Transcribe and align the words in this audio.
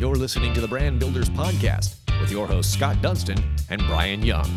You're 0.00 0.16
listening 0.16 0.54
to 0.54 0.62
the 0.62 0.66
Brand 0.66 0.98
Builders 0.98 1.28
Podcast 1.28 1.96
with 2.22 2.30
your 2.30 2.46
hosts 2.46 2.72
Scott 2.72 3.02
Dunston 3.02 3.36
and 3.68 3.82
Brian 3.82 4.22
Young. 4.22 4.48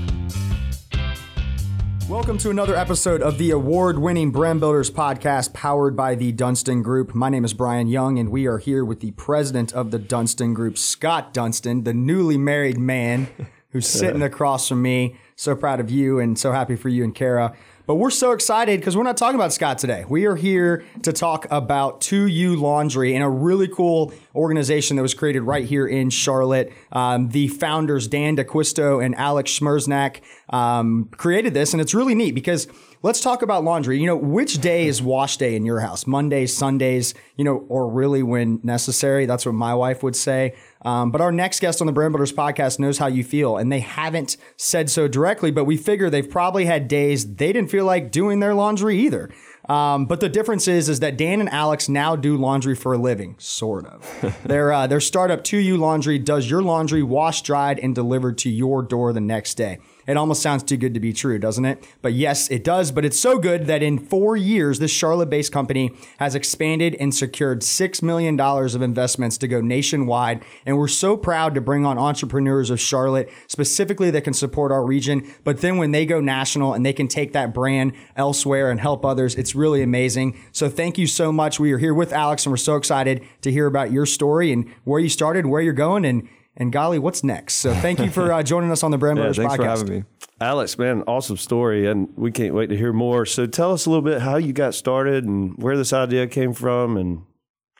Welcome 2.07 2.37
to 2.37 2.49
another 2.49 2.77
episode 2.77 3.21
of 3.21 3.37
the 3.37 3.51
award 3.51 3.99
winning 3.99 4.31
Brand 4.31 4.61
Builders 4.61 4.89
podcast 4.89 5.53
powered 5.53 5.97
by 5.97 6.15
the 6.15 6.31
Dunston 6.31 6.81
Group. 6.81 7.13
My 7.13 7.27
name 7.27 7.43
is 7.43 7.53
Brian 7.53 7.89
Young, 7.89 8.17
and 8.17 8.29
we 8.29 8.47
are 8.47 8.57
here 8.57 8.85
with 8.85 9.01
the 9.01 9.11
president 9.11 9.73
of 9.73 9.91
the 9.91 9.99
Dunston 9.99 10.53
Group, 10.53 10.77
Scott 10.77 11.33
Dunston, 11.33 11.83
the 11.83 11.93
newly 11.93 12.37
married 12.37 12.77
man 12.77 13.27
who's 13.71 13.85
sitting 13.99 14.21
across 14.21 14.69
from 14.69 14.81
me. 14.81 15.17
So 15.35 15.57
proud 15.57 15.81
of 15.81 15.91
you 15.91 16.19
and 16.19 16.39
so 16.39 16.53
happy 16.53 16.77
for 16.77 16.87
you 16.87 17.03
and 17.03 17.13
Kara. 17.13 17.53
But 17.85 17.95
we're 17.95 18.11
so 18.11 18.31
excited 18.31 18.79
because 18.79 18.95
we're 18.95 19.03
not 19.03 19.17
talking 19.17 19.35
about 19.35 19.51
Scott 19.51 19.77
today. 19.77 20.05
We 20.07 20.25
are 20.25 20.37
here 20.37 20.85
to 21.01 21.11
talk 21.11 21.45
about 21.51 21.99
2U 21.99 22.57
Laundry 22.57 23.13
and 23.13 23.21
a 23.21 23.27
really 23.27 23.67
cool 23.67 24.13
organization 24.33 24.95
that 24.95 25.01
was 25.01 25.13
created 25.13 25.41
right 25.41 25.65
here 25.65 25.85
in 25.85 26.09
Charlotte. 26.09 26.71
Um, 26.93 27.27
the 27.27 27.49
founders, 27.49 28.07
Dan 28.07 28.37
DeQuisto 28.37 29.03
and 29.03 29.13
Alex 29.15 29.59
Schmerznak, 29.59 30.21
um, 30.49 31.09
created 31.11 31.53
this. 31.53 31.73
And 31.73 31.81
it's 31.81 31.93
really 31.93 32.15
neat 32.15 32.35
because 32.35 32.69
let's 33.03 33.19
talk 33.19 33.41
about 33.41 33.63
laundry. 33.63 33.99
You 33.99 34.07
know, 34.07 34.15
which 34.15 34.59
day 34.59 34.87
is 34.87 35.01
wash 35.01 35.37
day 35.37 35.55
in 35.55 35.65
your 35.65 35.81
house? 35.81 36.07
Mondays, 36.07 36.55
Sundays, 36.55 37.13
you 37.35 37.43
know, 37.43 37.65
or 37.69 37.87
really 37.89 38.23
when 38.23 38.59
necessary? 38.63 39.25
That's 39.25 39.45
what 39.45 39.53
my 39.53 39.75
wife 39.75 40.01
would 40.01 40.15
say. 40.15 40.55
Um, 40.83 41.11
but 41.11 41.21
our 41.21 41.31
next 41.31 41.59
guest 41.59 41.81
on 41.81 41.87
the 41.87 41.93
Brand 41.93 42.13
Builders 42.13 42.33
podcast 42.33 42.79
knows 42.79 42.97
how 42.97 43.07
you 43.07 43.23
feel, 43.23 43.57
and 43.57 43.71
they 43.71 43.81
haven't 43.81 44.37
said 44.57 44.89
so 44.89 45.07
directly, 45.07 45.51
but 45.51 45.65
we 45.65 45.77
figure 45.77 46.09
they've 46.09 46.29
probably 46.29 46.65
had 46.65 46.87
days 46.87 47.35
they 47.35 47.53
didn't 47.53 47.69
feel 47.69 47.85
like 47.85 48.11
doing 48.11 48.39
their 48.39 48.53
laundry 48.53 48.97
either. 48.99 49.29
Um, 49.69 50.05
but 50.05 50.19
the 50.19 50.29
difference 50.29 50.67
is, 50.67 50.89
is 50.89 50.99
that 50.99 51.17
Dan 51.17 51.39
and 51.39 51.49
Alex 51.49 51.87
now 51.87 52.15
do 52.15 52.35
laundry 52.35 52.75
for 52.75 52.93
a 52.93 52.97
living, 52.97 53.35
sort 53.37 53.85
of. 53.85 54.37
their 54.43 54.73
uh, 54.73 54.87
their 54.87 54.99
startup 54.99 55.43
2U 55.43 55.77
Laundry 55.77 56.19
does 56.19 56.49
your 56.49 56.61
laundry 56.61 57.03
washed, 57.03 57.45
dried, 57.45 57.79
and 57.79 57.95
delivered 57.95 58.37
to 58.39 58.49
your 58.49 58.81
door 58.81 59.13
the 59.13 59.21
next 59.21 59.55
day. 59.55 59.79
It 60.05 60.17
almost 60.17 60.41
sounds 60.41 60.63
too 60.63 60.77
good 60.77 60.93
to 60.95 60.99
be 60.99 61.13
true, 61.13 61.39
doesn't 61.39 61.63
it? 61.63 61.87
But 62.01 62.13
yes, 62.13 62.49
it 62.49 62.63
does. 62.63 62.91
But 62.91 63.05
it's 63.05 63.19
so 63.19 63.37
good 63.37 63.67
that 63.67 63.81
in 63.81 63.97
four 63.97 64.35
years, 64.35 64.79
this 64.79 64.91
Charlotte 64.91 65.29
based 65.29 65.51
company 65.51 65.91
has 66.17 66.35
expanded 66.35 66.95
and 66.95 67.15
secured 67.15 67.61
$6 67.61 68.03
million 68.03 68.39
of 68.39 68.81
investments 68.81 69.37
to 69.39 69.47
go 69.47 69.61
nationwide. 69.61 70.43
And 70.65 70.77
we're 70.77 70.87
so 70.89 71.15
proud 71.15 71.55
to 71.55 71.61
bring 71.61 71.85
on 71.85 71.97
entrepreneurs 71.97 72.69
of 72.69 72.79
Charlotte, 72.79 73.31
specifically 73.47 74.11
that 74.11 74.23
can 74.23 74.33
support 74.33 74.71
our 74.71 74.85
region. 74.85 75.33
But 75.43 75.61
then 75.61 75.77
when 75.77 75.91
they 75.91 76.05
go 76.05 76.19
national 76.19 76.73
and 76.73 76.85
they 76.85 76.93
can 76.93 77.07
take 77.07 77.33
that 77.33 77.53
brand 77.53 77.93
elsewhere 78.15 78.69
and 78.69 78.79
help 78.79 79.05
others, 79.05 79.35
it's 79.35 79.52
really 79.55 79.81
amazing. 79.81 80.39
So 80.51 80.69
thank 80.69 80.97
you 80.97 81.07
so 81.07 81.31
much. 81.31 81.59
We 81.59 81.71
are 81.73 81.77
here 81.77 81.93
with 81.93 82.13
Alex 82.13 82.45
and 82.45 82.51
we're 82.51 82.57
so 82.57 82.75
excited 82.75 83.23
to 83.41 83.51
hear 83.51 83.67
about 83.67 83.91
your 83.91 84.05
story 84.05 84.51
and 84.51 84.69
where 84.83 84.99
you 84.99 85.09
started, 85.09 85.45
where 85.45 85.61
you're 85.61 85.73
going, 85.73 86.05
and 86.05 86.27
and 86.55 86.71
golly, 86.71 86.99
what's 86.99 87.23
next? 87.23 87.55
So 87.55 87.73
thank 87.73 87.99
you 87.99 88.11
for 88.11 88.31
uh, 88.31 88.43
joining 88.53 88.71
us 88.71 88.83
on 88.83 88.91
the 88.91 88.97
Brand 88.97 89.17
Yeah, 89.17 89.23
Brothers 89.23 89.37
thanks 89.37 89.53
podcast. 89.53 89.57
for 89.57 89.65
having 89.65 89.89
me. 89.89 90.03
Alex, 90.39 90.77
man, 90.77 91.03
awesome 91.07 91.37
story. 91.37 91.87
And 91.87 92.09
we 92.15 92.31
can't 92.31 92.53
wait 92.53 92.67
to 92.67 92.77
hear 92.77 92.93
more. 92.93 93.25
So 93.25 93.47
tell 93.47 93.71
us 93.73 93.85
a 93.85 93.89
little 93.89 94.03
bit 94.03 94.21
how 94.21 94.35
you 94.35 94.53
got 94.53 94.75
started 94.75 95.23
and 95.23 95.55
where 95.57 95.75
this 95.77 95.93
idea 95.93 96.27
came 96.27 96.53
from 96.53 96.97
and 96.97 97.23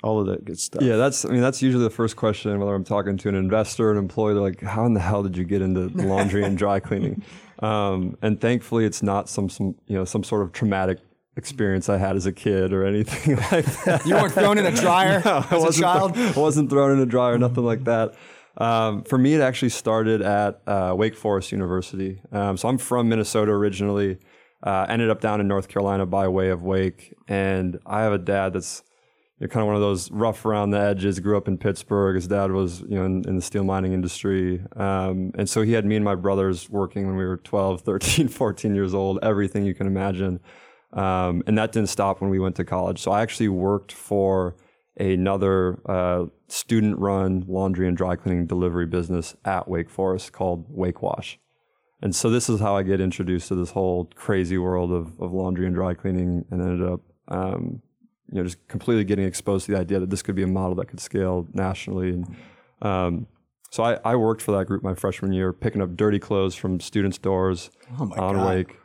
all 0.02 0.19
of 0.19 0.27
that 0.27 0.43
good 0.43 0.59
stuff. 0.59 0.81
Yeah, 0.81 0.97
that's 0.97 1.23
I 1.23 1.30
mean 1.30 1.41
that's 1.41 1.61
usually 1.61 1.83
the 1.83 1.89
first 1.89 2.15
question 2.15 2.59
whether 2.59 2.73
I'm 2.73 2.83
talking 2.83 3.17
to 3.17 3.30
an 3.30 3.35
investor, 3.35 3.91
an 3.91 3.97
employee. 3.97 4.33
They're 4.33 4.43
like, 4.43 4.61
"How 4.61 4.85
in 4.85 4.93
the 4.93 4.99
hell 4.99 5.23
did 5.23 5.37
you 5.37 5.45
get 5.45 5.61
into 5.61 5.87
laundry 5.89 6.43
and 6.43 6.58
dry 6.58 6.80
cleaning?" 6.80 7.23
Um, 7.59 8.17
and 8.21 8.41
thankfully, 8.41 8.83
it's 8.83 9.02
not 9.02 9.30
some 9.30 9.47
some 9.47 9.75
you 9.87 9.95
know 9.95 10.03
some 10.03 10.23
sort 10.25 10.41
of 10.41 10.52
traumatic 10.52 10.99
experience 11.36 11.89
I 11.89 11.98
had 11.98 12.16
as 12.16 12.26
a 12.26 12.31
kid 12.31 12.73
or 12.73 12.86
anything 12.86 13.36
like 13.52 13.66
that. 13.86 14.06
You 14.06 14.16
weren't 14.16 14.34
thrown 14.34 14.58
in 14.58 14.66
a 14.66 14.72
dryer 14.72 15.22
I 15.26 15.39
as 15.39 15.52
a 15.52 15.59
wasn't, 15.59 15.84
child. 15.84 16.17
I 16.17 16.31
wasn't 16.39 16.70
thrown 16.70 16.92
in 16.92 17.00
a 17.00 17.06
dryer, 17.06 17.38
nothing 17.38 17.66
like 17.66 17.84
that. 17.86 18.16
Um, 18.58 19.03
for 19.03 19.17
me, 19.17 19.34
it 19.34 19.42
actually 19.42 19.70
started 19.70 20.22
at 20.22 20.61
uh, 20.67 20.93
Wake 20.95 21.16
Forest 21.16 21.52
University. 21.52 22.22
Um, 22.32 22.55
so 22.58 22.67
I'm 22.67 22.77
from 22.77 23.10
Minnesota 23.10 23.52
originally. 23.52 24.20
Uh, 24.61 24.86
ended 24.88 25.10
up 25.10 25.20
down 25.20 25.42
in 25.42 25.48
North 25.48 25.67
Carolina 25.67 26.05
by 26.05 26.27
way 26.27 26.49
of 26.49 26.64
Wake, 26.64 27.14
and 27.27 27.80
I 27.86 28.04
have 28.04 28.14
a 28.14 28.17
dad 28.17 28.54
that's 28.54 28.83
you 29.39 29.48
know, 29.48 29.52
kind 29.52 29.61
of 29.61 29.67
one 29.67 29.76
of 29.76 29.82
those 29.82 30.10
rough 30.10 30.45
around 30.45 30.70
the 30.70 30.80
edges. 30.80 31.20
Grew 31.20 31.36
up 31.36 31.49
in 31.49 31.58
Pittsburgh. 31.58 32.16
His 32.16 32.27
dad 32.27 32.52
was 32.52 32.80
you 32.82 32.95
know 32.95 33.04
in, 33.04 33.27
in 33.27 33.36
the 33.36 33.42
steel 33.42 33.66
mining 33.66 33.92
industry, 33.92 34.64
um, 34.77 35.32
and 35.36 35.49
so 35.49 35.64
he 35.64 35.73
had 35.73 35.83
me 35.86 35.98
and 35.98 36.05
my 36.05 36.16
brothers 36.16 36.70
working 36.70 37.08
when 37.08 37.17
we 37.17 37.26
were 37.26 37.38
12, 37.38 37.82
13, 37.82 38.27
14 38.30 38.73
years 38.73 38.93
old. 38.93 39.20
Everything 39.22 39.66
you 39.66 39.73
can 39.73 39.88
imagine. 39.88 40.39
Um, 40.93 41.43
and 41.48 41.58
that 41.58 41.71
didn't 41.71 41.89
stop 41.89 42.21
when 42.21 42.30
we 42.30 42.39
went 42.39 42.55
to 42.58 42.64
college. 42.64 42.99
So 42.99 43.11
I 43.11 43.21
actually 43.21 43.49
worked 43.49 43.92
for 43.92 44.55
another 44.95 45.80
uh, 45.89 46.26
student 46.48 46.99
run 46.99 47.43
laundry 47.48 47.87
and 47.87 47.98
dry 47.98 48.15
cleaning 48.15 48.45
delivery 48.45 48.86
business 48.86 49.36
at 49.43 49.67
Wake 49.67 49.89
Forest 49.89 50.31
called 50.31 50.65
Wake 50.70 51.02
Wash. 51.02 51.39
And 52.02 52.15
so 52.15 52.30
this 52.30 52.49
is 52.49 52.59
how 52.59 52.76
I 52.76 52.83
get 52.83 52.99
introduced 52.99 53.48
to 53.48 53.55
this 53.55 53.71
whole 53.71 54.11
crazy 54.14 54.58
world 54.58 54.92
of, 54.92 55.20
of 55.20 55.31
laundry 55.31 55.65
and 55.65 55.73
dry 55.73 55.93
cleaning 55.93 56.45
and 56.52 56.61
ended 56.61 56.87
up, 56.87 56.99
um, 57.30 57.81
you 58.30 58.37
know, 58.37 58.43
just 58.43 58.67
completely 58.67 59.05
getting 59.05 59.25
exposed 59.25 59.65
to 59.65 59.71
the 59.71 59.80
idea 59.80 59.99
that 59.99 60.10
this 60.10 60.21
could 60.21 60.36
be 60.36 60.43
a 60.43 60.48
model 60.48 60.75
that 60.75 60.89
could 60.89 60.99
scale 60.99 61.48
nationally. 61.54 62.10
And 62.10 62.36
um, 62.81 63.27
so 63.71 63.83
I, 63.83 63.99
I 64.04 64.15
worked 64.17 64.42
for 64.42 64.52
that 64.52 64.65
group 64.65 64.83
my 64.83 64.93
freshman 64.93 65.33
year, 65.33 65.54
picking 65.54 65.81
up 65.81 65.95
dirty 65.95 66.20
clothes 66.20 66.55
from 66.55 66.80
students' 66.80 67.17
doors 67.17 67.71
Oh 67.98 68.05
my 68.05 68.17
on 68.17 68.36
God. 68.36 68.48
Wake, 68.48 68.77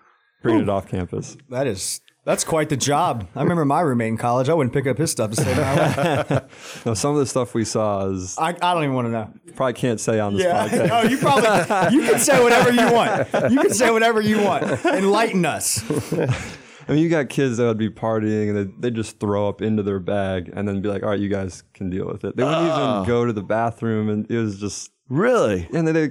bringing 0.43 0.63
it 0.63 0.69
off 0.69 0.89
campus. 0.89 1.37
That 1.51 1.67
is 1.67 2.01
that's 2.25 2.45
quite 2.45 2.69
the 2.69 2.77
job. 2.77 3.27
I 3.35 3.41
remember 3.41 3.65
my 3.65 3.81
roommate 3.81 4.09
in 4.09 4.19
college. 4.19 4.51
I 4.51 4.55
wouldn't 4.55 4.75
pick 4.75 4.87
up 4.87 4.99
his 4.99 5.11
stuff 5.11 5.31
to 5.31 5.37
save 5.37 5.57
my 5.57 5.75
life. 5.75 6.83
Now, 6.85 6.93
some 6.93 7.13
of 7.13 7.21
the 7.21 7.27
stuff 7.27 7.55
we 7.55 7.65
saw 7.65 8.07
is 8.09 8.37
I, 8.37 8.49
I 8.49 8.75
don't 8.75 8.85
even 8.85 8.95
want 8.95 9.07
to 9.07 9.13
know. 9.13 9.33
probably 9.57 9.73
can't 9.73 9.99
say 9.99 10.21
on 10.21 10.35
this 10.35 10.45
Yeah, 10.45 10.69
podcast. 10.69 10.89
no, 11.05 11.09
you 11.09 11.17
probably 11.17 11.97
you 11.97 12.03
can 12.03 12.19
say 12.19 12.43
whatever 12.43 12.71
you 12.71 12.93
want. 12.93 13.29
You 13.51 13.63
can 13.63 13.73
say 13.73 13.91
whatever 13.91 14.21
you 14.21 14.43
want. 14.43 14.85
Enlighten 14.85 15.47
us. 15.47 15.83
I 16.89 16.93
mean, 16.93 17.03
you 17.03 17.09
got 17.09 17.29
kids 17.31 17.57
that 17.59 17.65
would 17.65 17.79
be 17.79 17.91
partying 17.91 18.51
and 18.51 18.57
they 18.57 18.89
they 18.89 18.91
just 18.95 19.21
throw 19.21 19.49
up 19.49 19.63
into 19.63 19.83
their 19.83 19.99
bag 19.99 20.51
and 20.55 20.67
then 20.67 20.81
be 20.81 20.89
like, 20.89 21.03
"All 21.03 21.11
right, 21.11 21.21
you 21.21 21.29
guys 21.29 21.63
can 21.75 21.91
deal 21.91 22.07
with 22.07 22.25
it." 22.25 22.37
They 22.37 22.45
wouldn't 22.45 22.63
even 22.63 22.73
ah. 22.73 23.05
go 23.05 23.27
to 23.27 23.33
the 23.33 23.43
bathroom, 23.43 24.09
and 24.09 24.31
it 24.31 24.39
was 24.39 24.59
just 24.59 24.91
Really? 25.09 25.69
and 25.73 25.87
they 25.87 25.93
they 25.93 26.11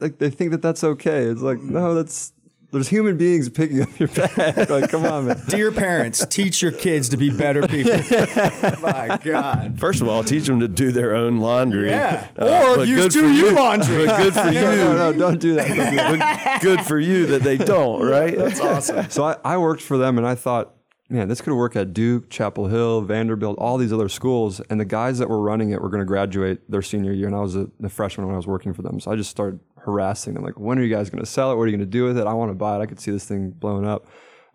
like 0.00 0.18
they 0.18 0.30
think 0.30 0.50
that 0.50 0.62
that's 0.62 0.82
okay. 0.84 1.24
It's 1.24 1.42
like 1.42 1.60
no, 1.60 1.94
that's 1.94 2.32
there's 2.72 2.88
human 2.88 3.16
beings 3.16 3.48
picking 3.48 3.82
up 3.82 3.98
your 3.98 4.08
bag. 4.08 4.68
like, 4.70 4.90
come 4.90 5.04
on, 5.04 5.26
man. 5.26 5.40
Dear 5.48 5.70
parents, 5.72 6.24
teach 6.26 6.62
your 6.62 6.72
kids 6.72 7.08
to 7.10 7.16
be 7.16 7.30
better 7.30 7.66
people. 7.66 7.92
My 8.82 9.18
God. 9.22 9.78
First 9.78 10.02
of 10.02 10.08
all, 10.08 10.24
teach 10.24 10.46
them 10.46 10.60
to 10.60 10.68
do 10.68 10.92
their 10.92 11.14
own 11.14 11.38
laundry. 11.38 11.90
Yeah. 11.90 12.28
Uh, 12.38 12.66
or 12.70 12.76
but 12.76 12.88
use 12.88 13.14
do 13.14 13.22
for 13.22 13.28
you 13.28 13.50
laundry. 13.52 14.06
But 14.06 14.16
good 14.22 14.34
for 14.34 14.46
you. 14.52 14.60
No, 14.60 15.10
no, 15.10 15.18
don't 15.18 15.40
do 15.40 15.54
that. 15.54 15.68
Don't 15.68 15.90
do 15.90 15.96
that. 15.96 16.44
But 16.44 16.62
good 16.62 16.80
for 16.82 16.98
you 16.98 17.26
that 17.26 17.42
they 17.42 17.56
don't, 17.56 18.02
right? 18.02 18.36
That's 18.36 18.60
awesome. 18.60 19.10
So 19.10 19.24
I, 19.24 19.36
I 19.44 19.58
worked 19.58 19.82
for 19.82 19.96
them 19.96 20.18
and 20.18 20.26
I 20.26 20.34
thought, 20.34 20.75
man, 21.08 21.28
this 21.28 21.40
could 21.40 21.54
work 21.54 21.76
at 21.76 21.92
Duke, 21.92 22.30
Chapel 22.30 22.66
Hill, 22.66 23.02
Vanderbilt, 23.02 23.58
all 23.58 23.78
these 23.78 23.92
other 23.92 24.08
schools. 24.08 24.60
And 24.68 24.80
the 24.80 24.84
guys 24.84 25.18
that 25.18 25.28
were 25.28 25.40
running 25.40 25.70
it 25.70 25.80
were 25.80 25.88
going 25.88 26.00
to 26.00 26.06
graduate 26.06 26.68
their 26.70 26.82
senior 26.82 27.12
year. 27.12 27.26
And 27.26 27.36
I 27.36 27.40
was 27.40 27.56
a, 27.56 27.68
a 27.82 27.88
freshman 27.88 28.26
when 28.26 28.34
I 28.34 28.36
was 28.36 28.46
working 28.46 28.72
for 28.72 28.82
them. 28.82 28.98
So 28.98 29.10
I 29.10 29.16
just 29.16 29.30
started 29.30 29.60
harassing 29.78 30.34
them 30.34 30.42
like, 30.42 30.58
when 30.58 30.78
are 30.78 30.82
you 30.82 30.94
guys 30.94 31.10
going 31.10 31.22
to 31.22 31.30
sell 31.30 31.52
it? 31.52 31.56
What 31.56 31.62
are 31.62 31.66
you 31.68 31.76
going 31.76 31.88
to 31.88 31.90
do 31.90 32.04
with 32.04 32.18
it? 32.18 32.26
I 32.26 32.32
want 32.32 32.50
to 32.50 32.54
buy 32.54 32.76
it. 32.76 32.80
I 32.80 32.86
could 32.86 33.00
see 33.00 33.12
this 33.12 33.24
thing 33.24 33.50
blowing 33.50 33.86
up. 33.86 34.06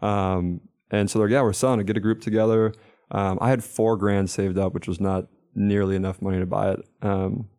Um, 0.01 0.61
and 0.89 1.09
so 1.09 1.19
they're 1.19 1.27
like, 1.27 1.33
yeah, 1.33 1.41
we're 1.41 1.53
selling 1.53 1.79
it. 1.79 1.85
Get 1.85 1.97
a 1.97 2.01
group 2.01 2.21
together. 2.21 2.73
Um, 3.11 3.37
I 3.41 3.49
had 3.49 3.63
four 3.63 3.95
grand 3.95 4.29
saved 4.29 4.57
up, 4.57 4.73
which 4.73 4.87
was 4.87 4.99
not 4.99 5.27
nearly 5.55 5.95
enough 5.95 6.21
money 6.21 6.39
to 6.39 6.45
buy 6.45 6.71
it. 6.71 6.79
Um, 7.01 7.49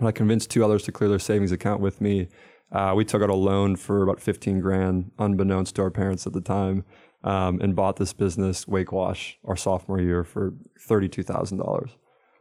I 0.00 0.12
convinced 0.12 0.50
two 0.50 0.64
others 0.64 0.84
to 0.84 0.92
clear 0.92 1.10
their 1.10 1.18
savings 1.18 1.50
account 1.50 1.80
with 1.80 2.00
me. 2.00 2.28
Uh, 2.70 2.92
we 2.94 3.04
took 3.04 3.22
out 3.22 3.30
a 3.30 3.34
loan 3.34 3.76
for 3.76 4.02
about 4.02 4.20
15 4.20 4.60
grand, 4.60 5.10
unbeknownst 5.18 5.74
to 5.76 5.82
our 5.82 5.90
parents 5.90 6.26
at 6.26 6.32
the 6.32 6.40
time, 6.40 6.84
um, 7.24 7.60
and 7.60 7.74
bought 7.74 7.96
this 7.96 8.12
business, 8.12 8.66
Wake 8.68 8.92
Wash, 8.92 9.38
our 9.44 9.56
sophomore 9.56 10.00
year 10.00 10.24
for 10.24 10.54
$32,000. 10.88 11.90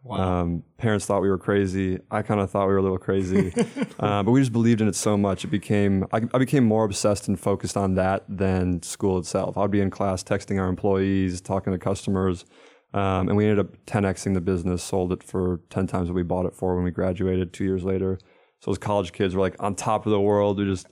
Um, 0.09 0.63
parents 0.77 1.05
thought 1.05 1.21
we 1.21 1.29
were 1.29 1.37
crazy. 1.37 1.99
I 2.09 2.21
kind 2.21 2.39
of 2.39 2.49
thought 2.49 2.67
we 2.67 2.73
were 2.73 2.79
a 2.79 2.81
little 2.81 2.97
crazy, 2.97 3.53
uh, 3.99 4.23
but 4.23 4.31
we 4.31 4.39
just 4.39 4.53
believed 4.53 4.81
in 4.81 4.87
it 4.87 4.95
so 4.95 5.17
much. 5.17 5.43
It 5.43 5.47
became 5.47 6.05
I, 6.13 6.21
I 6.33 6.37
became 6.37 6.63
more 6.63 6.85
obsessed 6.85 7.27
and 7.27 7.39
focused 7.39 7.75
on 7.75 7.95
that 7.95 8.23
than 8.29 8.81
school 8.83 9.17
itself. 9.17 9.57
I'd 9.57 9.71
be 9.71 9.81
in 9.81 9.89
class 9.89 10.23
texting 10.23 10.61
our 10.61 10.67
employees, 10.67 11.41
talking 11.41 11.73
to 11.73 11.79
customers, 11.79 12.45
um, 12.93 13.27
and 13.27 13.35
we 13.35 13.45
ended 13.45 13.59
up 13.59 13.85
10xing 13.85 14.33
the 14.33 14.41
business. 14.41 14.83
Sold 14.83 15.11
it 15.11 15.23
for 15.23 15.61
10 15.69 15.87
times 15.87 16.09
what 16.09 16.15
we 16.15 16.23
bought 16.23 16.45
it 16.45 16.55
for 16.55 16.75
when 16.75 16.83
we 16.83 16.91
graduated 16.91 17.51
two 17.51 17.65
years 17.65 17.83
later. 17.83 18.17
So 18.61 18.71
as 18.71 18.77
college 18.77 19.11
kids, 19.11 19.35
we're 19.35 19.41
like 19.41 19.55
on 19.59 19.75
top 19.75 20.05
of 20.05 20.11
the 20.11 20.21
world. 20.21 20.57
We 20.57 20.65
just 20.65 20.87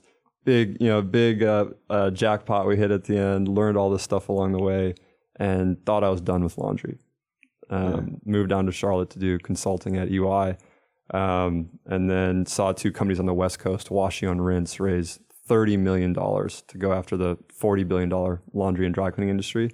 big, 0.46 0.78
you 0.80 0.88
know, 0.88 1.02
big 1.02 1.42
uh, 1.42 1.66
uh, 1.90 2.10
jackpot 2.10 2.66
we 2.66 2.78
hit 2.78 2.90
at 2.90 3.04
the 3.04 3.18
end. 3.18 3.48
Learned 3.48 3.76
all 3.76 3.90
this 3.90 4.02
stuff 4.02 4.30
along 4.30 4.52
the 4.52 4.62
way, 4.62 4.94
and 5.38 5.84
thought 5.84 6.04
I 6.04 6.08
was 6.08 6.22
done 6.22 6.42
with 6.44 6.56
laundry 6.58 6.98
um, 7.70 8.20
moved 8.24 8.50
down 8.50 8.66
to 8.66 8.72
Charlotte 8.72 9.10
to 9.10 9.18
do 9.18 9.38
consulting 9.38 9.96
at 9.96 10.10
EY, 10.10 10.56
um, 11.12 11.70
and 11.86 12.10
then 12.10 12.46
saw 12.46 12.72
two 12.72 12.92
companies 12.92 13.20
on 13.20 13.26
the 13.26 13.34
West 13.34 13.58
Coast, 13.58 13.88
Washio 13.90 14.30
and 14.30 14.44
Rinse, 14.44 14.80
raise 14.80 15.20
thirty 15.48 15.76
million 15.76 16.12
dollars 16.12 16.62
to 16.68 16.78
go 16.78 16.92
after 16.92 17.16
the 17.16 17.36
forty 17.52 17.84
billion 17.84 18.08
dollar 18.08 18.42
laundry 18.52 18.86
and 18.86 18.94
dry 18.94 19.10
cleaning 19.10 19.30
industry. 19.30 19.70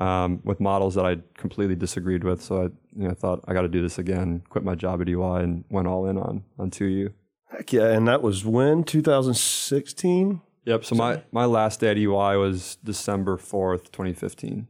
um, 0.00 0.40
with 0.44 0.60
models 0.60 0.94
that 0.94 1.04
I 1.04 1.18
completely 1.36 1.76
disagreed 1.76 2.24
with. 2.24 2.42
So 2.42 2.62
I 2.62 2.64
you 2.96 3.08
know, 3.08 3.14
thought 3.14 3.44
I 3.46 3.52
got 3.52 3.62
to 3.62 3.68
do 3.68 3.82
this 3.82 3.98
again. 3.98 4.42
Quit 4.48 4.64
my 4.64 4.74
job 4.74 5.02
at 5.02 5.08
EY 5.08 5.42
and 5.44 5.64
went 5.70 5.86
all 5.86 6.06
in 6.06 6.16
on 6.18 6.44
on 6.58 6.70
2U. 6.70 7.12
Heck 7.50 7.72
yeah. 7.72 7.88
And 7.92 8.06
that 8.08 8.22
was 8.22 8.44
when? 8.44 8.84
2016? 8.84 10.40
Yep. 10.66 10.84
So 10.84 10.94
my, 10.94 11.22
my 11.32 11.44
last 11.46 11.80
day 11.80 11.88
at 11.90 11.96
EY 11.98 12.06
was 12.36 12.76
December 12.84 13.36
4th, 13.36 13.90
2015. 13.92 14.68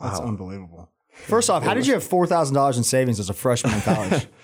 That's 0.00 0.18
unbelievable. 0.20 0.90
First 1.14 1.50
off, 1.50 1.62
how 1.62 1.74
did 1.74 1.86
you 1.86 1.92
have 1.92 2.02
four 2.02 2.26
thousand 2.26 2.54
dollars 2.54 2.78
in 2.78 2.84
savings 2.84 3.20
as 3.20 3.28
a 3.28 3.34
freshman 3.34 3.74
in 3.74 3.80
college? 3.82 4.26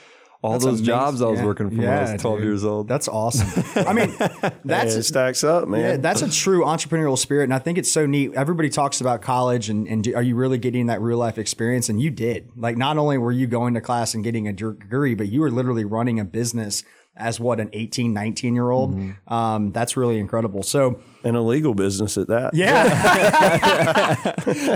All 0.42 0.52
That's 0.52 0.64
those 0.66 0.72
amazing. 0.80 0.84
jobs 0.86 1.22
I 1.22 1.26
was 1.30 1.40
Yeah. 1.40 1.46
working 1.46 1.68
for 1.70 1.74
when 1.76 1.82
Yeah, 1.84 1.98
I 2.06 2.12
was 2.12 2.20
12 2.22 2.38
dude. 2.38 2.44
years 2.46 2.64
old. 2.64 2.86
That's 2.86 3.08
awesome. 3.08 3.64
I 3.88 3.92
mean, 3.92 4.14
that's 4.64 4.94
it 4.94 5.02
stacks 5.02 5.42
up, 5.42 5.66
man. 5.66 5.80
Yeah, 5.80 5.96
that's 5.96 6.22
a 6.22 6.30
true 6.30 6.60
entrepreneurial 6.62 7.18
spirit, 7.18 7.44
and 7.44 7.54
I 7.54 7.58
think 7.58 7.76
it's 7.76 7.90
so 7.90 8.06
neat. 8.06 8.34
Everybody 8.34 8.68
talks 8.68 9.00
about 9.00 9.20
college, 9.20 9.68
and, 9.68 9.88
and 9.88 10.04
do, 10.04 10.14
are 10.14 10.22
you 10.22 10.36
really 10.36 10.58
getting 10.58 10.86
that 10.86 11.00
real 11.00 11.18
life 11.18 11.38
experience? 11.38 11.88
And 11.88 12.00
you 12.00 12.10
did. 12.10 12.50
Like, 12.54 12.76
not 12.76 12.98
only 12.98 13.18
were 13.18 13.32
you 13.32 13.48
going 13.48 13.74
to 13.74 13.80
class 13.80 14.14
and 14.14 14.22
getting 14.22 14.46
a 14.46 14.52
degree, 14.52 15.16
but 15.16 15.26
you 15.26 15.40
were 15.40 15.50
literally 15.50 15.84
running 15.84 16.20
a 16.20 16.24
business 16.24 16.84
as 17.18 17.38
what 17.40 17.60
an 17.60 17.68
18, 17.72 18.12
19 18.12 18.54
year 18.54 18.70
old. 18.70 18.94
Mm-hmm. 18.94 19.32
Um, 19.32 19.72
that's 19.72 19.96
really 19.96 20.18
incredible. 20.18 20.62
So, 20.62 21.00
an 21.24 21.34
illegal 21.34 21.74
business 21.74 22.16
at 22.16 22.28
that. 22.28 22.54
yeah, 22.54 23.56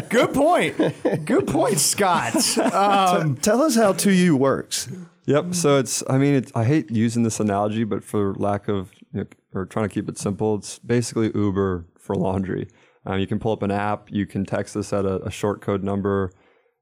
good 0.10 0.34
point. 0.34 0.76
Good 1.24 1.46
point, 1.46 1.78
Scott. 1.78 2.58
Um, 2.58 3.36
Tell 3.36 3.62
us 3.62 3.76
how 3.76 3.92
2U 3.92 4.32
works. 4.32 4.88
Yep. 5.26 5.54
So 5.54 5.78
it's, 5.78 6.02
I 6.10 6.18
mean, 6.18 6.34
it's, 6.34 6.50
I 6.54 6.64
hate 6.64 6.90
using 6.90 7.22
this 7.22 7.38
analogy, 7.38 7.84
but 7.84 8.02
for 8.02 8.34
lack 8.34 8.68
of, 8.68 8.92
you 9.12 9.20
know, 9.20 9.26
or 9.54 9.66
trying 9.66 9.88
to 9.88 9.94
keep 9.94 10.08
it 10.08 10.18
simple, 10.18 10.56
it's 10.56 10.78
basically 10.80 11.30
Uber 11.34 11.86
for 11.98 12.16
laundry. 12.16 12.68
Um, 13.06 13.18
you 13.20 13.26
can 13.26 13.38
pull 13.38 13.52
up 13.52 13.62
an 13.62 13.70
app, 13.70 14.10
you 14.10 14.26
can 14.26 14.44
text 14.44 14.76
us 14.76 14.92
at 14.92 15.04
a, 15.04 15.22
a 15.24 15.30
short 15.30 15.60
code 15.60 15.84
number, 15.84 16.32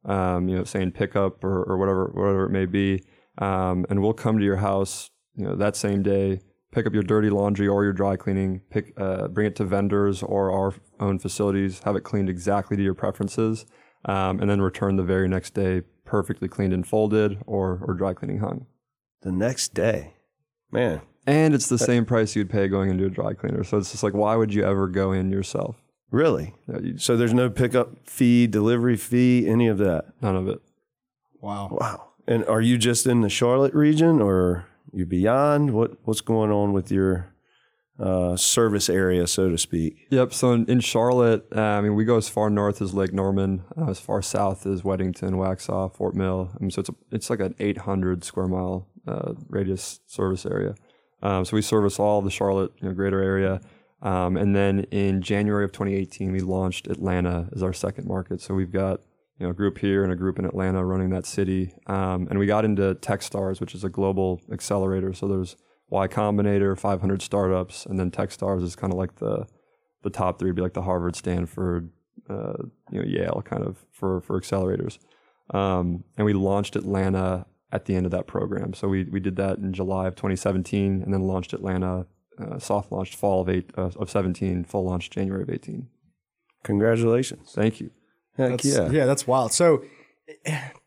um, 0.05 0.49
you 0.49 0.57
know, 0.57 0.65
saying 0.65 0.93
pickup 0.93 1.45
or, 1.45 1.63
or 1.65 1.79
whatever, 1.79 2.11
whatever 2.15 2.47
it 2.47 2.51
may 2.51 2.67
be. 2.67 3.03
Um, 3.39 3.87
and 3.91 4.03
we'll 4.03 4.13
come 4.13 4.39
to 4.39 4.45
your 4.45 4.57
house, 4.57 5.10
you 5.37 5.45
know, 5.45 5.55
that 5.57 5.77
same 5.77 6.03
day, 6.03 6.41
pick 6.73 6.87
up 6.87 6.95
your 6.95 7.03
dirty 7.03 7.31
laundry 7.31 7.67
or 7.69 7.85
your 7.85 7.93
dry 7.93 8.17
cleaning, 8.17 8.61
pick, 8.71 8.93
uh, 8.97 9.29
bring 9.29 9.47
it 9.47 9.57
to 9.57 9.65
vendors 9.65 10.23
or 10.23 10.51
our 10.53 10.75
own 11.01 11.19
facilities, 11.19 11.81
have 11.85 11.97
it 11.97 12.03
cleaned 12.05 12.29
exactly 12.29 12.77
to 12.77 12.83
your 12.83 12.95
preferences, 12.95 13.67
um, 14.05 14.41
and 14.41 14.49
then 14.51 14.61
return 14.61 14.97
the 14.97 15.03
very 15.03 15.29
next 15.29 15.55
day, 15.55 15.83
perfectly 16.05 16.49
cleaned 16.49 16.73
and 16.73 16.87
folded 16.87 17.39
or, 17.47 17.81
or 17.87 17.95
dry 17.95 18.13
cleaning 18.15 18.39
hung. 18.39 18.67
The 19.23 19.33
next 19.33 19.75
day. 19.75 20.15
Man. 20.71 21.01
And 21.27 21.55
it's 21.55 21.69
the 21.69 21.79
same 21.79 22.07
price 22.07 22.35
you'd 22.35 22.49
pay 22.51 22.67
going 22.67 22.89
into 22.91 23.05
a 23.05 23.11
dry 23.11 23.35
cleaner. 23.35 23.63
So 23.63 23.77
it's 23.79 23.91
just 23.91 24.03
like, 24.03 24.15
why 24.15 24.37
would 24.37 24.55
you 24.55 24.65
ever 24.65 24.89
go 24.89 25.13
in 25.13 25.31
yourself? 25.31 25.77
Really? 26.11 26.55
You 26.67 26.75
know, 26.75 26.81
you- 26.81 26.99
So 26.99 27.17
there's 27.17 27.35
no 27.35 27.51
pickup 27.51 28.09
fee, 28.09 28.47
delivery 28.47 28.97
fee, 28.97 29.47
any 29.47 29.69
of 29.69 29.79
that. 29.79 30.07
none 30.23 30.35
of 30.37 30.49
it. 30.49 30.61
wow. 31.41 31.69
Wow. 31.71 32.07
And 32.27 32.45
are 32.47 32.61
you 32.61 32.79
just 32.79 33.07
in 33.07 33.21
the 33.23 33.29
Charlotte 33.29 33.75
region 33.75 34.21
or 34.21 34.67
you 34.93 35.07
beyond? 35.07 35.73
What 35.73 35.93
what's 36.05 36.21
going 36.21 36.51
on 36.51 36.73
with 36.73 36.91
your 36.91 37.33
uh, 37.99 38.37
service 38.37 38.89
area, 38.89 39.27
so 39.27 39.51
to 39.51 39.59
speak? 39.59 40.07
Yep. 40.11 40.33
So 40.33 40.53
in, 40.53 40.67
in 40.67 40.81
Charlotte, 40.81 41.47
uh, 41.55 41.61
I 41.61 41.81
mean, 41.81 41.95
we 41.95 42.05
go 42.05 42.17
as 42.17 42.29
far 42.29 42.49
north 42.49 42.81
as 42.81 42.95
Lake 42.95 43.13
Norman, 43.13 43.63
uh, 43.77 43.91
as 43.91 44.01
far 44.01 44.23
south 44.23 44.67
as 44.67 44.83
Weddington, 44.83 45.33
Waxhaw, 45.33 45.95
Fort 45.95 46.15
Mill. 46.15 46.51
I 46.55 46.61
mean, 46.61 46.71
so 46.71 46.81
it's 46.81 46.89
a, 46.89 46.95
it's 47.11 47.31
like 47.31 47.41
an 47.41 47.55
800 47.59 48.25
square 48.25 48.49
mile 48.49 48.89
uh, 49.07 49.35
radius 49.49 50.01
service 50.07 50.47
area. 50.47 50.75
Um, 51.23 51.45
so 51.45 51.57
we 51.57 51.63
service 51.63 51.99
all 51.99 52.23
the 52.23 52.31
Charlotte 52.31 52.73
you 52.81 52.89
know, 52.89 52.95
greater 52.95 53.23
area. 53.23 53.61
Um, 54.03 54.39
and 54.39 54.57
then 54.57 54.85
in 54.91 55.21
January 55.21 55.65
of 55.65 55.73
2018, 55.73 56.33
we 56.33 56.41
launched 56.41 56.87
Atlanta 56.87 57.49
as 57.55 57.63
our 57.63 57.75
second 57.75 58.07
market. 58.07 58.41
So 58.41 58.55
we've 58.55 58.73
got 58.73 59.01
you 59.41 59.47
know 59.47 59.51
a 59.51 59.55
group 59.55 59.79
here 59.79 60.05
and 60.05 60.13
a 60.13 60.17
group 60.17 60.39
in 60.39 60.45
Atlanta 60.45 60.85
running 60.85 61.11
that 61.11 61.25
city. 61.25 61.73
Um, 61.87 62.29
and 62.29 62.39
we 62.39 62.47
got 62.47 62.65
into 62.67 62.95
TechStars, 62.97 63.59
which 63.59 63.75
is 63.75 63.83
a 63.83 63.89
global 63.89 64.41
accelerator. 64.53 65.15
So 65.15 65.27
there's 65.27 65.57
Y 65.89 66.07
Combinator, 66.07 66.79
500 66.79 67.23
startups, 67.23 67.87
and 67.87 67.99
then 67.99 68.11
TechStars 68.11 68.63
is 68.63 68.77
kind 68.77 68.93
of 68.93 68.99
like 68.99 69.17
the 69.17 69.47
the 70.03 70.11
top 70.11 70.39
three, 70.39 70.51
would 70.51 70.57
be 70.57 70.63
like 70.63 70.73
the 70.73 70.83
Harvard, 70.83 71.15
Stanford, 71.17 71.91
uh, 72.29 72.55
you 72.91 73.01
know 73.01 73.07
Yale, 73.07 73.43
kind 73.45 73.65
of 73.65 73.79
for 73.91 74.21
for 74.21 74.39
accelerators. 74.39 74.99
Um, 75.55 76.05
and 76.17 76.27
we 76.27 76.35
launched 76.35 76.77
Atlanta 76.77 77.47
at 77.73 77.87
the 77.87 77.95
end 77.95 78.05
of 78.05 78.13
that 78.13 78.27
program. 78.27 78.75
So 78.75 78.89
we 78.89 79.05
we 79.05 79.21
did 79.21 79.37
that 79.37 79.57
in 79.57 79.73
July 79.73 80.07
of 80.07 80.17
2017, 80.17 81.03
and 81.03 81.15
then 81.15 81.23
launched 81.23 81.55
Atlanta, 81.55 82.07
uh, 82.39 82.59
soft 82.59 82.93
launched 82.93 83.15
fall 83.15 83.41
of 83.41 83.49
eight 83.49 83.71
uh, 83.77 83.91
of 83.97 84.11
17, 84.11 84.65
full 84.65 84.85
launch 84.85 85.09
January 85.09 85.43
of 85.43 85.51
18. 85.51 85.89
Congratulations. 86.63 87.53
Thank 87.55 87.81
you. 87.81 87.91
Heck 88.41 88.51
That's, 88.51 88.65
yeah. 88.65 88.91
yeah, 88.91 89.07
that's 89.07 89.27
wild. 89.27 89.53
So, 89.53 89.85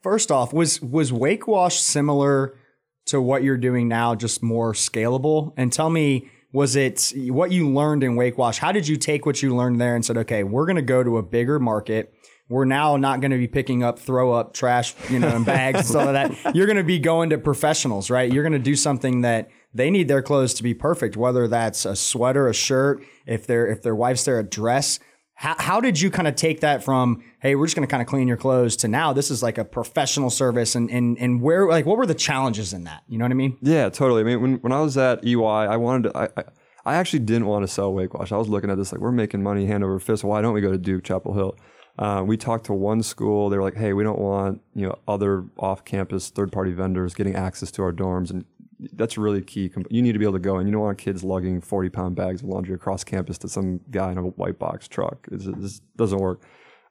first 0.01 0.31
off, 0.31 0.53
was 0.53 0.81
was 0.81 1.11
Wake 1.13 1.47
Wash 1.47 1.79
similar 1.79 2.57
to 3.05 3.21
what 3.21 3.43
you're 3.43 3.57
doing 3.57 3.87
now, 3.87 4.15
just 4.15 4.41
more 4.41 4.73
scalable? 4.73 5.53
And 5.57 5.71
tell 5.71 5.89
me, 5.89 6.29
was 6.53 6.75
it 6.75 7.11
what 7.15 7.51
you 7.51 7.69
learned 7.69 8.03
in 8.03 8.15
Wake 8.15 8.37
Wash? 8.37 8.59
How 8.59 8.71
did 8.71 8.87
you 8.87 8.95
take 8.95 9.25
what 9.25 9.41
you 9.41 9.55
learned 9.55 9.81
there 9.81 9.95
and 9.95 10.05
said, 10.05 10.17
okay, 10.17 10.43
we're 10.43 10.65
going 10.65 10.75
to 10.77 10.81
go 10.81 11.03
to 11.03 11.17
a 11.17 11.23
bigger 11.23 11.59
market. 11.59 12.13
We're 12.47 12.65
now 12.65 12.97
not 12.97 13.21
going 13.21 13.31
to 13.31 13.37
be 13.37 13.47
picking 13.47 13.83
up 13.83 13.97
throw 13.97 14.33
up 14.33 14.53
trash, 14.53 14.93
you 15.09 15.17
know, 15.17 15.35
in 15.35 15.43
bags 15.43 15.79
and 15.79 15.87
stuff 15.87 16.05
like 16.05 16.43
that. 16.43 16.55
You're 16.55 16.67
going 16.67 16.77
to 16.77 16.83
be 16.83 16.99
going 16.99 17.31
to 17.31 17.37
professionals, 17.37 18.09
right? 18.09 18.31
You're 18.31 18.43
going 18.43 18.53
to 18.53 18.59
do 18.59 18.75
something 18.75 19.21
that 19.21 19.49
they 19.73 19.89
need 19.89 20.07
their 20.07 20.21
clothes 20.21 20.53
to 20.55 20.63
be 20.63 20.73
perfect, 20.73 21.17
whether 21.17 21.47
that's 21.47 21.85
a 21.85 21.95
sweater, 21.95 22.47
a 22.47 22.53
shirt, 22.53 23.03
if 23.25 23.47
their 23.47 23.65
if 23.65 23.81
their 23.81 23.95
wife's 23.95 24.25
there, 24.25 24.39
a 24.39 24.43
dress. 24.43 24.99
How, 25.43 25.55
how 25.59 25.81
did 25.81 25.99
you 25.99 26.09
kind 26.09 26.25
of 26.25 26.35
take 26.35 26.61
that 26.61 26.85
from, 26.85 27.21
hey, 27.41 27.55
we're 27.55 27.65
just 27.65 27.75
going 27.75 27.85
to 27.85 27.91
kind 27.91 28.01
of 28.01 28.07
clean 28.07 28.29
your 28.29 28.37
clothes 28.37 28.77
to 28.77 28.87
now 28.87 29.11
this 29.11 29.29
is 29.29 29.43
like 29.43 29.57
a 29.57 29.65
professional 29.65 30.29
service 30.29 30.73
and, 30.73 30.89
and, 30.89 31.17
and 31.17 31.41
where, 31.41 31.67
like, 31.67 31.85
what 31.85 31.97
were 31.97 32.05
the 32.05 32.15
challenges 32.15 32.71
in 32.71 32.85
that? 32.85 33.03
You 33.09 33.17
know 33.17 33.25
what 33.25 33.31
I 33.31 33.35
mean? 33.35 33.57
Yeah, 33.61 33.89
totally. 33.89 34.21
I 34.21 34.23
mean, 34.23 34.41
when, 34.41 34.53
when 34.61 34.71
I 34.71 34.79
was 34.79 34.95
at 34.95 35.21
EY, 35.25 35.35
I 35.35 35.75
wanted 35.75 36.13
to, 36.13 36.17
I, 36.17 36.29
I, 36.37 36.43
I 36.85 36.95
actually 36.95 37.19
didn't 37.19 37.47
want 37.47 37.63
to 37.63 37.67
sell 37.67 37.93
Wake 37.93 38.13
Wash. 38.13 38.31
I 38.31 38.37
was 38.37 38.47
looking 38.47 38.69
at 38.69 38.77
this 38.77 38.93
like, 38.93 39.01
we're 39.01 39.11
making 39.11 39.43
money 39.43 39.65
hand 39.65 39.83
over 39.83 39.99
fist. 39.99 40.23
Why 40.23 40.41
don't 40.41 40.53
we 40.53 40.61
go 40.61 40.71
to 40.71 40.77
Duke, 40.77 41.03
Chapel 41.03 41.33
Hill? 41.33 41.57
Uh, 41.99 42.23
we 42.25 42.37
talked 42.37 42.67
to 42.67 42.73
one 42.73 43.03
school. 43.03 43.49
They 43.49 43.57
were 43.57 43.63
like, 43.63 43.75
hey, 43.75 43.91
we 43.91 44.05
don't 44.05 44.19
want, 44.19 44.61
you 44.73 44.87
know, 44.87 44.97
other 45.09 45.43
off-campus 45.59 46.29
third-party 46.29 46.71
vendors 46.71 47.13
getting 47.13 47.35
access 47.35 47.69
to 47.71 47.83
our 47.83 47.91
dorms. 47.91 48.31
And 48.31 48.45
that's 48.93 49.17
really 49.17 49.41
key. 49.41 49.71
You 49.89 50.01
need 50.01 50.13
to 50.13 50.19
be 50.19 50.25
able 50.25 50.33
to 50.33 50.39
go 50.39 50.57
and 50.57 50.67
You 50.67 50.73
don't 50.73 50.81
want 50.81 50.97
kids 50.97 51.23
lugging 51.23 51.61
40-pound 51.61 52.15
bags 52.15 52.41
of 52.41 52.49
laundry 52.49 52.75
across 52.75 53.03
campus 53.03 53.37
to 53.39 53.49
some 53.49 53.79
guy 53.91 54.11
in 54.11 54.17
a 54.17 54.21
white 54.21 54.59
box 54.59 54.87
truck. 54.87 55.27
Just 55.31 55.83
doesn't 55.95 56.19
work. 56.19 56.41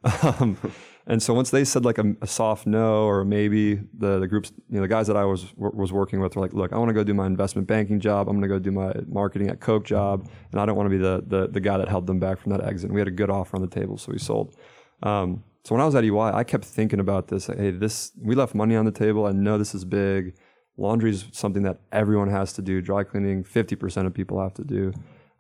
Um, 0.23 0.58
and 1.06 1.23
so 1.23 1.34
once 1.34 1.50
they 1.50 1.64
said 1.64 1.84
like 1.84 1.99
a, 1.99 2.14
a 2.20 2.26
soft 2.26 2.66
no 2.66 3.04
or 3.04 3.25
maybe, 3.25 3.75
the 3.97 4.21
the 4.21 4.26
groups, 4.26 4.52
you 4.68 4.76
know, 4.76 4.83
the 4.83 4.88
guys 4.88 5.06
that 5.06 5.16
I 5.16 5.25
was 5.25 5.52
was 5.56 5.92
working 5.92 6.21
with 6.21 6.37
were 6.37 6.42
like, 6.42 6.52
look, 6.52 6.73
I 6.73 6.78
want 6.78 6.88
to 6.88 6.92
go 6.92 7.04
do 7.04 7.14
my 7.14 7.26
investment 7.26 7.66
banking 7.68 8.00
job. 8.00 8.28
I'm 8.28 8.35
going 8.35 8.42
to 8.42 8.49
go 8.49 8.59
do 8.59 8.71
my 8.71 8.92
marketing 9.06 9.49
at 9.49 9.61
Coke 9.61 9.85
job, 9.85 10.28
and 10.52 10.61
I 10.61 10.66
don't 10.66 10.76
want 10.76 10.87
to 10.87 10.90
be 10.90 10.99
the, 10.99 11.23
the 11.26 11.49
the 11.49 11.61
guy 11.61 11.76
that 11.78 11.88
held 11.88 12.06
them 12.06 12.21
back 12.21 12.40
from 12.40 12.50
that 12.50 12.64
exit. 12.64 12.88
And 12.88 12.95
we 12.95 13.00
had 13.00 13.09
a 13.09 13.12
good 13.12 13.30
offer 13.30 13.56
on 13.56 13.62
the 13.62 13.68
table, 13.68 13.99
so 13.99 14.12
we 14.12 14.18
sold. 14.18 14.56
Um, 15.02 15.45
so 15.64 15.75
when 15.75 15.83
I 15.83 15.87
was 15.87 15.95
at 15.95 16.04
EY, 16.04 16.18
I 16.18 16.45
kept 16.45 16.64
thinking 16.64 17.00
about 17.00 17.28
this. 17.28 17.47
Hey, 17.47 17.71
this 17.71 18.12
we 18.21 18.35
left 18.35 18.54
money 18.54 18.76
on 18.76 18.85
the 18.85 18.92
table. 18.92 19.26
I 19.26 19.33
know 19.33 19.59
this 19.59 19.75
is 19.75 19.85
big. 19.85 20.35
Laundry 20.76 21.11
is 21.11 21.26
something 21.33 21.62
that 21.62 21.81
everyone 21.93 22.31
has 22.31 22.52
to 22.55 22.62
do. 22.62 22.81
Dry 22.81 23.05
cleaning, 23.05 23.45
50% 23.45 24.07
of 24.07 24.14
people 24.14 24.41
have 24.41 24.55
to 24.55 24.64
do. 24.64 24.93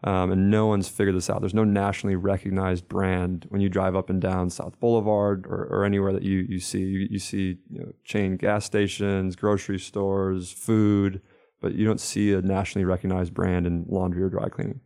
Um, 0.04 0.32
and 0.32 0.50
no 0.50 0.66
one's 0.66 0.88
figured 0.88 1.14
this 1.14 1.30
out. 1.30 1.40
There's 1.40 1.54
no 1.54 1.64
nationally 1.64 2.16
recognized 2.16 2.88
brand 2.88 3.46
when 3.50 3.60
you 3.60 3.68
drive 3.68 3.94
up 3.94 4.10
and 4.10 4.20
down 4.20 4.50
South 4.50 4.78
Boulevard 4.80 5.46
or, 5.46 5.68
or 5.70 5.84
anywhere 5.84 6.12
that 6.12 6.22
you, 6.22 6.44
you 6.48 6.58
see. 6.58 6.80
You, 6.80 7.06
you 7.08 7.18
see 7.20 7.58
you 7.70 7.80
know, 7.80 7.92
chain 8.04 8.36
gas 8.36 8.64
stations, 8.64 9.36
grocery 9.36 9.78
stores, 9.78 10.50
food, 10.50 11.22
but 11.60 11.74
you 11.74 11.86
don't 11.86 12.00
see 12.00 12.32
a 12.32 12.42
nationally 12.42 12.84
recognized 12.84 13.32
brand 13.32 13.64
in 13.64 13.86
laundry 13.88 14.24
or 14.24 14.28
dry 14.28 14.48
cleaning. 14.48 14.80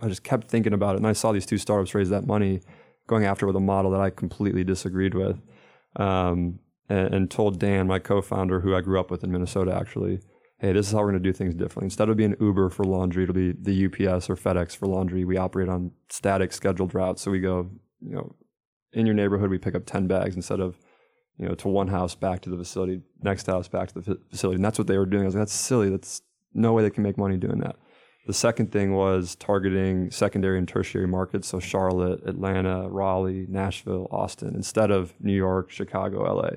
I 0.00 0.08
just 0.08 0.24
kept 0.24 0.48
thinking 0.48 0.72
about 0.72 0.94
it, 0.94 0.98
and 0.98 1.06
I 1.06 1.12
saw 1.12 1.32
these 1.32 1.44
two 1.44 1.58
startups 1.58 1.94
raise 1.94 2.08
that 2.08 2.26
money, 2.26 2.62
going 3.06 3.26
after 3.26 3.46
with 3.46 3.56
a 3.56 3.60
model 3.60 3.90
that 3.90 4.00
I 4.00 4.08
completely 4.08 4.64
disagreed 4.64 5.14
with, 5.14 5.38
um, 5.96 6.60
and, 6.90 7.14
and 7.14 7.30
told 7.30 7.58
Dan, 7.58 7.86
my 7.86 7.98
co-founder, 7.98 8.60
who 8.60 8.74
I 8.74 8.82
grew 8.82 9.00
up 9.00 9.10
with 9.10 9.24
in 9.24 9.32
Minnesota, 9.32 9.74
actually, 9.74 10.20
hey, 10.58 10.72
this 10.72 10.88
is 10.88 10.92
how 10.92 10.98
we're 10.98 11.12
going 11.12 11.22
to 11.22 11.28
do 11.28 11.32
things 11.32 11.54
differently. 11.54 11.86
Instead 11.86 12.10
of 12.10 12.16
being 12.18 12.36
Uber 12.38 12.68
for 12.68 12.84
laundry, 12.84 13.22
it'll 13.22 13.34
be 13.34 13.52
the 13.52 13.86
UPS 13.86 14.28
or 14.28 14.36
FedEx 14.36 14.76
for 14.76 14.86
laundry. 14.86 15.24
We 15.24 15.38
operate 15.38 15.70
on 15.70 15.92
static 16.10 16.52
scheduled 16.52 16.94
routes, 16.94 17.22
so 17.22 17.30
we 17.30 17.40
go, 17.40 17.70
you 18.02 18.14
know, 18.16 18.34
in 18.92 19.06
your 19.06 19.14
neighborhood, 19.14 19.50
we 19.50 19.58
pick 19.58 19.74
up 19.74 19.86
ten 19.86 20.06
bags 20.06 20.36
instead 20.36 20.60
of 20.60 20.76
you 21.40 21.48
know, 21.48 21.54
to 21.54 21.68
one 21.68 21.88
house, 21.88 22.14
back 22.14 22.42
to 22.42 22.50
the 22.50 22.56
facility, 22.58 23.00
next 23.22 23.46
house, 23.46 23.66
back 23.66 23.88
to 23.88 23.94
the 23.94 24.02
fa- 24.02 24.18
facility. 24.30 24.56
And 24.56 24.64
that's 24.64 24.78
what 24.78 24.86
they 24.86 24.98
were 24.98 25.06
doing. 25.06 25.22
I 25.22 25.26
was 25.26 25.34
like, 25.34 25.40
that's 25.40 25.54
silly. 25.54 25.88
That's 25.88 26.20
no 26.52 26.74
way 26.74 26.82
they 26.82 26.90
can 26.90 27.02
make 27.02 27.16
money 27.16 27.38
doing 27.38 27.60
that. 27.60 27.76
The 28.26 28.34
second 28.34 28.70
thing 28.70 28.94
was 28.94 29.36
targeting 29.36 30.10
secondary 30.10 30.58
and 30.58 30.68
tertiary 30.68 31.06
markets. 31.08 31.48
So 31.48 31.58
Charlotte, 31.58 32.20
Atlanta, 32.26 32.90
Raleigh, 32.90 33.46
Nashville, 33.48 34.06
Austin, 34.10 34.54
instead 34.54 34.90
of 34.90 35.14
New 35.18 35.32
York, 35.32 35.70
Chicago, 35.70 36.30
LA, 36.30 36.50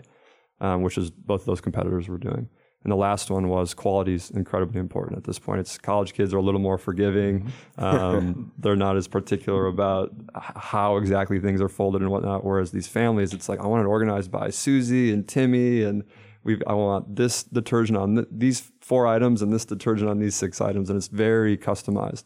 um, 0.62 0.81
which 0.81 0.98
is 0.98 1.12
both 1.12 1.41
of 1.41 1.45
those 1.45 1.62
competitors 1.62 2.07
were 2.07 2.17
doing. 2.17 2.50
And 2.83 2.91
the 2.91 2.98
last 2.98 3.31
one 3.31 3.48
was 3.48 3.74
quality 3.74 4.13
is 4.13 4.29
incredibly 4.31 4.79
important 4.79 5.17
at 5.17 5.24
this 5.24 5.39
point. 5.39 5.62
It's 5.62 5.77
college 5.77 6.13
kids 6.13 6.33
are 6.33 6.38
a 6.38 6.41
little 6.41 6.60
more 6.60 6.77
forgiving. 6.77 7.51
Um, 7.77 8.51
they're 8.57 8.75
not 8.75 8.98
as 8.98 9.07
particular 9.07 9.67
about 9.67 10.12
how 10.36 10.98
exactly 10.98 11.39
things 11.39 11.62
are 11.62 11.69
folded 11.69 12.01
and 12.01 12.12
whatnot. 12.12 12.43
Whereas 12.43 12.72
these 12.72 12.88
families, 12.88 13.33
it's 13.33 13.48
like 13.48 13.60
I 13.62 13.67
want 13.67 13.83
it 13.83 13.88
organized 13.88 14.31
by 14.31 14.50
Susie 14.50 15.13
and 15.13 15.25
Timmy, 15.25 15.83
and 15.83 16.03
we 16.43 16.60
I 16.67 16.74
want 16.74 17.15
this 17.15 17.43
detergent 17.43 17.98
on 17.98 18.15
th- 18.15 18.27
these 18.29 18.72
four 18.81 19.07
items 19.07 19.41
and 19.41 19.53
this 19.53 19.63
detergent 19.63 20.10
on 20.10 20.19
these 20.19 20.36
six 20.36 20.60
items, 20.60 20.89
and 20.89 20.98
it's 20.98 21.07
very 21.07 21.57
customized. 21.57 22.25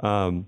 Um, 0.00 0.46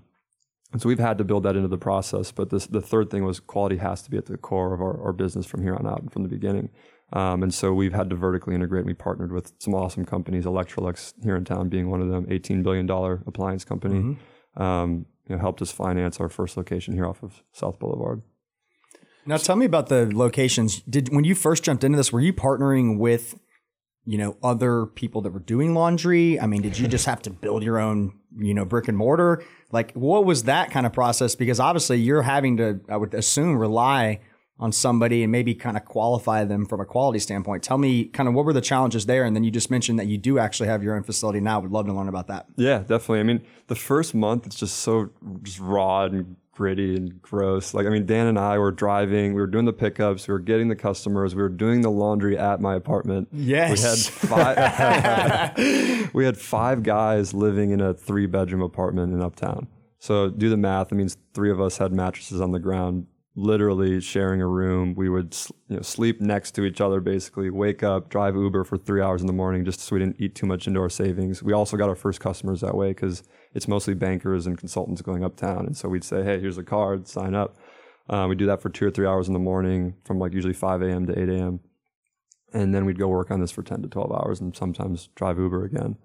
and 0.71 0.81
so 0.81 0.87
we've 0.87 0.99
had 0.99 1.17
to 1.17 1.23
build 1.23 1.43
that 1.43 1.55
into 1.55 1.67
the 1.67 1.77
process. 1.77 2.31
But 2.31 2.49
this, 2.49 2.67
the 2.67 2.81
third 2.81 3.09
thing 3.09 3.25
was 3.25 3.39
quality 3.39 3.77
has 3.77 4.03
to 4.03 4.11
be 4.11 4.17
at 4.17 4.27
the 4.27 4.37
core 4.37 4.73
of 4.73 4.81
our, 4.81 5.01
our 5.03 5.13
business 5.13 5.45
from 5.45 5.63
here 5.63 5.75
on 5.75 5.87
out 5.87 6.01
and 6.01 6.11
from 6.11 6.23
the 6.23 6.29
beginning. 6.29 6.69
Um, 7.13 7.41
and 7.43 7.53
so 7.53 7.73
we've 7.73 7.93
had 7.93 8.09
to 8.11 8.15
vertically 8.15 8.53
integrate. 8.55 8.85
We 8.85 8.93
partnered 8.93 9.31
with 9.31 9.53
some 9.59 9.73
awesome 9.73 10.05
companies, 10.05 10.45
Electrolux 10.45 11.13
here 11.23 11.35
in 11.35 11.43
town 11.45 11.69
being 11.69 11.89
one 11.89 12.01
of 12.01 12.09
them, 12.09 12.25
$18 12.27 12.61
billion 12.63 12.89
appliance 13.25 13.65
company. 13.65 14.17
Um, 14.57 15.05
you 15.27 15.35
know, 15.35 15.41
helped 15.41 15.61
us 15.61 15.71
finance 15.71 16.19
our 16.19 16.29
first 16.29 16.57
location 16.57 16.93
here 16.93 17.05
off 17.05 17.23
of 17.23 17.43
South 17.51 17.79
Boulevard. 17.79 18.21
Now 19.25 19.37
tell 19.37 19.55
me 19.55 19.65
about 19.65 19.87
the 19.87 20.09
locations. 20.11 20.81
Did 20.81 21.13
when 21.13 21.23
you 21.23 21.35
first 21.35 21.63
jumped 21.63 21.83
into 21.83 21.97
this, 21.97 22.11
were 22.11 22.19
you 22.19 22.33
partnering 22.33 22.97
with, 22.97 23.39
you 24.05 24.17
know, 24.17 24.37
other 24.41 24.87
people 24.87 25.21
that 25.21 25.31
were 25.31 25.39
doing 25.39 25.75
laundry? 25.75 26.39
I 26.39 26.47
mean, 26.47 26.61
did 26.61 26.79
you 26.79 26.87
just 26.87 27.05
have 27.05 27.21
to 27.23 27.29
build 27.29 27.63
your 27.63 27.77
own, 27.77 28.13
you 28.37 28.53
know, 28.53 28.65
brick 28.65 28.87
and 28.87 28.97
mortar? 28.97 29.43
Like, 29.71 29.93
what 29.93 30.25
was 30.25 30.43
that 30.43 30.71
kind 30.71 30.85
of 30.85 30.93
process? 30.93 31.35
Because 31.35 31.59
obviously, 31.59 31.97
you're 31.99 32.23
having 32.23 32.57
to, 32.57 32.79
I 32.89 32.97
would 32.97 33.13
assume, 33.13 33.55
rely 33.55 34.21
on 34.59 34.71
somebody 34.71 35.23
and 35.23 35.31
maybe 35.31 35.55
kind 35.55 35.77
of 35.77 35.85
qualify 35.85 36.43
them 36.43 36.65
from 36.65 36.81
a 36.81 36.85
quality 36.85 37.19
standpoint. 37.19 37.63
Tell 37.63 37.77
me, 37.77 38.05
kind 38.05 38.27
of, 38.27 38.35
what 38.35 38.45
were 38.45 38.53
the 38.53 38.61
challenges 38.61 39.05
there? 39.05 39.23
And 39.23 39.35
then 39.35 39.43
you 39.43 39.51
just 39.51 39.71
mentioned 39.71 39.99
that 39.99 40.07
you 40.07 40.17
do 40.17 40.37
actually 40.37 40.67
have 40.67 40.83
your 40.83 40.95
own 40.95 41.03
facility 41.03 41.39
now. 41.39 41.59
Would 41.59 41.71
love 41.71 41.85
to 41.85 41.93
learn 41.93 42.09
about 42.09 42.27
that. 42.27 42.47
Yeah, 42.57 42.79
definitely. 42.79 43.21
I 43.21 43.23
mean, 43.23 43.41
the 43.67 43.75
first 43.75 44.13
month 44.13 44.45
it's 44.45 44.55
just 44.55 44.77
so 44.77 45.11
just 45.43 45.59
raw 45.59 46.05
and 46.05 46.35
gritty 46.59 46.97
and 46.97 47.21
gross. 47.21 47.73
Like, 47.73 47.85
I 47.85 47.89
mean, 47.89 48.05
Dan 48.05 48.27
and 48.27 48.37
I 48.37 48.57
were 48.57 48.71
driving, 48.71 49.33
we 49.33 49.39
were 49.39 49.47
doing 49.47 49.63
the 49.63 49.71
pickups, 49.71 50.27
we 50.27 50.33
were 50.33 50.39
getting 50.39 50.67
the 50.67 50.75
customers, 50.75 51.33
we 51.33 51.41
were 51.41 51.47
doing 51.47 51.79
the 51.79 51.89
laundry 51.89 52.37
at 52.37 52.59
my 52.59 52.75
apartment. 52.75 53.29
Yes. 53.31 54.21
We 54.21 54.27
had 54.27 54.67
five. 55.57 56.13
we 56.13 56.25
had 56.25 56.37
five 56.37 56.83
guys 56.83 57.33
living 57.33 57.69
in 57.71 57.79
a 57.79 57.93
three 57.93 58.25
bedroom 58.25 58.61
apartment 58.61 59.13
in 59.13 59.21
Uptown. 59.21 59.69
So 59.99 60.29
do 60.29 60.49
the 60.49 60.57
math. 60.57 60.91
It 60.91 60.95
means 60.95 61.15
three 61.33 61.49
of 61.49 61.61
us 61.61 61.77
had 61.77 61.93
mattresses 61.93 62.41
on 62.41 62.51
the 62.51 62.59
ground, 62.59 63.07
literally 63.39 64.01
sharing 64.01 64.41
a 64.41 64.47
room. 64.47 64.93
We 64.95 65.09
would 65.09 65.35
you 65.67 65.77
know, 65.77 65.81
sleep 65.81 66.21
next 66.21 66.51
to 66.51 66.63
each 66.63 66.81
other, 66.81 66.99
basically. 66.99 67.49
Wake 67.49 67.83
up, 67.83 68.09
drive 68.09 68.35
Uber 68.35 68.63
for 68.63 68.77
three 68.77 69.01
hours 69.01 69.21
in 69.21 69.27
the 69.27 69.33
morning, 69.33 69.65
just 69.65 69.79
so 69.79 69.95
we 69.95 69.99
didn't 69.99 70.17
eat 70.19 70.35
too 70.35 70.45
much 70.45 70.67
into 70.67 70.79
our 70.79 70.89
savings. 70.89 71.41
We 71.41 71.53
also 71.53 71.77
got 71.77 71.89
our 71.89 71.95
first 71.95 72.19
customers 72.19 72.61
that 72.61 72.75
way 72.75 72.89
because 72.89 73.23
it's 73.53 73.67
mostly 73.67 73.93
bankers 73.93 74.45
and 74.45 74.57
consultants 74.57 75.01
going 75.01 75.23
uptown. 75.23 75.65
And 75.65 75.75
so 75.75 75.89
we'd 75.89 76.03
say, 76.03 76.23
"Hey, 76.23 76.39
here's 76.39 76.57
a 76.57 76.63
card, 76.63 77.07
sign 77.07 77.35
up." 77.35 77.57
Uh, 78.09 78.25
we 78.27 78.35
do 78.35 78.45
that 78.47 78.61
for 78.61 78.69
two 78.69 78.87
or 78.87 78.91
three 78.91 79.05
hours 79.05 79.27
in 79.27 79.33
the 79.33 79.39
morning, 79.39 79.95
from 80.03 80.19
like 80.19 80.33
usually 80.33 80.53
5 80.53 80.81
a.m. 80.81 81.05
to 81.07 81.19
8 81.19 81.29
a.m 81.29 81.59
and 82.53 82.73
then 82.73 82.85
we'd 82.85 82.99
go 82.99 83.07
work 83.07 83.31
on 83.31 83.39
this 83.39 83.51
for 83.51 83.63
10 83.63 83.81
to 83.83 83.87
12 83.87 84.11
hours 84.11 84.41
and 84.41 84.55
sometimes 84.55 85.09
drive 85.15 85.37
Uber 85.37 85.65
again. 85.65 85.97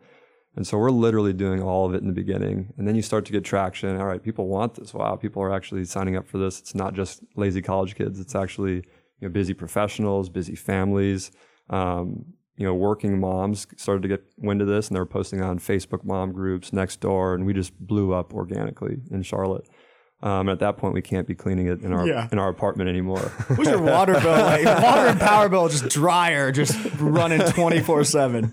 And 0.56 0.66
so 0.66 0.78
we're 0.78 0.90
literally 0.90 1.32
doing 1.32 1.60
all 1.62 1.84
of 1.86 1.94
it 1.94 2.00
in 2.00 2.06
the 2.06 2.12
beginning. 2.12 2.72
And 2.78 2.86
then 2.86 2.94
you 2.94 3.02
start 3.02 3.24
to 3.26 3.32
get 3.32 3.44
traction. 3.44 3.96
All 3.96 4.06
right, 4.06 4.22
people 4.22 4.46
want 4.46 4.74
this. 4.74 4.94
Wow, 4.94 5.16
people 5.16 5.42
are 5.42 5.52
actually 5.52 5.84
signing 5.84 6.16
up 6.16 6.28
for 6.28 6.38
this. 6.38 6.60
It's 6.60 6.74
not 6.74 6.94
just 6.94 7.22
lazy 7.36 7.60
college 7.62 7.96
kids, 7.96 8.20
it's 8.20 8.34
actually 8.34 8.74
you 9.20 9.22
know, 9.22 9.28
busy 9.30 9.54
professionals, 9.54 10.28
busy 10.28 10.54
families. 10.54 11.32
Um, 11.70 12.24
you 12.56 12.64
know, 12.64 12.74
working 12.74 13.18
moms 13.18 13.66
started 13.76 14.02
to 14.02 14.08
get 14.08 14.22
wind 14.36 14.60
of 14.60 14.68
this 14.68 14.86
and 14.88 14.94
they 14.94 15.00
were 15.00 15.06
posting 15.06 15.40
on 15.40 15.58
Facebook 15.58 16.04
mom 16.04 16.30
groups 16.30 16.72
next 16.72 17.00
door, 17.00 17.34
and 17.34 17.44
we 17.46 17.52
just 17.52 17.76
blew 17.80 18.12
up 18.12 18.32
organically 18.32 18.98
in 19.10 19.22
Charlotte. 19.22 19.66
Um, 20.22 20.48
at 20.48 20.60
that 20.60 20.76
point, 20.76 20.94
we 20.94 21.02
can't 21.02 21.26
be 21.26 21.34
cleaning 21.34 21.66
it 21.66 21.82
in 21.82 21.92
our 21.92 22.06
Yeah. 22.06 22.28
in 22.30 22.38
our 22.38 22.48
apartment 22.48 22.88
anymore. 22.88 23.18
What's 23.56 23.68
your 23.68 23.82
water 23.82 24.14
bill 24.14 24.30
like? 24.32 24.64
Water 24.64 25.08
and 25.08 25.18
power 25.20 25.48
bill 25.48 25.68
just 25.68 25.88
dryer, 25.88 26.52
just 26.52 26.78
running 27.00 27.40
24 27.52 28.04
7. 28.04 28.52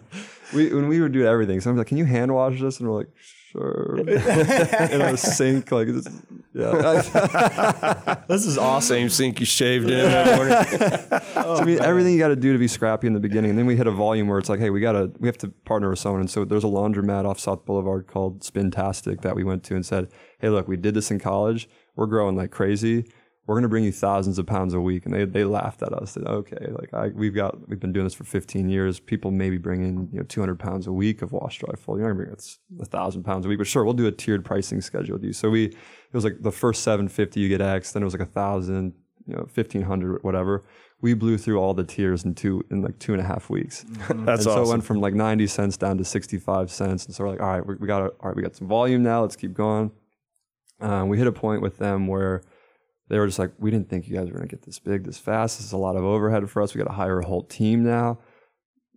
We 0.54 0.74
when 0.74 0.88
we 0.88 1.00
would 1.02 1.12
do 1.12 1.26
everything, 1.26 1.60
someone's 1.62 1.80
like, 1.80 1.88
"Can 1.88 1.98
you 1.98 2.06
hand 2.06 2.34
wash 2.34 2.60
this?" 2.60 2.80
And 2.80 2.90
we're 2.90 2.98
like, 2.98 3.10
"Sure." 3.52 3.98
in 4.08 5.02
our 5.02 5.18
sink, 5.18 5.72
like, 5.72 5.88
it's, 5.88 6.08
yeah. 6.54 8.24
This 8.28 8.46
is 8.46 8.58
awesome. 8.58 8.96
Same 8.96 9.10
sink 9.10 9.40
you 9.40 9.46
shaved 9.46 9.90
in 9.90 10.12
that 10.12 10.38
morning. 10.38 11.22
So, 11.42 11.56
I 11.56 11.66
mean, 11.66 11.82
everything 11.82 12.14
you 12.14 12.20
got 12.20 12.28
to 12.28 12.36
do 12.36 12.54
to 12.54 12.60
be 12.60 12.68
scrappy 12.68 13.08
in 13.08 13.14
the 13.14 13.20
beginning, 13.20 13.52
and 13.52 13.60
then 13.60 13.66
we 13.66 13.76
hit 13.76 13.88
a 13.88 13.92
volume 13.92 14.28
where 14.28 14.38
it's 14.38 14.50
like, 14.50 14.60
"Hey, 14.60 14.70
we 14.70 14.80
gotta, 14.80 15.12
we 15.20 15.28
have 15.28 15.38
to 15.40 15.50
partner 15.66 15.90
with 15.90 16.00
someone." 16.00 16.22
And 16.22 16.30
so 16.30 16.46
there's 16.46 16.64
a 16.64 16.68
laundromat 16.68 17.26
off 17.26 17.40
South 17.40 17.66
Boulevard 17.66 18.08
called 18.08 18.42
Spintastic 18.42 19.22
that 19.22 19.36
we 19.36 19.44
went 19.44 19.64
to 19.66 19.76
and 19.76 19.86
said, 19.86 20.10
"Hey, 20.40 20.50
look, 20.50 20.68
we 20.68 20.78
did 20.78 20.94
this 20.94 21.10
in 21.10 21.20
college. 21.20 21.68
We're 21.96 22.08
growing 22.08 22.36
like 22.36 22.52
crazy." 22.52 23.06
We're 23.52 23.58
gonna 23.58 23.68
bring 23.68 23.84
you 23.84 23.92
thousands 23.92 24.40
of 24.40 24.46
pounds 24.46 24.74
a 24.74 24.80
week, 24.80 25.06
and 25.06 25.14
they, 25.14 25.26
they 25.26 25.44
laughed 25.44 25.82
at 25.82 25.92
us. 25.92 26.12
Said, 26.12 26.24
"Okay, 26.26 26.72
like 26.72 26.94
I, 26.94 27.10
we've 27.10 27.36
got 27.36 27.68
we've 27.68 27.82
been 27.82 27.92
doing 27.92 28.06
this 28.06 28.14
for 28.14 28.24
15 28.24 28.70
years. 28.70 29.02
People 29.02 29.30
maybe 29.30 29.58
bring 29.58 29.84
in 29.84 30.08
you 30.14 30.20
know 30.20 30.24
200 30.24 30.58
pounds 30.58 30.88
a 30.88 30.94
week 30.94 31.22
of 31.22 31.34
wash 31.34 31.60
dry 31.60 31.76
full. 31.76 31.98
You're 31.98 32.08
not 32.08 32.14
gonna 32.14 32.24
bring 32.24 32.34
us 32.34 32.60
a 32.80 32.86
thousand 32.86 33.24
pounds 33.24 33.46
a 33.46 33.50
week, 33.50 33.58
but 33.58 33.68
sure, 33.68 33.84
we'll 33.84 33.94
do 33.94 34.08
a 34.08 34.12
tiered 34.12 34.46
pricing 34.46 34.80
schedule 34.80 35.16
with 35.16 35.26
you. 35.26 35.34
So 35.34 35.50
we 35.50 35.66
it 35.66 36.14
was 36.14 36.24
like 36.24 36.42
the 36.42 36.52
first 36.52 36.84
750 36.84 37.42
you 37.42 37.50
get 37.50 37.60
X, 37.60 37.92
then 37.92 38.04
it 38.04 38.06
was 38.06 38.14
like 38.14 38.22
a 38.22 38.32
thousand, 38.32 38.94
you 39.28 39.36
know, 39.36 39.42
1500 39.54 40.24
whatever. 40.24 40.64
We 41.02 41.14
blew 41.14 41.38
through 41.38 41.60
all 41.60 41.74
the 41.74 41.84
tiers 41.84 42.24
in 42.24 42.36
two 42.36 42.64
in 42.72 42.82
like 42.82 43.00
two 43.00 43.12
and 43.12 43.22
a 43.22 43.26
half 43.26 43.50
weeks. 43.50 43.84
That's 44.10 44.10
and 44.10 44.42
so 44.44 44.64
it 44.64 44.70
went 44.70 44.86
from 44.86 45.02
like 45.02 45.14
90 45.14 45.46
cents 45.48 45.76
down 45.76 45.98
to 45.98 46.06
65 46.06 46.72
cents. 46.72 47.06
And 47.06 47.14
so 47.14 47.26
we're 47.26 47.32
like, 47.32 47.42
all 47.42 47.48
right, 47.48 47.66
we, 47.66 47.76
we 47.76 47.88
got 47.88 48.02
all 48.02 48.30
right, 48.30 48.36
we 48.36 48.44
got 48.44 48.56
some 48.56 48.70
volume 48.70 49.04
now. 49.04 49.24
Let's 49.24 49.36
keep 49.36 49.54
going. 49.54 49.92
Um, 50.80 51.10
we 51.10 51.18
hit 51.18 51.28
a 51.28 51.34
point 51.34 51.62
with 51.62 51.78
them 51.80 52.08
where 52.08 52.44
they 53.12 53.20
were 53.20 53.28
just 53.28 53.40
like, 53.40 53.52
we 53.60 53.70
didn't 53.70 53.90
think 53.90 54.08
you 54.08 54.16
guys 54.16 54.28
were 54.28 54.38
going 54.38 54.48
to 54.48 54.56
get 54.56 54.62
this 54.62 54.80
big 54.80 55.04
this 55.04 55.18
fast. 55.18 55.58
This 55.58 55.68
is 55.68 55.74
a 55.74 55.78
lot 55.78 55.98
of 55.98 56.04
overhead 56.06 56.50
for 56.50 56.62
us. 56.62 56.74
We 56.74 56.80
got 56.80 56.88
to 56.88 56.96
hire 56.96 57.20
a 57.20 57.26
whole 57.26 57.44
team 57.44 57.84
now. 57.84 58.20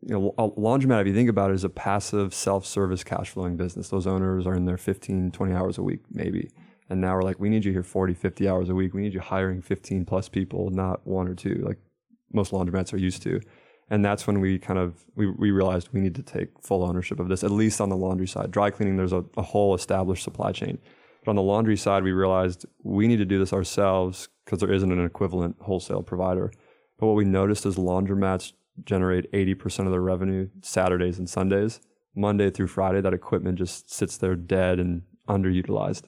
You 0.03 0.15
know, 0.15 0.35
a 0.39 0.49
laundromat, 0.51 1.01
if 1.01 1.09
you 1.09 1.15
think 1.15 1.29
about 1.29 1.51
it, 1.51 1.55
is 1.55 1.65
a 1.65 1.69
passive 1.69 2.33
self-service 2.33 3.03
cash 3.03 3.31
flowing 3.31 3.57
business. 3.57 3.89
Those 3.89 4.07
owners 4.07 4.47
are 4.47 4.55
in 4.55 4.67
there 4.67 4.77
15, 4.77 5.33
20 5.33 5.53
hours 5.53 5.79
a 5.79 5.83
week, 5.83 6.03
maybe. 6.13 6.53
And 6.89 7.01
now 7.01 7.17
we're 7.17 7.23
like, 7.23 7.41
we 7.41 7.49
need 7.49 7.65
you 7.65 7.73
here 7.73 7.83
40, 7.83 8.15
50 8.15 8.49
hours 8.49 8.69
a 8.69 8.75
week. 8.77 8.95
We 8.95 9.03
need 9.03 9.15
you 9.15 9.21
hiring 9.21 9.61
15 9.61 10.05
plus 10.05 10.29
people, 10.29 10.71
not 10.71 11.05
one 11.05 11.27
or 11.27 11.35
two, 11.35 11.65
like 11.67 11.79
most 12.33 12.53
laundromats 12.53 12.93
are 12.93 12.99
used 12.99 13.21
to. 13.23 13.41
And 13.91 14.05
that's 14.05 14.29
when 14.29 14.39
we 14.39 14.61
kind 14.61 14.79
of 14.79 15.05
we, 15.17 15.27
we 15.27 15.51
realized 15.51 15.89
we 15.93 16.01
need 16.01 16.15
to 16.15 16.23
take 16.23 16.51
full 16.63 16.85
ownership 16.85 17.19
of 17.19 17.29
this, 17.29 17.43
at 17.43 17.51
least 17.51 17.81
on 17.81 17.89
the 17.89 17.97
laundry 17.97 18.29
side. 18.29 18.53
Dry 18.53 18.71
cleaning, 18.71 18.97
there's 18.97 19.13
a, 19.13 19.25
a 19.37 19.43
whole 19.43 19.75
established 19.75 20.23
supply 20.23 20.53
chain. 20.53 20.79
But 21.25 21.31
on 21.31 21.37
the 21.37 21.43
laundry 21.43 21.77
side, 21.77 22.03
we 22.03 22.13
realized 22.13 22.67
we 22.83 23.09
need 23.09 23.17
to 23.17 23.25
do 23.25 23.39
this 23.39 23.53
ourselves 23.53 24.29
because 24.45 24.61
there 24.61 24.73
isn't 24.73 24.93
an 24.93 25.05
equivalent 25.05 25.57
wholesale 25.61 26.03
provider. 26.03 26.53
But 26.99 27.07
what 27.07 27.17
we 27.17 27.25
noticed 27.25 27.65
is 27.67 27.77
laundromats 27.77 28.53
generate 28.85 29.31
80% 29.33 29.87
of 29.87 29.93
their 29.93 30.01
revenue 30.01 30.49
Saturdays 30.61 31.19
and 31.19 31.29
Sundays. 31.29 31.81
Monday 32.15 32.51
through 32.51 32.69
Friday, 32.69 33.01
that 33.01 33.15
equipment 33.15 33.59
just 33.59 33.91
sits 33.91 34.17
there 34.17 34.37
dead 34.37 34.79
and 34.79 35.03
underutilized. 35.29 36.03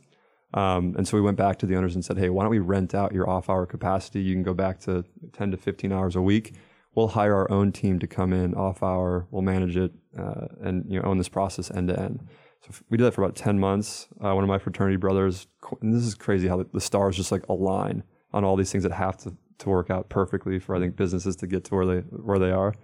Um, 0.54 0.94
and 0.96 1.06
so 1.06 1.16
we 1.16 1.20
went 1.20 1.36
back 1.36 1.58
to 1.58 1.66
the 1.66 1.76
owners 1.76 1.94
and 1.94 2.04
said, 2.04 2.18
hey, 2.18 2.30
why 2.30 2.44
don't 2.44 2.50
we 2.50 2.58
rent 2.58 2.94
out 2.94 3.12
your 3.12 3.28
off 3.28 3.50
hour 3.50 3.66
capacity? 3.66 4.20
You 4.20 4.34
can 4.34 4.42
go 4.42 4.54
back 4.54 4.80
to 4.80 5.04
10 5.32 5.50
to 5.50 5.56
15 5.56 5.92
hours 5.92 6.14
a 6.14 6.22
week. 6.22 6.54
We'll 6.94 7.08
hire 7.08 7.34
our 7.34 7.50
own 7.50 7.72
team 7.72 7.98
to 7.98 8.06
come 8.06 8.32
in 8.32 8.54
off 8.54 8.82
hour. 8.82 9.26
We'll 9.30 9.42
manage 9.42 9.76
it 9.76 9.92
uh, 10.18 10.46
and 10.62 10.84
you 10.88 11.00
know 11.00 11.06
own 11.06 11.18
this 11.18 11.28
process 11.28 11.70
end 11.70 11.88
to 11.88 12.00
end. 12.00 12.26
So 12.62 12.82
we 12.90 12.96
did 12.96 13.04
that 13.04 13.14
for 13.14 13.22
about 13.22 13.36
10 13.36 13.58
months. 13.58 14.08
Uh, 14.22 14.34
one 14.34 14.44
of 14.44 14.48
my 14.48 14.58
fraternity 14.58 14.96
brothers, 14.96 15.46
and 15.80 15.94
this 15.94 16.04
is 16.04 16.14
crazy 16.14 16.48
how 16.48 16.56
the, 16.56 16.66
the 16.72 16.80
stars 16.80 17.16
just 17.16 17.30
like 17.30 17.46
align 17.48 18.02
on 18.32 18.44
all 18.44 18.56
these 18.56 18.70
things 18.72 18.84
that 18.84 18.92
have 18.92 19.16
to, 19.18 19.36
to 19.58 19.68
work 19.68 19.90
out 19.90 20.08
perfectly 20.08 20.58
for 20.58 20.74
I 20.74 20.80
think 20.80 20.96
businesses 20.96 21.36
to 21.36 21.46
get 21.46 21.64
to 21.64 21.74
where 21.74 21.86
they 21.86 22.00
where 22.00 22.38
they 22.38 22.50
are. 22.50 22.74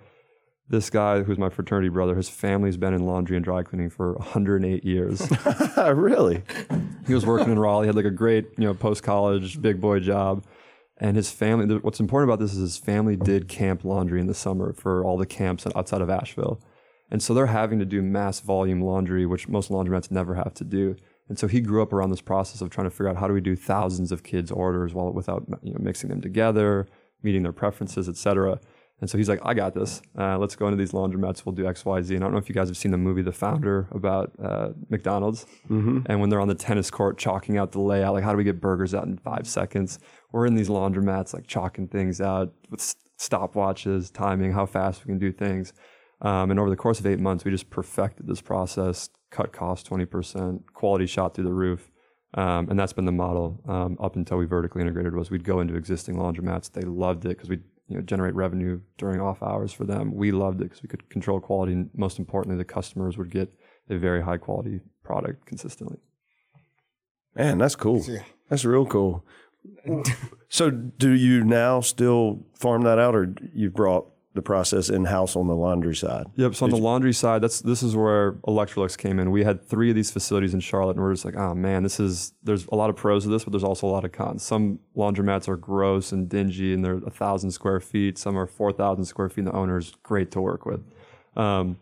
This 0.69 0.89
guy, 0.89 1.23
who's 1.23 1.39
my 1.39 1.51
fraternity 1.51 1.91
brother, 1.91 2.15
his 2.15 2.31
family's 2.31 2.77
been 2.77 2.95
in 2.95 3.05
laundry 3.05 3.37
and 3.37 3.45
dry 3.45 3.63
cleaning 3.63 3.91
for 3.91 4.15
108 4.15 4.85
years. 4.85 5.29
really? 5.77 6.43
he 7.07 7.13
was 7.13 7.27
working 7.27 7.51
in 7.51 7.59
Raleigh, 7.59 7.89
had 7.89 7.97
like 7.97 8.07
a 8.07 8.11
great, 8.11 8.47
you 8.57 8.65
know, 8.65 8.73
post 8.73 9.03
college 9.03 9.61
big 9.61 9.81
boy 9.81 10.01
job. 10.01 10.47
And 10.97 11.17
his 11.17 11.31
family, 11.31 11.77
what's 11.79 12.01
important 12.01 12.31
about 12.31 12.39
this 12.39 12.53
is 12.53 12.61
his 12.61 12.77
family 12.79 13.17
did 13.17 13.49
camp 13.49 13.85
laundry 13.85 14.21
in 14.21 14.29
the 14.29 14.35
summer 14.35 14.73
for 14.73 15.05
all 15.05 15.19
the 15.19 15.27
camps 15.27 15.67
outside 15.75 16.01
of 16.01 16.09
Asheville. 16.09 16.61
And 17.13 17.23
so 17.23 17.35
they're 17.35 17.47
having 17.47 17.79
to 17.79 17.85
do 17.85 18.03
mass 18.03 18.41
volume 18.41 18.81
laundry, 18.81 19.27
which 19.27 19.47
most 19.47 19.71
laundromats 19.71 20.11
never 20.11 20.35
have 20.35 20.55
to 20.55 20.65
do. 20.65 20.97
And 21.29 21.39
so 21.39 21.47
he 21.47 21.61
grew 21.61 21.83
up 21.83 21.93
around 21.93 22.11
this 22.11 22.23
process 22.23 22.61
of 22.63 22.71
trying 22.71 22.87
to 22.87 22.91
figure 22.91 23.09
out 23.09 23.17
how 23.17 23.29
do 23.29 23.35
we 23.35 23.41
do 23.41 23.55
thousands 23.55 24.11
of 24.13 24.23
kids' 24.23 24.51
orders 24.51 24.93
while 24.95 25.13
without 25.13 25.45
you 25.63 25.73
know, 25.73 25.79
mixing 25.79 26.11
them 26.11 26.21
together, 26.21 26.89
meeting 27.23 27.43
their 27.43 27.53
preferences, 27.53 28.09
et 28.09 28.17
cetera. 28.17 28.59
And 29.01 29.11
so 29.11 29.19
he's 29.19 29.29
like, 29.29 29.41
I 29.45 29.53
got 29.53 29.75
this. 29.75 30.01
Uh, 30.19 30.39
let's 30.39 30.57
go 30.57 30.69
into 30.69 30.77
these 30.77 30.93
laundromats. 30.93 31.45
We'll 31.45 31.55
do 31.55 31.67
X, 31.67 31.85
Y, 31.85 32.03
Z. 32.03 32.15
And 32.15 32.25
I 32.25 32.27
don't 32.27 32.33
know 32.33 32.39
if 32.39 32.49
you 32.49 32.55
guys 32.55 32.69
have 32.69 32.77
seen 32.77 32.93
the 32.93 32.99
movie 32.99 33.23
The 33.23 33.33
Founder 33.33 33.89
about 33.91 34.33
uh, 34.43 34.69
McDonald's. 34.91 35.45
And 36.07 36.21
when 36.21 36.31
they're 36.31 36.41
on 36.41 36.49
the 36.49 36.55
tennis 36.55 36.91
court 36.91 37.19
chalking 37.19 37.59
out 37.59 37.73
the 37.73 37.81
layout, 37.81 38.15
like 38.15 38.25
how 38.25 38.31
do 38.31 38.39
we 38.39 38.45
get 38.45 38.61
burgers 38.61 38.95
out 38.95 39.05
in 39.05 39.19
five 39.19 39.47
seconds? 39.47 39.99
We're 40.31 40.47
in 40.47 40.55
these 40.55 40.69
laundromats, 40.69 41.35
like 41.35 41.47
chalking 41.47 41.89
things 41.89 42.21
out 42.21 42.55
with 42.71 42.95
stopwatches, 43.19 44.13
timing, 44.13 44.53
how 44.53 44.67
fast 44.67 45.05
we 45.05 45.11
can 45.11 45.19
do 45.19 45.33
things. 45.33 45.73
Um, 46.23 46.51
and 46.51 46.61
over 46.61 46.71
the 46.71 46.77
course 46.77 47.01
of 47.01 47.07
eight 47.07 47.19
months, 47.19 47.45
we 47.45 47.51
just 47.51 47.69
perfected 47.69 48.27
this 48.27 48.41
process, 48.41 49.11
cut 49.31 49.53
costs 49.53 49.89
20%, 49.89 50.63
quality 50.73 51.07
shot 51.07 51.35
through 51.35 51.45
the 51.45 51.53
roof. 51.53 51.91
Um, 52.35 52.71
and 52.71 52.79
that's 52.79 52.95
been 52.95 53.05
the 53.05 53.13
model 53.13 53.61
um, 53.69 53.99
up 54.01 54.17
until 54.17 54.39
we 54.39 54.47
vertically 54.47 54.81
integrated 54.81 55.15
was 55.15 55.31
we'd 55.31 55.45
go 55.45 55.61
into 55.61 55.75
existing 55.75 56.15
laundromats. 56.15 56.73
They 56.73 56.83
loved 56.83 57.27
it 57.27 57.31
because 57.31 57.51
we'd 57.51 57.65
you 57.89 57.97
know, 57.97 58.03
generate 58.03 58.35
revenue 58.35 58.81
during 58.97 59.21
off 59.21 59.43
hours 59.43 59.73
for 59.73 59.85
them. 59.85 60.15
We 60.15 60.33
loved 60.33 60.61
it 60.61 60.65
because 60.65 60.83
we 60.83 60.89
could 60.89 61.11
control 61.11 61.41
quality. 61.41 61.73
And 61.73 61.91
most 61.95 62.19
importantly, 62.19 62.57
the 62.57 62.65
customers 62.65 63.19
would 63.19 63.31
get 63.31 63.53
a 63.91 63.99
very 63.99 64.23
high 64.23 64.39
quality 64.39 64.81
product 65.03 65.45
consistently. 65.45 65.99
Man, 67.35 67.59
that's 67.59 67.77
cool. 67.77 68.03
That's 68.49 68.65
real 68.65 68.87
cool. 68.87 69.27
so, 70.49 70.71
do 70.71 71.11
you 71.11 71.45
now 71.45 71.81
still 71.81 72.47
farm 72.55 72.83
that 72.83 72.99
out, 72.99 73.15
or 73.15 73.35
you've 73.55 73.75
brought 73.75 74.07
the 74.35 74.43
process 74.43 74.89
in 74.89 75.05
house 75.05 75.37
on 75.37 75.47
the 75.47 75.55
laundry 75.55 75.95
side? 75.95 76.27
Yep. 76.37 76.55
So 76.55 76.65
on 76.65 76.71
the 76.71 76.77
laundry 76.77 77.13
side, 77.13 77.43
that's 77.43 77.61
this 77.61 77.83
is 77.83 77.95
where 77.95 78.33
Electrolux 78.49 78.97
came 78.97 79.19
in. 79.19 79.31
We 79.31 79.45
had 79.45 79.67
three 79.67 79.91
of 79.91 79.97
these 79.97 80.11
facilities 80.11 80.55
in 80.55 80.61
Charlotte, 80.61 80.97
and 80.97 81.01
we're 81.01 81.13
just 81.13 81.25
like, 81.25 81.37
oh 81.37 81.55
man, 81.55 81.83
this 81.83 82.01
is 82.01 82.33
there's 82.43 82.67
a 82.67 82.75
lot 82.75 82.91
of 82.91 82.97
pros 82.97 83.25
to 83.25 83.31
this, 83.31 83.45
but 83.45 83.53
there's 83.53 83.65
also 83.65 83.87
a 83.87 83.91
lot 83.91 84.05
of 84.05 84.13
cons. 84.13 84.43
Some 84.43 84.79
laundromats 84.97 85.49
are 85.49 85.57
gross 85.57 86.13
and 86.13 86.29
dingy, 86.29 86.73
and 86.73 86.85
they're 86.85 86.99
a 86.99 87.11
thousand 87.11 87.51
square 87.51 87.81
feet. 87.81 88.19
Some 88.19 88.39
are 88.39 88.47
four 88.47 88.73
thousand 88.73 89.05
square 89.05 89.29
feet, 89.29 89.39
and 89.39 89.49
the 89.49 89.57
owner's 89.57 89.95
great 90.03 90.31
to 90.33 90.41
work 90.41 90.65
with. 90.67 90.83
Um, 91.37 91.79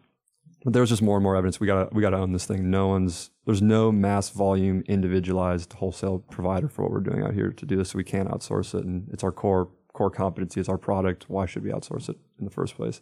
but 0.65 0.73
there 0.73 0.83
was 0.83 0.91
just 0.91 1.03
more 1.03 1.17
and 1.17 1.23
more 1.23 1.37
evidence. 1.37 1.59
We 1.59 1.67
gotta 1.67 1.89
we 1.93 2.03
gotta 2.03 2.19
own 2.19 2.33
this 2.33 2.47
thing. 2.47 2.71
No 2.71 2.89
one's 2.89 3.31
there's 3.47 3.63
no 3.63 3.91
mass 3.91 4.31
volume 4.31 4.83
individualized 4.87 5.73
wholesale 5.75 6.19
provider 6.31 6.69
for 6.69 6.83
what 6.83 6.91
we're 6.91 7.01
doing 7.01 7.23
out 7.23 7.35
here 7.35 7.51
to 7.51 7.67
do 7.67 7.77
this. 7.77 7.91
So 7.91 7.97
we 7.97 8.05
can't 8.05 8.29
outsource 8.29 8.75
it, 8.79 8.85
and 8.85 9.09
it's 9.13 9.25
our 9.25 9.33
core 9.33 9.71
core 9.93 10.11
competency. 10.11 10.61
is 10.61 10.69
our 10.69 10.79
product. 10.79 11.27
Why 11.29 11.47
should 11.47 11.63
we 11.63 11.71
outsource 11.71 12.09
it 12.09 12.17
in 12.39 12.45
the 12.45 12.51
first 12.51 12.77
place? 12.77 13.01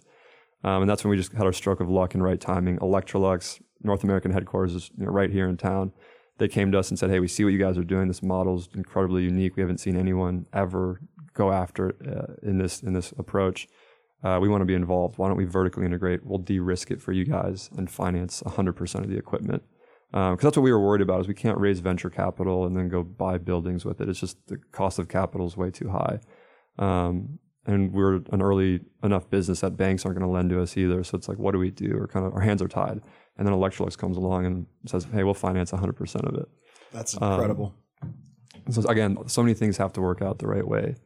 Um, 0.64 0.82
and 0.82 0.90
that's 0.90 1.04
when 1.04 1.10
we 1.10 1.16
just 1.16 1.32
had 1.32 1.46
our 1.46 1.52
stroke 1.52 1.80
of 1.80 1.88
luck 1.88 2.14
and 2.14 2.22
right 2.22 2.40
timing. 2.40 2.78
Electrolux 2.78 3.60
North 3.82 4.02
American 4.02 4.32
headquarters 4.32 4.74
is 4.74 4.90
you 4.98 5.04
know, 5.04 5.12
right 5.12 5.30
here 5.30 5.48
in 5.48 5.56
town. 5.56 5.92
They 6.38 6.48
came 6.48 6.72
to 6.72 6.78
us 6.78 6.90
and 6.90 6.98
said, 6.98 7.10
"Hey, 7.10 7.20
we 7.20 7.28
see 7.28 7.44
what 7.44 7.52
you 7.52 7.58
guys 7.58 7.78
are 7.78 7.84
doing. 7.84 8.08
This 8.08 8.22
model's 8.22 8.68
incredibly 8.74 9.22
unique. 9.24 9.56
We 9.56 9.62
haven't 9.62 9.78
seen 9.78 9.96
anyone 9.96 10.46
ever 10.52 11.00
go 11.34 11.52
after 11.52 11.90
it 11.90 11.96
uh, 12.06 12.34
in 12.42 12.58
this 12.58 12.82
in 12.82 12.92
this 12.92 13.12
approach." 13.18 13.68
uh, 14.22 14.38
we 14.40 14.48
want 14.48 14.60
to 14.62 14.66
be 14.66 14.74
involved. 14.74 15.18
Why 15.18 15.28
don't 15.28 15.36
we 15.36 15.44
vertically 15.44 15.86
integrate? 15.86 16.24
We'll 16.24 16.38
de-risk 16.38 16.90
it 16.90 17.00
for 17.00 17.12
you 17.12 17.24
guys 17.24 17.70
and 17.76 17.90
finance 17.90 18.42
100% 18.44 18.94
of 18.96 19.08
the 19.08 19.16
equipment. 19.16 19.62
Because 20.10 20.30
um, 20.30 20.38
that's 20.40 20.56
what 20.56 20.62
we 20.62 20.72
were 20.72 20.80
worried 20.80 21.02
about 21.02 21.20
is 21.20 21.28
we 21.28 21.34
can't 21.34 21.58
raise 21.58 21.80
venture 21.80 22.10
capital 22.10 22.64
and 22.64 22.76
then 22.76 22.88
go 22.88 23.02
buy 23.02 23.38
buildings 23.38 23.84
with 23.84 24.00
it. 24.00 24.08
It's 24.08 24.20
just 24.20 24.38
the 24.46 24.56
cost 24.72 24.98
of 24.98 25.08
capital 25.08 25.46
is 25.46 25.56
way 25.56 25.70
too 25.70 25.90
high. 25.90 26.18
Um, 26.78 27.38
and 27.66 27.92
we're 27.92 28.16
an 28.32 28.40
early 28.40 28.80
enough 29.02 29.28
business 29.28 29.60
that 29.60 29.76
banks 29.76 30.06
aren't 30.06 30.18
going 30.18 30.26
to 30.26 30.32
lend 30.32 30.50
to 30.50 30.62
us 30.62 30.76
either. 30.76 31.04
So 31.04 31.18
it's 31.18 31.28
like, 31.28 31.38
what 31.38 31.52
do 31.52 31.58
we 31.58 31.70
do? 31.70 31.96
Or 31.98 32.06
kind 32.06 32.24
of 32.24 32.32
our 32.32 32.40
hands 32.40 32.62
are 32.62 32.68
tied. 32.68 33.00
And 33.36 33.46
then 33.46 33.54
Electrolux 33.54 33.96
comes 33.96 34.16
along 34.16 34.46
and 34.46 34.66
says, 34.86 35.06
hey, 35.12 35.22
we'll 35.22 35.34
finance 35.34 35.70
100% 35.70 36.28
of 36.28 36.34
it. 36.34 36.48
That's 36.92 37.14
incredible. 37.14 37.74
Um, 38.02 38.14
so 38.70 38.88
again, 38.88 39.18
so 39.26 39.42
many 39.42 39.54
things 39.54 39.76
have 39.76 39.92
to 39.94 40.00
work 40.00 40.22
out 40.22 40.38
the 40.38 40.46
right 40.46 40.66
way 40.66 40.96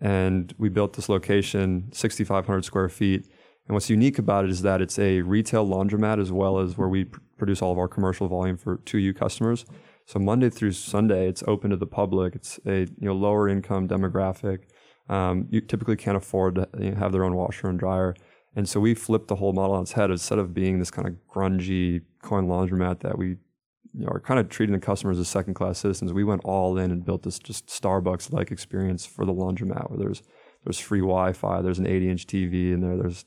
and 0.00 0.54
we 0.58 0.68
built 0.68 0.94
this 0.94 1.08
location 1.08 1.90
6500 1.92 2.64
square 2.64 2.88
feet 2.88 3.26
and 3.66 3.74
what's 3.74 3.88
unique 3.88 4.18
about 4.18 4.44
it 4.44 4.50
is 4.50 4.62
that 4.62 4.82
it's 4.82 4.98
a 4.98 5.22
retail 5.22 5.66
laundromat 5.66 6.20
as 6.20 6.32
well 6.32 6.58
as 6.58 6.76
where 6.76 6.88
we 6.88 7.04
pr- 7.04 7.20
produce 7.38 7.62
all 7.62 7.72
of 7.72 7.78
our 7.78 7.88
commercial 7.88 8.28
volume 8.28 8.56
for 8.56 8.78
2u 8.78 9.16
customers 9.16 9.64
so 10.06 10.18
monday 10.18 10.50
through 10.50 10.72
sunday 10.72 11.28
it's 11.28 11.42
open 11.46 11.70
to 11.70 11.76
the 11.76 11.86
public 11.86 12.34
it's 12.34 12.58
a 12.66 12.80
you 12.80 13.08
know 13.08 13.14
lower 13.14 13.48
income 13.48 13.88
demographic 13.88 14.64
um, 15.08 15.46
you 15.50 15.60
typically 15.60 15.96
can't 15.96 16.16
afford 16.16 16.54
to 16.56 16.68
you 16.78 16.90
know, 16.90 16.96
have 16.96 17.12
their 17.12 17.24
own 17.24 17.34
washer 17.34 17.68
and 17.68 17.78
dryer 17.78 18.14
and 18.56 18.68
so 18.68 18.80
we 18.80 18.94
flipped 18.94 19.28
the 19.28 19.36
whole 19.36 19.52
model 19.52 19.74
on 19.74 19.82
its 19.82 19.92
head 19.92 20.10
instead 20.10 20.38
of 20.38 20.54
being 20.54 20.78
this 20.78 20.90
kind 20.90 21.08
of 21.08 21.14
grungy 21.32 22.02
coin 22.22 22.46
laundromat 22.46 23.00
that 23.00 23.18
we 23.18 23.36
you 23.96 24.04
know, 24.04 24.08
are 24.08 24.20
kind 24.20 24.40
of 24.40 24.48
treating 24.48 24.72
the 24.72 24.80
customers 24.80 25.18
as 25.18 25.28
second 25.28 25.54
class 25.54 25.78
citizens. 25.78 26.12
We 26.12 26.24
went 26.24 26.42
all 26.44 26.78
in 26.78 26.90
and 26.90 27.04
built 27.04 27.22
this 27.22 27.38
just 27.38 27.66
Starbucks 27.66 28.32
like 28.32 28.50
experience 28.50 29.06
for 29.06 29.24
the 29.24 29.32
laundromat 29.32 29.90
where 29.90 29.98
there's 29.98 30.22
there's 30.64 30.78
free 30.78 31.00
Wi-Fi, 31.00 31.60
there's 31.60 31.78
an 31.78 31.86
80 31.86 32.08
inch 32.08 32.26
TV 32.26 32.72
in 32.72 32.80
there, 32.80 32.96
there's 32.96 33.26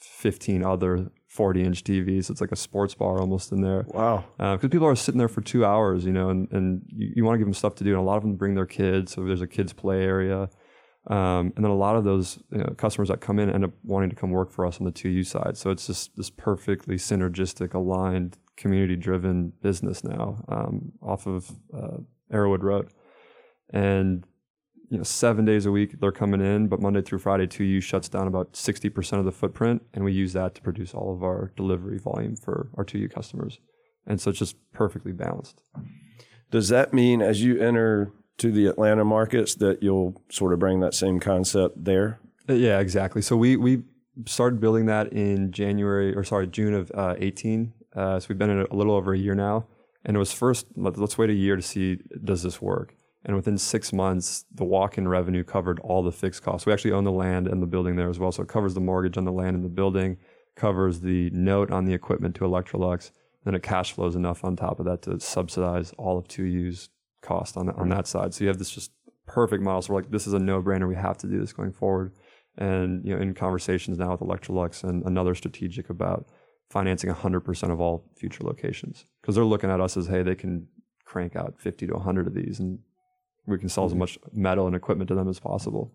15 0.00 0.62
other 0.62 1.10
40 1.26 1.64
inch 1.64 1.82
TVs. 1.82 2.30
It's 2.30 2.40
like 2.40 2.52
a 2.52 2.56
sports 2.56 2.94
bar 2.94 3.18
almost 3.18 3.50
in 3.50 3.60
there. 3.60 3.86
Wow. 3.88 4.24
Because 4.36 4.64
uh, 4.64 4.68
people 4.68 4.86
are 4.86 4.94
sitting 4.94 5.18
there 5.18 5.28
for 5.28 5.40
two 5.40 5.64
hours, 5.64 6.04
you 6.04 6.12
know, 6.12 6.30
and, 6.30 6.50
and 6.52 6.82
you, 6.88 7.12
you 7.16 7.24
want 7.24 7.34
to 7.34 7.38
give 7.38 7.46
them 7.46 7.54
stuff 7.54 7.74
to 7.76 7.84
do. 7.84 7.90
And 7.90 7.98
a 7.98 8.02
lot 8.02 8.16
of 8.16 8.22
them 8.22 8.36
bring 8.36 8.54
their 8.54 8.66
kids. 8.66 9.12
So 9.12 9.24
there's 9.24 9.42
a 9.42 9.48
kids 9.48 9.72
play 9.72 10.02
area. 10.04 10.48
Um, 11.08 11.52
and 11.54 11.64
then 11.64 11.70
a 11.70 11.76
lot 11.76 11.96
of 11.96 12.04
those 12.04 12.38
you 12.50 12.58
know, 12.58 12.74
customers 12.76 13.08
that 13.08 13.20
come 13.20 13.38
in 13.38 13.48
end 13.48 13.64
up 13.64 13.70
wanting 13.84 14.10
to 14.10 14.16
come 14.16 14.30
work 14.30 14.50
for 14.50 14.66
us 14.66 14.80
on 14.80 14.84
the 14.84 14.92
2U 14.92 15.24
side. 15.24 15.56
So 15.56 15.70
it's 15.70 15.86
just 15.86 16.16
this 16.16 16.30
perfectly 16.30 16.96
synergistic, 16.96 17.74
aligned 17.74 18.38
community 18.56 18.96
driven 18.96 19.52
business 19.62 20.02
now 20.02 20.42
um, 20.48 20.92
off 21.00 21.26
of 21.26 21.50
uh, 21.72 21.98
Arrowood 22.32 22.62
Road. 22.62 22.90
And 23.70 24.26
you 24.90 24.98
know, 24.98 25.04
seven 25.04 25.44
days 25.44 25.66
a 25.66 25.70
week 25.70 26.00
they're 26.00 26.12
coming 26.12 26.40
in, 26.40 26.68
but 26.68 26.80
Monday 26.80 27.02
through 27.02 27.18
Friday, 27.18 27.46
2U 27.46 27.82
shuts 27.82 28.08
down 28.08 28.26
about 28.26 28.52
60% 28.52 29.18
of 29.18 29.24
the 29.24 29.32
footprint, 29.32 29.82
and 29.94 30.04
we 30.04 30.12
use 30.12 30.32
that 30.32 30.54
to 30.54 30.62
produce 30.62 30.94
all 30.94 31.12
of 31.12 31.22
our 31.22 31.52
delivery 31.56 31.98
volume 31.98 32.36
for 32.36 32.68
our 32.76 32.84
2U 32.84 33.12
customers. 33.12 33.58
And 34.06 34.20
so 34.20 34.30
it's 34.30 34.38
just 34.38 34.56
perfectly 34.72 35.12
balanced. 35.12 35.62
Does 36.50 36.68
that 36.68 36.94
mean 36.94 37.20
as 37.20 37.42
you 37.42 37.60
enter 37.60 38.12
to 38.38 38.52
the 38.52 38.66
Atlanta 38.66 39.04
markets 39.04 39.54
that 39.56 39.82
you'll 39.82 40.20
sort 40.30 40.52
of 40.52 40.58
bring 40.58 40.80
that 40.80 40.94
same 40.94 41.20
concept 41.20 41.84
there? 41.84 42.20
Uh, 42.48 42.54
yeah, 42.54 42.80
exactly. 42.80 43.22
So 43.22 43.36
we 43.36 43.56
we 43.56 43.82
started 44.24 44.60
building 44.60 44.86
that 44.86 45.12
in 45.12 45.52
January 45.52 46.14
or 46.14 46.24
sorry 46.24 46.46
June 46.46 46.74
of 46.74 46.90
uh, 46.94 47.14
18, 47.18 47.72
uh, 47.94 48.20
so 48.20 48.26
we've 48.28 48.38
been 48.38 48.50
in 48.50 48.66
a 48.70 48.74
little 48.74 48.94
over 48.94 49.12
a 49.12 49.18
year 49.18 49.34
now. 49.34 49.66
And 50.04 50.16
it 50.16 50.18
was 50.20 50.32
first, 50.32 50.66
let, 50.76 50.96
us 50.98 51.18
wait 51.18 51.30
a 51.30 51.34
year 51.34 51.56
to 51.56 51.62
see, 51.62 51.98
does 52.22 52.42
this 52.44 52.62
work? 52.62 52.94
And 53.24 53.34
within 53.34 53.58
six 53.58 53.92
months, 53.92 54.44
the 54.54 54.64
walk 54.64 54.98
in 54.98 55.08
revenue 55.08 55.42
covered 55.42 55.80
all 55.80 56.04
the 56.04 56.12
fixed 56.12 56.44
costs. 56.44 56.64
We 56.64 56.72
actually 56.72 56.92
own 56.92 57.02
the 57.02 57.10
land 57.10 57.48
and 57.48 57.60
the 57.60 57.66
building 57.66 57.96
there 57.96 58.08
as 58.08 58.20
well. 58.20 58.30
So 58.30 58.44
it 58.44 58.48
covers 58.48 58.74
the 58.74 58.80
mortgage 58.80 59.18
on 59.18 59.24
the 59.24 59.32
land 59.32 59.56
and 59.56 59.64
the 59.64 59.68
building, 59.68 60.18
covers 60.54 61.00
the 61.00 61.30
note 61.30 61.72
on 61.72 61.86
the 61.86 61.92
equipment 61.92 62.36
to 62.36 62.44
Electrolux. 62.44 63.10
Then 63.44 63.56
it 63.56 63.64
cash 63.64 63.92
flows 63.92 64.14
enough 64.14 64.44
on 64.44 64.54
top 64.54 64.78
of 64.78 64.86
that 64.86 65.02
to 65.02 65.18
subsidize 65.18 65.92
all 65.98 66.18
of 66.18 66.28
2U's 66.28 66.88
cost 67.22 67.56
on, 67.56 67.70
on 67.70 67.88
that 67.88 68.06
side. 68.06 68.34
So 68.34 68.44
you 68.44 68.48
have 68.48 68.58
this 68.58 68.70
just 68.70 68.92
perfect 69.26 69.62
model. 69.62 69.82
So 69.82 69.92
we're 69.92 70.00
like, 70.00 70.10
this 70.10 70.26
is 70.26 70.32
a 70.32 70.38
no 70.38 70.62
brainer. 70.62 70.88
We 70.88 70.94
have 70.94 71.18
to 71.18 71.26
do 71.26 71.40
this 71.40 71.52
going 71.52 71.72
forward. 71.72 72.12
And 72.58 73.04
you 73.04 73.14
know, 73.14 73.20
in 73.20 73.34
conversations 73.34 73.98
now 73.98 74.12
with 74.12 74.20
Electrolux 74.20 74.82
and 74.82 75.04
another 75.04 75.34
strategic 75.34 75.90
about 75.90 76.26
financing 76.70 77.10
100% 77.10 77.70
of 77.70 77.80
all 77.80 78.04
future 78.16 78.44
locations 78.44 79.04
because 79.20 79.34
they're 79.34 79.44
looking 79.44 79.70
at 79.70 79.80
us 79.80 79.96
as 79.96 80.06
hey 80.06 80.22
they 80.22 80.34
can 80.34 80.66
crank 81.04 81.36
out 81.36 81.54
50 81.58 81.86
to 81.86 81.94
100 81.94 82.26
of 82.26 82.34
these 82.34 82.58
and 82.58 82.80
we 83.46 83.58
can 83.58 83.68
sell 83.68 83.84
mm-hmm. 83.84 83.92
as 83.92 83.98
much 83.98 84.18
metal 84.32 84.66
and 84.66 84.74
equipment 84.74 85.08
to 85.08 85.14
them 85.14 85.28
as 85.28 85.38
possible 85.38 85.92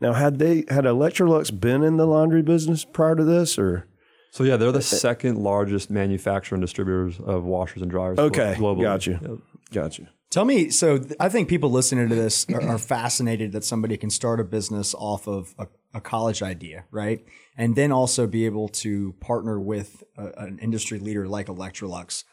now 0.00 0.12
had 0.12 0.38
they 0.38 0.64
had 0.68 0.84
electrolux 0.84 1.58
been 1.58 1.82
in 1.82 1.96
the 1.96 2.06
laundry 2.06 2.42
business 2.42 2.84
prior 2.84 3.14
to 3.14 3.24
this 3.24 3.58
or 3.58 3.86
so 4.32 4.42
yeah 4.42 4.56
they're 4.56 4.72
the 4.72 4.82
second 4.82 5.38
largest 5.38 5.88
manufacturer 5.90 6.56
and 6.56 6.62
distributors 6.62 7.20
of 7.20 7.44
washers 7.44 7.82
and 7.82 7.90
dryers 7.90 8.18
okay 8.18 8.56
globally 8.58 8.82
got 8.82 9.06
you 9.06 9.18
yep. 9.22 9.38
got 9.72 9.98
you 9.98 10.06
Tell 10.30 10.44
me, 10.44 10.68
so 10.68 11.00
I 11.18 11.30
think 11.30 11.48
people 11.48 11.70
listening 11.70 12.10
to 12.10 12.14
this 12.14 12.46
are, 12.50 12.60
are, 12.60 12.78
fascinated 12.78 13.52
that 13.52 13.64
somebody 13.64 13.96
can 13.96 14.10
start 14.10 14.40
a 14.40 14.44
business 14.44 14.94
off 14.94 15.26
of 15.26 15.54
a, 15.58 15.68
a, 15.94 16.02
college 16.02 16.42
idea, 16.42 16.84
right? 16.90 17.24
And 17.56 17.74
then 17.74 17.92
also 17.92 18.26
be 18.26 18.44
able 18.44 18.68
to 18.68 19.14
partner 19.20 19.58
with 19.58 20.04
a, 20.18 20.26
an 20.36 20.58
industry 20.58 20.98
leader 20.98 21.26
like 21.26 21.46
Electrolux. 21.46 22.24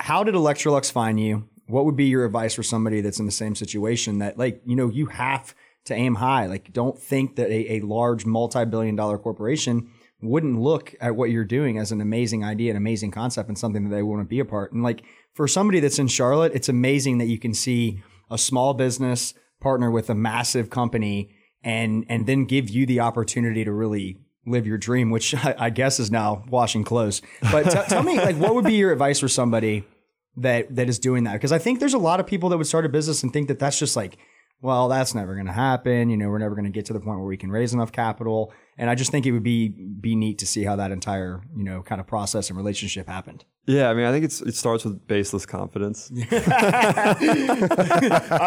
How 0.00 0.24
did 0.24 0.34
Electrolux 0.34 0.90
find 0.90 1.20
you? 1.20 1.48
What 1.68 1.84
would 1.84 1.96
be 1.96 2.06
your 2.06 2.24
advice 2.24 2.54
for 2.54 2.64
somebody 2.64 3.00
that's 3.00 3.20
in 3.20 3.26
the 3.26 3.32
same 3.32 3.54
situation 3.54 4.18
that, 4.18 4.36
like, 4.36 4.60
you 4.66 4.74
know, 4.74 4.88
you 4.88 5.06
have 5.06 5.54
to 5.84 5.94
aim 5.94 6.16
high? 6.16 6.46
Like, 6.46 6.72
don't 6.72 6.98
think 6.98 7.36
that 7.36 7.48
a, 7.48 7.74
a 7.74 7.80
large 7.80 8.26
multi 8.26 8.64
billion 8.64 8.96
dollar 8.96 9.18
corporation 9.18 9.88
wouldn't 10.20 10.60
look 10.60 10.94
at 11.00 11.14
what 11.14 11.30
you're 11.30 11.44
doing 11.44 11.78
as 11.78 11.92
an 11.92 12.00
amazing 12.00 12.44
idea, 12.44 12.72
an 12.72 12.76
amazing 12.76 13.12
concept, 13.12 13.48
and 13.48 13.56
something 13.56 13.84
that 13.84 13.94
they 13.94 14.02
want 14.02 14.20
to 14.20 14.28
be 14.28 14.40
a 14.40 14.44
part. 14.44 14.72
And 14.72 14.82
like, 14.82 15.04
for 15.34 15.46
somebody 15.48 15.80
that's 15.80 15.98
in 15.98 16.08
Charlotte, 16.08 16.52
it's 16.54 16.68
amazing 16.68 17.18
that 17.18 17.26
you 17.26 17.38
can 17.38 17.54
see 17.54 18.02
a 18.30 18.38
small 18.38 18.74
business 18.74 19.34
partner 19.60 19.90
with 19.90 20.10
a 20.10 20.14
massive 20.14 20.70
company 20.70 21.34
and 21.62 22.06
and 22.08 22.26
then 22.26 22.44
give 22.44 22.70
you 22.70 22.86
the 22.86 23.00
opportunity 23.00 23.64
to 23.64 23.72
really 23.72 24.18
live 24.46 24.66
your 24.66 24.78
dream, 24.78 25.10
which 25.10 25.34
I, 25.44 25.54
I 25.58 25.70
guess 25.70 26.00
is 26.00 26.10
now 26.10 26.44
washing 26.48 26.84
clothes. 26.84 27.22
But 27.52 27.64
t- 27.64 27.78
tell 27.88 28.02
me, 28.02 28.18
like, 28.18 28.36
what 28.36 28.54
would 28.54 28.64
be 28.64 28.74
your 28.74 28.92
advice 28.92 29.20
for 29.20 29.28
somebody 29.28 29.84
that 30.36 30.74
that 30.76 30.88
is 30.88 30.98
doing 30.98 31.24
that? 31.24 31.34
Because 31.34 31.52
I 31.52 31.58
think 31.58 31.80
there's 31.80 31.94
a 31.94 31.98
lot 31.98 32.20
of 32.20 32.26
people 32.26 32.48
that 32.50 32.58
would 32.58 32.66
start 32.66 32.86
a 32.86 32.88
business 32.88 33.22
and 33.22 33.32
think 33.32 33.48
that 33.48 33.58
that's 33.58 33.78
just 33.78 33.96
like, 33.96 34.16
well, 34.62 34.88
that's 34.88 35.14
never 35.14 35.34
going 35.34 35.46
to 35.46 35.52
happen. 35.52 36.10
You 36.10 36.16
know, 36.18 36.28
we're 36.28 36.38
never 36.38 36.54
going 36.54 36.66
to 36.66 36.70
get 36.70 36.84
to 36.86 36.92
the 36.92 37.00
point 37.00 37.18
where 37.18 37.26
we 37.28 37.36
can 37.36 37.50
raise 37.50 37.72
enough 37.72 37.92
capital. 37.92 38.52
And 38.76 38.90
I 38.90 38.94
just 38.94 39.10
think 39.10 39.26
it 39.26 39.32
would 39.32 39.42
be 39.42 39.68
be 39.68 40.14
neat 40.16 40.38
to 40.38 40.46
see 40.46 40.64
how 40.64 40.76
that 40.76 40.90
entire 40.90 41.42
you 41.54 41.64
know 41.64 41.82
kind 41.82 42.00
of 42.00 42.06
process 42.06 42.48
and 42.48 42.56
relationship 42.56 43.08
happened. 43.08 43.44
Yeah, 43.66 43.90
I 43.90 43.94
mean, 43.94 44.06
I 44.06 44.10
think 44.10 44.24
it's 44.24 44.40
it 44.40 44.54
starts 44.54 44.84
with 44.84 45.06
baseless 45.06 45.44
confidence. 45.46 46.10
I 46.32 47.16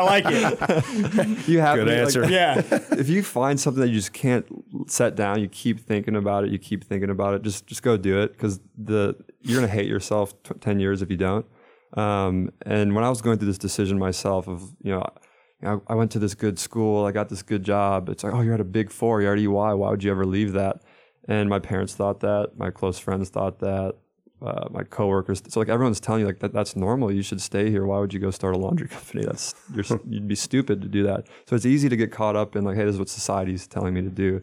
like 0.06 0.26
it. 0.28 1.48
you 1.48 1.60
have 1.60 1.78
good 1.78 1.86
to, 1.86 1.96
answer. 1.96 2.22
Like, 2.24 2.32
yeah, 2.32 2.62
if 2.92 3.10
you 3.10 3.24
find 3.24 3.60
something 3.60 3.82
that 3.82 3.90
you 3.90 3.96
just 3.96 4.14
can't 4.14 4.46
set 4.88 5.16
down, 5.16 5.40
you 5.40 5.48
keep 5.48 5.80
thinking 5.80 6.16
about 6.16 6.46
it, 6.46 6.52
you 6.52 6.60
keep 6.60 6.84
thinking 6.84 7.10
about 7.10 7.36
it. 7.36 7.44
Just 7.44 7.68
just 7.68 7.84
go 7.84 7.96
do 7.96 8.22
it 8.22 8.34
because 8.34 8.60
the 8.78 9.16
you're 9.42 9.60
gonna 9.60 9.72
hate 9.72 9.88
yourself 9.88 10.34
t- 10.44 10.56
ten 10.60 10.80
years 10.80 11.02
if 11.02 11.10
you 11.10 11.18
don't. 11.18 11.46
Um, 11.94 12.52
and 12.66 12.96
when 12.96 13.04
I 13.04 13.10
was 13.10 13.22
going 13.22 13.38
through 13.38 13.50
this 13.50 13.58
decision 13.60 13.98
myself 13.98 14.48
of 14.48 14.62
you 14.82 14.92
know. 14.92 15.08
I 15.66 15.96
went 15.96 16.12
to 16.12 16.20
this 16.20 16.36
good 16.36 16.60
school. 16.60 17.06
I 17.06 17.12
got 17.12 17.30
this 17.30 17.42
good 17.42 17.64
job. 17.64 18.10
It's 18.10 18.24
like, 18.24 18.34
oh, 18.34 18.42
you're 18.42 18.54
at 18.54 18.60
a 18.60 18.66
big 18.66 18.92
four. 18.92 19.22
You're 19.22 19.34
at 19.34 19.40
EY. 19.40 19.48
Why 19.48 19.74
would 19.74 20.04
you 20.04 20.12
ever 20.12 20.26
leave 20.26 20.54
that? 20.54 20.82
And 21.28 21.50
my 21.50 21.60
parents 21.60 21.96
thought 21.96 22.20
that. 22.22 22.58
My 22.58 22.70
close 22.70 23.00
friends 23.00 23.30
thought 23.30 23.60
that. 23.60 23.96
Uh, 24.42 24.68
my 24.72 24.84
coworkers. 24.84 25.42
So 25.48 25.62
like 25.62 25.70
everyone's 25.70 26.02
telling 26.02 26.20
you 26.20 26.28
like 26.28 26.40
that 26.40 26.52
that's 26.52 26.76
normal. 26.76 27.10
You 27.14 27.22
should 27.22 27.40
stay 27.40 27.70
here. 27.70 27.86
Why 27.86 28.00
would 28.00 28.14
you 28.14 28.20
go 28.20 28.30
start 28.30 28.56
a 28.56 28.58
laundry 28.58 28.88
company? 28.90 29.24
That's 29.24 29.56
you're, 29.74 29.86
you'd 30.06 30.28
be 30.28 30.36
stupid 30.36 30.82
to 30.82 30.90
do 30.90 31.04
that. 31.04 31.28
So 31.48 31.56
it's 31.56 31.66
easy 31.66 31.88
to 31.88 31.96
get 31.96 32.12
caught 32.12 32.36
up 32.36 32.58
in 32.58 32.66
like, 32.66 32.76
hey, 32.76 32.84
this 32.84 32.96
is 32.96 33.00
what 33.00 33.08
society's 33.08 33.68
telling 33.68 33.94
me 33.94 34.02
to 34.02 34.10
do. 34.10 34.42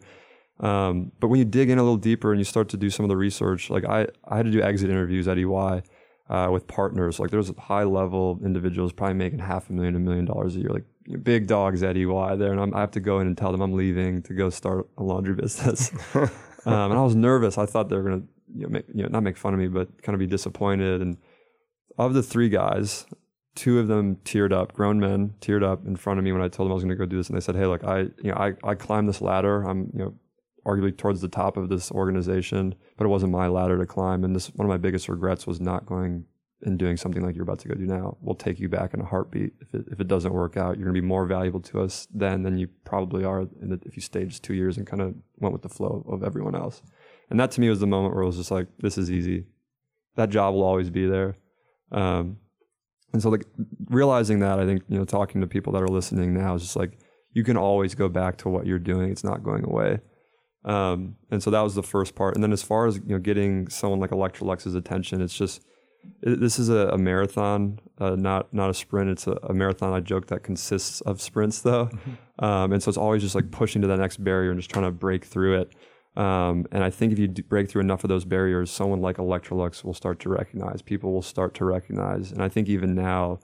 Um, 0.59 1.11
but 1.19 1.27
when 1.27 1.37
you 1.37 1.45
dig 1.45 1.69
in 1.69 1.77
a 1.77 1.83
little 1.83 1.97
deeper 1.97 2.31
and 2.31 2.39
you 2.39 2.45
start 2.45 2.69
to 2.69 2.77
do 2.77 2.89
some 2.89 3.03
of 3.03 3.09
the 3.09 3.17
research, 3.17 3.69
like 3.69 3.85
I, 3.85 4.07
I 4.27 4.37
had 4.37 4.45
to 4.45 4.51
do 4.51 4.61
exit 4.63 4.89
interviews 4.89 5.27
at 5.27 5.37
EY 5.37 5.83
uh, 6.31 6.49
with 6.51 6.65
partners. 6.65 7.19
Like 7.19 7.29
there's 7.29 7.51
high 7.57 7.83
level 7.83 8.39
individuals 8.43 8.93
probably 8.93 9.15
making 9.15 9.39
half 9.39 9.69
a 9.69 9.73
million, 9.73 9.95
a 9.95 9.99
million 9.99 10.25
dollars 10.25 10.55
a 10.55 10.59
year, 10.59 10.69
like 10.69 10.85
you 10.85 10.90
big 11.23 11.47
dogs 11.47 11.83
at 11.83 11.97
EY 11.97 12.35
there. 12.37 12.51
And 12.51 12.59
I'm, 12.59 12.75
i 12.75 12.81
have 12.81 12.91
to 12.91 12.99
go 12.99 13.19
in 13.19 13.27
and 13.27 13.37
tell 13.37 13.51
them 13.51 13.61
I'm 13.61 13.73
leaving 13.73 14.21
to 14.23 14.33
go 14.33 14.49
start 14.49 14.87
a 14.97 15.03
laundry 15.03 15.35
business. 15.41 15.91
um, 16.15 16.29
and 16.65 16.93
I 16.93 17.01
was 17.01 17.15
nervous. 17.15 17.57
I 17.57 17.65
thought 17.65 17.89
they 17.89 17.95
were 17.95 18.03
going 18.03 18.21
to 18.21 18.27
you 18.53 18.63
know, 18.63 18.69
make, 18.69 18.85
you 18.93 19.03
know, 19.03 19.09
not 19.09 19.23
make 19.23 19.37
fun 19.37 19.53
of 19.53 19.59
me, 19.59 19.67
but 19.67 20.01
kind 20.01 20.13
of 20.13 20.19
be 20.19 20.27
disappointed. 20.27 21.01
And 21.01 21.17
of 21.97 22.13
the 22.13 22.23
three 22.23 22.49
guys, 22.49 23.05
two 23.55 23.79
of 23.79 23.87
them 23.87 24.17
teared 24.17 24.51
up, 24.51 24.73
grown 24.73 24.99
men 24.99 25.35
teared 25.41 25.63
up 25.63 25.85
in 25.85 25.95
front 25.95 26.19
of 26.19 26.25
me 26.25 26.31
when 26.31 26.41
I 26.41 26.47
told 26.47 26.67
them 26.67 26.71
I 26.71 26.75
was 26.75 26.83
going 26.83 26.95
to 26.95 26.95
go 26.95 27.05
do 27.05 27.17
this. 27.17 27.27
And 27.27 27.37
they 27.37 27.41
said, 27.41 27.55
Hey, 27.55 27.65
look, 27.65 27.83
I, 27.83 27.99
you 27.99 28.31
know, 28.31 28.35
I, 28.35 28.53
I 28.63 28.75
climbed 28.75 29.09
this 29.09 29.21
ladder. 29.21 29.63
I'm, 29.63 29.91
you 29.93 29.99
know, 29.99 30.13
arguably 30.65 30.95
towards 30.95 31.21
the 31.21 31.27
top 31.27 31.57
of 31.57 31.69
this 31.69 31.91
organization, 31.91 32.75
but 32.97 33.05
it 33.05 33.09
wasn't 33.09 33.31
my 33.31 33.47
ladder 33.47 33.77
to 33.77 33.85
climb. 33.85 34.23
And 34.23 34.35
this, 34.35 34.47
one 34.49 34.65
of 34.65 34.69
my 34.69 34.77
biggest 34.77 35.09
regrets 35.09 35.47
was 35.47 35.59
not 35.59 35.85
going 35.85 36.25
and 36.63 36.77
doing 36.77 36.95
something 36.95 37.23
like 37.23 37.35
you're 37.35 37.43
about 37.43 37.59
to 37.59 37.67
go 37.67 37.73
do 37.73 37.85
now. 37.85 38.17
We'll 38.21 38.35
take 38.35 38.59
you 38.59 38.69
back 38.69 38.93
in 38.93 39.01
a 39.01 39.05
heartbeat. 39.05 39.53
If 39.61 39.73
it, 39.73 39.85
if 39.91 39.99
it 39.99 40.07
doesn't 40.07 40.33
work 40.33 40.57
out, 40.57 40.77
you're 40.77 40.85
going 40.85 40.95
to 40.95 41.01
be 41.01 41.07
more 41.07 41.25
valuable 41.25 41.59
to 41.61 41.81
us 41.81 42.07
then 42.13 42.43
than 42.43 42.57
you 42.57 42.67
probably 42.85 43.23
are 43.23 43.45
the, 43.45 43.79
if 43.85 43.95
you 43.95 44.01
stayed 44.01 44.29
just 44.29 44.43
two 44.43 44.53
years 44.53 44.77
and 44.77 44.85
kind 44.85 45.01
of 45.01 45.15
went 45.39 45.53
with 45.53 45.63
the 45.63 45.69
flow 45.69 46.05
of 46.07 46.23
everyone 46.23 46.55
else. 46.55 46.81
And 47.29 47.39
that 47.39 47.51
to 47.51 47.61
me 47.61 47.69
was 47.69 47.79
the 47.79 47.87
moment 47.87 48.13
where 48.13 48.23
it 48.23 48.27
was 48.27 48.37
just 48.37 48.51
like, 48.51 48.67
this 48.79 48.97
is 48.97 49.09
easy. 49.09 49.45
That 50.15 50.29
job 50.29 50.53
will 50.53 50.63
always 50.63 50.89
be 50.89 51.07
there. 51.07 51.37
Um, 51.91 52.37
and 53.13 53.21
so 53.21 53.29
like 53.29 53.45
realizing 53.89 54.39
that, 54.39 54.59
I 54.59 54.65
think, 54.65 54.83
you 54.87 54.97
know, 54.97 55.05
talking 55.05 55.41
to 55.41 55.47
people 55.47 55.73
that 55.73 55.81
are 55.81 55.87
listening 55.87 56.33
now 56.33 56.55
is 56.55 56.61
just 56.61 56.75
like, 56.75 56.99
you 57.33 57.43
can 57.43 57.57
always 57.57 57.95
go 57.95 58.07
back 58.07 58.37
to 58.39 58.49
what 58.49 58.65
you're 58.65 58.79
doing. 58.79 59.09
It's 59.09 59.23
not 59.23 59.43
going 59.43 59.63
away. 59.65 59.99
Um, 60.63 61.15
and 61.31 61.41
so 61.41 61.49
that 61.49 61.61
was 61.61 61.75
the 61.75 61.83
first 61.83 62.13
part. 62.13 62.35
And 62.35 62.43
then 62.43 62.53
as 62.53 62.61
far 62.61 62.85
as, 62.85 62.97
you 62.97 63.03
know, 63.07 63.19
getting 63.19 63.67
someone 63.69 63.99
like 63.99 64.11
Electrolux's 64.11 64.75
attention, 64.75 65.21
it's 65.21 65.35
just, 65.35 65.65
this 66.21 66.59
is 66.59 66.69
a, 66.69 66.89
a 66.89 66.97
marathon, 66.97 67.79
uh, 67.99 68.15
not 68.15 68.53
not 68.53 68.69
a 68.69 68.73
sprint. 68.73 69.09
It's 69.09 69.27
a, 69.27 69.37
a, 69.43 69.53
marathon. 69.53 69.93
I 69.93 69.99
joke 69.99 70.27
that 70.27 70.43
consists 70.43 71.01
of 71.01 71.21
sprints 71.21 71.61
though, 71.61 71.85
mm-hmm. 71.85 72.45
um, 72.45 72.73
and 72.73 72.81
so 72.81 72.89
it's 72.89 72.97
always 72.97 73.21
just 73.21 73.35
like 73.35 73.51
pushing 73.51 73.81
to 73.81 73.87
that 73.87 73.99
next 73.99 74.23
barrier 74.23 74.51
and 74.51 74.59
just 74.59 74.69
trying 74.69 74.85
to 74.85 74.91
break 74.91 75.25
through 75.25 75.61
it. 75.61 75.75
Um, 76.15 76.65
and 76.71 76.83
I 76.83 76.89
think 76.89 77.13
if 77.13 77.19
you 77.19 77.27
break 77.29 77.69
through 77.69 77.81
enough 77.81 78.03
of 78.03 78.09
those 78.09 78.25
barriers, 78.25 78.69
someone 78.69 79.01
like 79.01 79.17
Electrolux 79.17 79.83
will 79.83 79.93
start 79.93 80.19
to 80.21 80.29
recognize. 80.29 80.81
People 80.81 81.13
will 81.13 81.21
start 81.21 81.53
to 81.55 81.65
recognize. 81.65 82.31
And 82.31 82.43
I 82.43 82.49
think 82.49 82.67
even 82.67 82.93
now, 82.93 83.39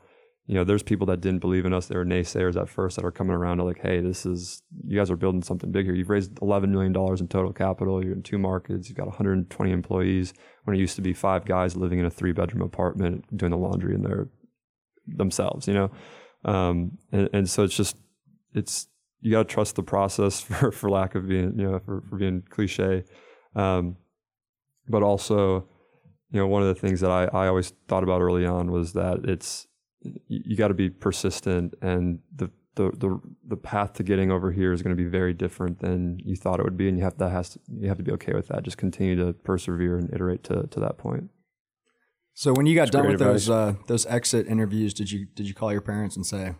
you 0.47 0.55
know, 0.55 0.63
there's 0.63 0.81
people 0.81 1.05
that 1.07 1.19
didn't 1.19 1.39
believe 1.39 1.65
in 1.65 1.73
us. 1.73 1.87
They 1.87 1.97
were 1.97 2.05
naysayers 2.05 2.59
at 2.59 2.69
first 2.69 2.95
that 2.95 3.03
are 3.03 3.11
coming 3.11 3.35
around 3.35 3.57
to 3.57 3.65
like, 3.65 3.81
hey, 3.81 3.99
this 3.99 4.25
is 4.25 4.63
you 4.87 4.97
guys 4.97 5.11
are 5.11 5.17
building 5.17 5.43
something 5.43 5.71
big 5.71 5.85
here. 5.85 5.93
You've 5.93 6.09
raised 6.09 6.39
11 6.41 6.71
million 6.71 6.93
dollars 6.93 7.19
in 7.19 7.27
total 7.27 7.51
capital. 7.51 8.03
You're 8.03 8.13
in 8.13 8.23
two 8.23 8.37
markets. 8.37 8.87
You've 8.87 8.97
got 8.97 9.07
120 9.07 9.71
employees. 9.71 10.33
When 10.63 10.75
it 10.75 10.79
used 10.79 10.95
to 10.95 11.01
be 11.01 11.13
five 11.13 11.43
guys 11.43 11.75
living 11.75 11.99
in 11.99 12.05
a 12.05 12.09
three 12.09 12.31
bedroom 12.31 12.61
apartment 12.61 13.25
doing 13.35 13.51
the 13.51 13.57
laundry 13.57 13.93
in 13.93 14.03
their 14.03 14.29
themselves, 15.05 15.67
you 15.67 15.73
know. 15.73 15.91
Um, 16.45 16.97
and, 17.11 17.29
and 17.33 17.49
so 17.49 17.63
it's 17.63 17.75
just 17.75 17.97
it's 18.53 18.87
you 19.19 19.31
got 19.31 19.49
to 19.49 19.53
trust 19.53 19.75
the 19.75 19.83
process 19.83 20.39
for, 20.41 20.71
for 20.71 20.89
lack 20.89 21.15
of 21.15 21.27
being, 21.27 21.59
you 21.59 21.69
know, 21.69 21.79
for, 21.79 22.03
for 22.09 22.15
being 22.15 22.43
cliche. 22.49 23.03
Um, 23.53 23.97
but 24.87 25.03
also, 25.03 25.67
you 26.31 26.39
know, 26.39 26.47
one 26.47 26.61
of 26.61 26.69
the 26.69 26.79
things 26.79 27.01
that 27.01 27.11
I, 27.11 27.25
I 27.25 27.47
always 27.47 27.73
thought 27.89 28.03
about 28.03 28.21
early 28.21 28.45
on 28.45 28.71
was 28.71 28.93
that 28.93 29.25
it's, 29.25 29.66
you, 30.01 30.19
you 30.27 30.57
got 30.57 30.69
to 30.69 30.73
be 30.73 30.89
persistent 30.89 31.75
and 31.81 32.19
the, 32.35 32.49
the, 32.75 32.91
the, 32.91 33.19
the 33.47 33.57
path 33.57 33.93
to 33.93 34.03
getting 34.03 34.31
over 34.31 34.51
here 34.51 34.71
is 34.71 34.81
going 34.81 34.95
to 34.95 35.01
be 35.01 35.09
very 35.09 35.33
different 35.33 35.79
than 35.79 36.19
you 36.23 36.35
thought 36.35 36.59
it 36.59 36.63
would 36.63 36.77
be. 36.77 36.87
And 36.87 36.97
you 36.97 37.03
have 37.03 37.17
that 37.17 37.31
has 37.31 37.49
to, 37.49 37.59
you 37.67 37.87
have 37.87 37.97
to 37.97 38.03
be 38.03 38.11
okay 38.13 38.33
with 38.33 38.47
that. 38.49 38.63
Just 38.63 38.77
continue 38.77 39.15
to 39.15 39.33
persevere 39.33 39.97
and 39.97 40.13
iterate 40.13 40.43
to, 40.45 40.67
to 40.67 40.79
that 40.79 40.97
point. 40.97 41.29
So 42.33 42.53
when 42.53 42.67
you 42.67 42.75
got 42.75 42.81
That's 42.81 42.91
done 42.91 43.07
with 43.07 43.19
advice. 43.19 43.47
those, 43.47 43.49
uh, 43.49 43.73
those 43.87 44.05
exit 44.05 44.47
interviews, 44.47 44.93
did 44.93 45.11
you, 45.11 45.25
did 45.33 45.47
you 45.47 45.55
call 45.55 45.71
your 45.71 45.81
parents 45.81 46.15
and 46.15 46.25
say, 46.25 46.53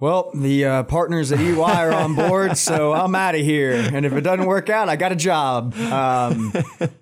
well, 0.00 0.30
the 0.34 0.64
uh, 0.64 0.82
partners 0.84 1.30
at 1.30 1.40
EY 1.40 1.60
are 1.60 1.92
on 1.92 2.14
board, 2.14 2.56
so 2.56 2.94
I'm 2.94 3.14
out 3.14 3.34
of 3.34 3.42
here. 3.42 3.72
And 3.72 4.06
if 4.06 4.14
it 4.14 4.22
doesn't 4.22 4.46
work 4.46 4.70
out, 4.70 4.88
I 4.88 4.96
got 4.96 5.12
a 5.12 5.16
job. 5.16 5.74
Um, 5.74 6.54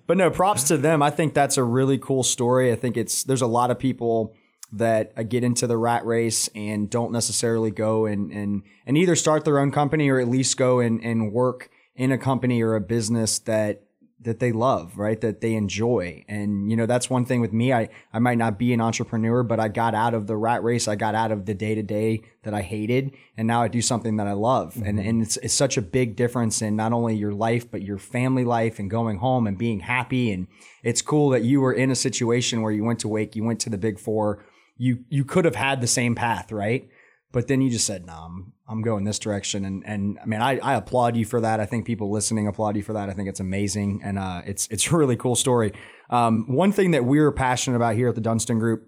but 0.05 0.17
no, 0.17 0.29
props 0.29 0.63
to 0.63 0.75
them. 0.75 1.01
I 1.01 1.09
think 1.09 1.33
that's 1.33 1.55
a 1.55 1.63
really 1.63 1.97
cool 1.97 2.23
story. 2.23 2.73
I 2.73 2.75
think 2.75 2.97
it's 2.97 3.23
there's 3.23 3.41
a 3.41 3.47
lot 3.47 3.71
of 3.71 3.79
people 3.79 4.35
that 4.71 5.29
get 5.29 5.43
into 5.43 5.67
the 5.67 5.77
rat 5.77 6.05
race 6.05 6.49
and 6.53 6.89
don't 6.89 7.11
necessarily 7.11 7.71
go 7.71 8.05
and 8.05 8.31
and 8.31 8.63
and 8.85 8.97
either 8.97 9.15
start 9.15 9.45
their 9.45 9.59
own 9.59 9.71
company 9.71 10.09
or 10.09 10.19
at 10.19 10.27
least 10.27 10.57
go 10.57 10.79
and 10.79 11.03
and 11.03 11.31
work 11.31 11.69
in 11.95 12.11
a 12.11 12.17
company 12.17 12.61
or 12.61 12.75
a 12.75 12.81
business 12.81 13.39
that 13.39 13.83
that 14.21 14.39
they 14.39 14.51
love, 14.51 14.97
right? 14.97 15.21
That 15.21 15.39
they 15.39 15.53
enjoy. 15.53 16.25
And, 16.27 16.69
you 16.69 16.75
know, 16.75 16.85
that's 16.85 17.09
one 17.09 17.23
thing 17.23 17.39
with 17.39 17.53
me. 17.53 17.71
I, 17.71 17.87
I 18.11 18.19
might 18.19 18.37
not 18.37 18.59
be 18.59 18.73
an 18.73 18.81
entrepreneur, 18.81 19.43
but 19.43 19.61
I 19.61 19.69
got 19.69 19.95
out 19.95 20.13
of 20.13 20.27
the 20.27 20.35
rat 20.35 20.61
race. 20.61 20.89
I 20.89 20.95
got 20.95 21.15
out 21.15 21.31
of 21.31 21.45
the 21.45 21.53
day 21.53 21.73
to 21.73 21.83
day 21.83 22.21
that 22.43 22.53
I 22.53 22.61
hated. 22.61 23.15
And 23.37 23.47
now 23.47 23.61
I 23.61 23.69
do 23.69 23.81
something 23.81 24.17
that 24.17 24.27
I 24.27 24.33
love. 24.33 24.73
Mm-hmm. 24.73 24.87
And, 24.87 24.99
and 24.99 25.21
it's, 25.21 25.37
it's 25.37 25.53
such 25.53 25.77
a 25.77 25.81
big 25.81 26.17
difference 26.17 26.61
in 26.61 26.75
not 26.75 26.91
only 26.91 27.15
your 27.15 27.31
life, 27.31 27.71
but 27.71 27.81
your 27.81 27.97
family 27.97 28.43
life 28.43 28.77
and 28.77 28.89
going 28.89 29.19
home 29.19 29.47
and 29.47 29.57
being 29.57 29.79
happy. 29.79 30.33
And 30.33 30.47
it's 30.83 31.01
cool 31.01 31.29
that 31.29 31.43
you 31.43 31.61
were 31.61 31.73
in 31.73 31.89
a 31.89 31.95
situation 31.95 32.61
where 32.61 32.73
you 32.73 32.83
went 32.83 32.99
to 32.99 33.07
Wake, 33.07 33.37
you 33.37 33.45
went 33.45 33.61
to 33.61 33.69
the 33.69 33.77
big 33.77 33.99
four. 33.99 34.43
You, 34.79 35.03
you 35.09 35.23
could 35.23 35.45
have 35.45 35.55
had 35.55 35.81
the 35.81 35.87
same 35.87 36.15
path, 36.15 36.51
right? 36.51 36.89
But 37.31 37.47
then 37.47 37.61
you 37.61 37.69
just 37.69 37.85
said, 37.85 38.07
no, 38.07 38.13
I'm, 38.13 38.53
I'm 38.67 38.81
going 38.81 39.03
this 39.03 39.19
direction. 39.19 39.63
And, 39.65 39.83
and 39.85 40.17
I 40.19 40.25
mean, 40.25 40.41
I, 40.41 40.57
I 40.59 40.73
applaud 40.75 41.15
you 41.15 41.25
for 41.25 41.39
that. 41.41 41.59
I 41.59 41.65
think 41.65 41.85
people 41.85 42.09
listening 42.09 42.47
applaud 42.47 42.75
you 42.75 42.81
for 42.81 42.93
that. 42.93 43.09
I 43.09 43.13
think 43.13 43.29
it's 43.29 43.39
amazing. 43.39 44.01
And, 44.03 44.17
uh, 44.17 44.41
it's, 44.45 44.67
it's 44.71 44.87
a 44.91 44.97
really 44.97 45.15
cool 45.15 45.35
story. 45.35 45.73
Um, 46.09 46.45
one 46.47 46.71
thing 46.71 46.91
that 46.91 47.05
we're 47.05 47.31
passionate 47.31 47.75
about 47.75 47.95
here 47.95 48.09
at 48.09 48.15
the 48.15 48.21
Dunston 48.21 48.57
Group 48.57 48.87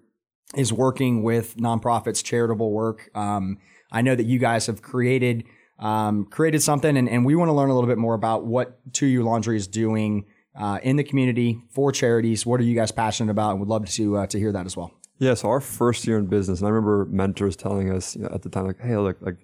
is 0.55 0.73
working 0.73 1.21
with 1.21 1.55
nonprofits, 1.57 2.23
charitable 2.23 2.71
work. 2.71 3.09
Um, 3.13 3.59
I 3.91 4.01
know 4.01 4.15
that 4.15 4.25
you 4.25 4.39
guys 4.39 4.65
have 4.65 4.81
created, 4.81 5.43
um, 5.77 6.25
created 6.25 6.63
something 6.63 6.97
and, 6.97 7.07
and 7.07 7.25
we 7.25 7.35
want 7.35 7.49
to 7.49 7.53
learn 7.53 7.69
a 7.69 7.75
little 7.75 7.89
bit 7.89 7.99
more 7.99 8.15
about 8.15 8.45
what 8.45 8.79
2U 8.93 9.23
Laundry 9.23 9.55
is 9.57 9.67
doing, 9.67 10.25
uh, 10.59 10.79
in 10.83 10.95
the 10.95 11.03
community 11.03 11.61
for 11.69 11.91
charities. 11.91 12.45
What 12.45 12.59
are 12.59 12.63
you 12.63 12.75
guys 12.75 12.91
passionate 12.91 13.31
about? 13.31 13.51
And 13.51 13.59
would 13.59 13.69
love 13.69 13.87
to, 13.87 14.17
uh, 14.17 14.27
to 14.27 14.39
hear 14.39 14.51
that 14.51 14.65
as 14.65 14.75
well. 14.75 14.91
Yeah, 15.21 15.35
so 15.35 15.49
our 15.49 15.61
first 15.61 16.07
year 16.07 16.17
in 16.17 16.25
business, 16.25 16.61
and 16.61 16.67
I 16.67 16.71
remember 16.71 17.05
mentors 17.05 17.55
telling 17.55 17.91
us 17.91 18.15
you 18.15 18.23
know, 18.23 18.29
at 18.33 18.41
the 18.41 18.49
time, 18.49 18.65
like, 18.65 18.79
"Hey, 18.79 18.97
look, 18.97 19.17
like 19.21 19.37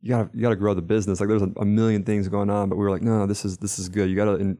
you 0.00 0.10
gotta 0.10 0.30
you 0.32 0.40
gotta 0.40 0.54
grow 0.54 0.72
the 0.72 0.82
business. 0.82 1.18
Like, 1.18 1.28
there's 1.28 1.42
a, 1.42 1.50
a, 1.56 1.64
million 1.64 2.04
things 2.04 2.28
going 2.28 2.48
on, 2.48 2.68
but 2.68 2.76
we 2.76 2.84
were 2.84 2.92
like, 2.92 3.02
no, 3.02 3.26
this 3.26 3.44
is 3.44 3.58
this 3.58 3.80
is 3.80 3.88
good. 3.88 4.08
You 4.08 4.14
gotta. 4.14 4.56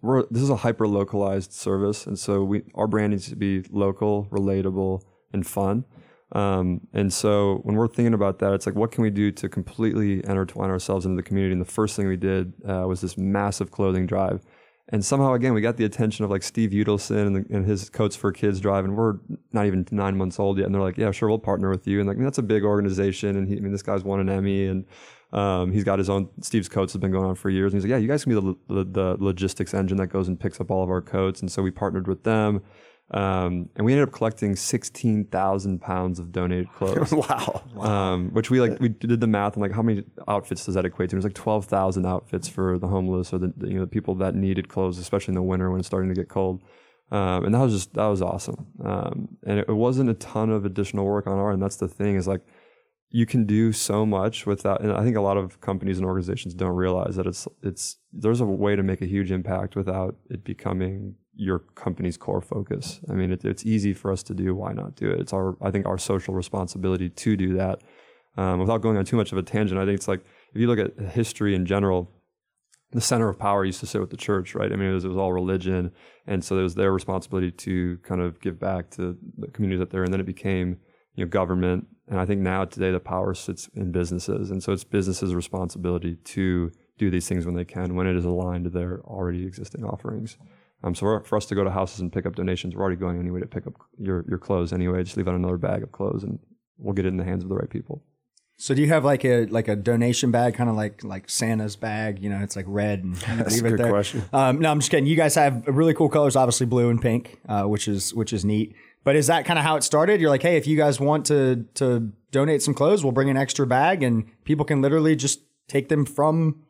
We're 0.00 0.26
this 0.30 0.42
is 0.42 0.50
a 0.50 0.54
hyper 0.54 0.86
localized 0.86 1.52
service, 1.52 2.06
and 2.06 2.16
so 2.16 2.44
we 2.44 2.62
our 2.76 2.86
brand 2.86 3.14
needs 3.14 3.28
to 3.30 3.36
be 3.36 3.64
local, 3.68 4.28
relatable, 4.30 5.02
and 5.32 5.44
fun. 5.44 5.84
Um, 6.30 6.82
and 6.92 7.12
so 7.12 7.56
when 7.64 7.74
we're 7.74 7.88
thinking 7.88 8.14
about 8.14 8.38
that, 8.38 8.52
it's 8.52 8.66
like, 8.66 8.76
what 8.76 8.92
can 8.92 9.02
we 9.02 9.10
do 9.10 9.32
to 9.32 9.48
completely 9.48 10.24
intertwine 10.24 10.70
ourselves 10.70 11.04
into 11.04 11.16
the 11.16 11.22
community? 11.24 11.50
And 11.50 11.60
the 11.60 11.72
first 11.72 11.96
thing 11.96 12.06
we 12.06 12.16
did 12.16 12.52
uh, 12.64 12.84
was 12.86 13.00
this 13.00 13.18
massive 13.18 13.72
clothing 13.72 14.06
drive. 14.06 14.40
And 14.90 15.02
somehow, 15.02 15.32
again, 15.32 15.54
we 15.54 15.62
got 15.62 15.78
the 15.78 15.84
attention 15.86 16.24
of 16.24 16.30
like 16.30 16.42
Steve 16.42 16.70
Udelson 16.70 17.26
and, 17.26 17.36
the, 17.36 17.56
and, 17.56 17.64
his 17.64 17.88
Coats 17.88 18.16
for 18.16 18.32
Kids 18.32 18.60
drive, 18.60 18.84
and 18.84 18.94
we're 18.94 19.14
not 19.50 19.64
even 19.64 19.86
nine 19.90 20.14
months 20.16 20.38
old 20.38 20.58
yet. 20.58 20.66
And 20.66 20.74
they're 20.74 20.82
like, 20.82 20.98
"Yeah, 20.98 21.10
sure, 21.10 21.28
we'll 21.28 21.38
partner 21.38 21.70
with 21.70 21.86
you." 21.86 22.00
And 22.00 22.06
like, 22.06 22.16
I 22.16 22.18
mean, 22.18 22.24
that's 22.24 22.38
a 22.38 22.42
big 22.42 22.64
organization, 22.64 23.36
and 23.36 23.48
he, 23.48 23.56
I 23.56 23.60
mean, 23.60 23.72
this 23.72 23.82
guy's 23.82 24.04
won 24.04 24.20
an 24.20 24.28
Emmy, 24.28 24.66
and 24.66 24.84
um, 25.32 25.72
he's 25.72 25.84
got 25.84 25.98
his 25.98 26.10
own. 26.10 26.28
Steve's 26.42 26.68
Coats 26.68 26.92
has 26.92 27.00
been 27.00 27.12
going 27.12 27.24
on 27.24 27.34
for 27.34 27.48
years, 27.48 27.72
and 27.72 27.80
he's 27.80 27.90
like, 27.90 27.96
"Yeah, 27.96 28.02
you 28.02 28.08
guys 28.08 28.24
can 28.24 28.34
be 28.34 28.56
the, 28.68 28.74
the, 28.74 28.84
the 28.84 29.16
logistics 29.24 29.72
engine 29.72 29.96
that 29.96 30.08
goes 30.08 30.28
and 30.28 30.38
picks 30.38 30.60
up 30.60 30.70
all 30.70 30.82
of 30.82 30.90
our 30.90 31.00
coats." 31.00 31.40
And 31.40 31.50
so 31.50 31.62
we 31.62 31.70
partnered 31.70 32.06
with 32.06 32.24
them. 32.24 32.62
Um, 33.10 33.68
and 33.76 33.84
we 33.84 33.92
ended 33.92 34.08
up 34.08 34.14
collecting 34.14 34.56
sixteen 34.56 35.26
thousand 35.26 35.80
pounds 35.80 36.18
of 36.18 36.32
donated 36.32 36.72
clothes. 36.72 37.12
wow! 37.12 37.62
Um, 37.78 38.30
which 38.30 38.50
we 38.50 38.60
like 38.60 38.80
we 38.80 38.88
did 38.88 39.20
the 39.20 39.26
math 39.26 39.54
and 39.54 39.62
like 39.62 39.72
how 39.72 39.82
many 39.82 40.04
outfits 40.26 40.64
does 40.64 40.74
that 40.74 40.86
equate 40.86 41.10
to? 41.10 41.16
It 41.16 41.18
was 41.18 41.24
like 41.24 41.34
twelve 41.34 41.66
thousand 41.66 42.06
outfits 42.06 42.48
for 42.48 42.78
the 42.78 42.88
homeless 42.88 43.32
or 43.32 43.38
the, 43.38 43.52
the, 43.56 43.68
you 43.68 43.74
know 43.74 43.82
the 43.82 43.86
people 43.86 44.14
that 44.16 44.34
needed 44.34 44.68
clothes, 44.68 44.98
especially 44.98 45.32
in 45.32 45.36
the 45.36 45.42
winter 45.42 45.70
when 45.70 45.80
it's 45.80 45.86
starting 45.86 46.08
to 46.08 46.14
get 46.14 46.28
cold. 46.28 46.62
Um, 47.10 47.44
and 47.44 47.54
that 47.54 47.60
was 47.60 47.74
just 47.74 47.94
that 47.94 48.06
was 48.06 48.22
awesome. 48.22 48.66
Um, 48.82 49.28
and 49.46 49.58
it, 49.58 49.68
it, 49.68 49.74
wasn't 49.74 50.08
a 50.08 50.14
ton 50.14 50.50
of 50.50 50.64
additional 50.64 51.04
work 51.04 51.26
on 51.26 51.38
our 51.38 51.52
end. 51.52 51.62
That's 51.62 51.76
the 51.76 51.88
thing 51.88 52.16
is 52.16 52.26
like 52.26 52.40
you 53.10 53.26
can 53.26 53.44
do 53.44 53.72
so 53.72 54.04
much 54.06 54.46
without 54.46 54.80
and 54.80 54.90
I 54.90 55.04
think 55.04 55.16
a 55.16 55.20
lot 55.20 55.36
of 55.36 55.60
companies 55.60 55.98
and 55.98 56.06
organizations 56.06 56.54
don't 56.54 56.74
realize 56.74 57.16
that 57.16 57.26
it's 57.26 57.46
it's 57.62 57.98
there's 58.12 58.40
a 58.40 58.46
way 58.46 58.74
to 58.74 58.82
make 58.82 59.02
a 59.02 59.06
huge 59.06 59.30
impact 59.30 59.76
without 59.76 60.16
it 60.30 60.42
becoming 60.42 61.16
your 61.36 61.60
company's 61.74 62.16
core 62.16 62.40
focus. 62.40 63.00
I 63.08 63.12
mean, 63.14 63.32
it, 63.32 63.44
it's 63.44 63.64
easy 63.64 63.92
for 63.92 64.12
us 64.12 64.22
to 64.24 64.34
do. 64.34 64.54
Why 64.54 64.72
not 64.72 64.96
do 64.96 65.10
it? 65.10 65.20
It's 65.20 65.32
our 65.32 65.56
I 65.62 65.70
think 65.70 65.86
our 65.86 65.98
social 65.98 66.34
responsibility 66.34 67.08
to 67.08 67.36
do 67.36 67.54
that. 67.54 67.82
Um, 68.36 68.58
without 68.58 68.82
going 68.82 68.96
on 68.96 69.04
too 69.04 69.16
much 69.16 69.30
of 69.32 69.38
a 69.38 69.42
tangent, 69.42 69.80
I 69.80 69.84
think 69.84 69.96
it's 69.96 70.08
like 70.08 70.24
if 70.52 70.60
you 70.60 70.66
look 70.66 70.78
at 70.78 70.98
history 71.12 71.54
in 71.54 71.66
general, 71.66 72.10
the 72.90 73.00
center 73.00 73.28
of 73.28 73.38
power 73.38 73.64
used 73.64 73.80
to 73.80 73.86
sit 73.86 74.00
with 74.00 74.10
the 74.10 74.16
church, 74.16 74.54
right? 74.54 74.72
I 74.72 74.76
mean, 74.76 74.90
it 74.90 74.94
was, 74.94 75.04
it 75.04 75.08
was 75.08 75.16
all 75.16 75.32
religion, 75.32 75.92
and 76.26 76.44
so 76.44 76.58
it 76.58 76.62
was 76.62 76.74
their 76.74 76.92
responsibility 76.92 77.50
to 77.50 77.98
kind 77.98 78.20
of 78.20 78.40
give 78.40 78.58
back 78.58 78.90
to 78.92 79.16
the 79.38 79.48
communities 79.48 79.80
that 79.80 79.90
they're 79.90 80.04
in. 80.04 80.10
Then 80.10 80.20
it 80.20 80.26
became 80.26 80.78
you 81.14 81.24
know 81.24 81.28
government 81.28 81.86
and 82.08 82.20
I 82.20 82.26
think 82.26 82.40
now 82.40 82.64
today 82.64 82.90
the 82.90 83.00
power 83.00 83.34
sits 83.34 83.68
in 83.74 83.90
businesses. 83.90 84.50
And 84.50 84.62
so 84.62 84.72
it's 84.72 84.84
businesses' 84.84 85.34
responsibility 85.34 86.16
to 86.16 86.70
do 86.98 87.10
these 87.10 87.28
things 87.28 87.46
when 87.46 87.54
they 87.54 87.64
can, 87.64 87.94
when 87.94 88.06
it 88.06 88.16
is 88.16 88.24
aligned 88.24 88.64
to 88.64 88.70
their 88.70 89.00
already 89.04 89.46
existing 89.46 89.84
offerings. 89.84 90.36
Um, 90.84 90.94
so 90.94 91.20
for 91.20 91.36
us 91.36 91.46
to 91.46 91.54
go 91.54 91.64
to 91.64 91.70
houses 91.70 92.00
and 92.00 92.12
pick 92.12 92.26
up 92.26 92.36
donations, 92.36 92.76
we're 92.76 92.82
already 92.82 92.96
going 92.96 93.18
anyway 93.18 93.40
to 93.40 93.46
pick 93.46 93.66
up 93.66 93.72
your, 93.98 94.24
your 94.28 94.38
clothes 94.38 94.72
anyway. 94.72 95.02
Just 95.02 95.16
leave 95.16 95.26
out 95.26 95.34
another 95.34 95.56
bag 95.56 95.82
of 95.82 95.90
clothes 95.92 96.22
and 96.22 96.38
we'll 96.78 96.92
get 96.92 97.06
it 97.06 97.08
in 97.08 97.16
the 97.16 97.24
hands 97.24 97.42
of 97.42 97.48
the 97.48 97.54
right 97.54 97.70
people. 97.70 98.02
So 98.56 98.74
do 98.74 98.82
you 98.82 98.88
have 98.88 99.04
like 99.04 99.24
a 99.24 99.46
like 99.46 99.66
a 99.66 99.74
donation 99.74 100.30
bag, 100.30 100.54
kind 100.54 100.70
of 100.70 100.76
like 100.76 101.02
like 101.02 101.28
Santa's 101.28 101.74
bag? 101.74 102.22
You 102.22 102.30
know, 102.30 102.40
it's 102.40 102.54
like 102.54 102.66
red 102.68 103.02
and 103.02 103.16
you 103.16 103.22
That's 103.36 103.54
leave 103.54 103.64
a 103.64 103.66
it 103.66 103.70
good 103.70 103.80
there. 103.80 103.90
question. 103.90 104.24
Um, 104.32 104.60
no, 104.60 104.70
I'm 104.70 104.78
just 104.78 104.90
kidding. 104.92 105.06
You 105.06 105.16
guys 105.16 105.34
have 105.34 105.66
really 105.66 105.92
cool 105.92 106.08
colors, 106.08 106.36
obviously 106.36 106.66
blue 106.66 106.88
and 106.88 107.02
pink, 107.02 107.40
uh, 107.48 107.64
which 107.64 107.88
is 107.88 108.14
which 108.14 108.32
is 108.32 108.44
neat. 108.44 108.76
But 109.02 109.16
is 109.16 109.26
that 109.26 109.44
kind 109.44 109.58
of 109.58 109.64
how 109.64 109.74
it 109.76 109.82
started? 109.82 110.20
You're 110.20 110.30
like, 110.30 110.42
hey, 110.42 110.56
if 110.56 110.66
you 110.68 110.76
guys 110.76 111.00
want 111.00 111.26
to 111.26 111.64
to 111.74 112.12
donate 112.30 112.62
some 112.62 112.74
clothes, 112.74 113.02
we'll 113.02 113.12
bring 113.12 113.28
an 113.28 113.36
extra 113.36 113.66
bag, 113.66 114.02
and 114.04 114.24
people 114.44 114.64
can 114.64 114.80
literally 114.80 115.16
just 115.16 115.40
take 115.66 115.88
them 115.88 116.04
from 116.04 116.62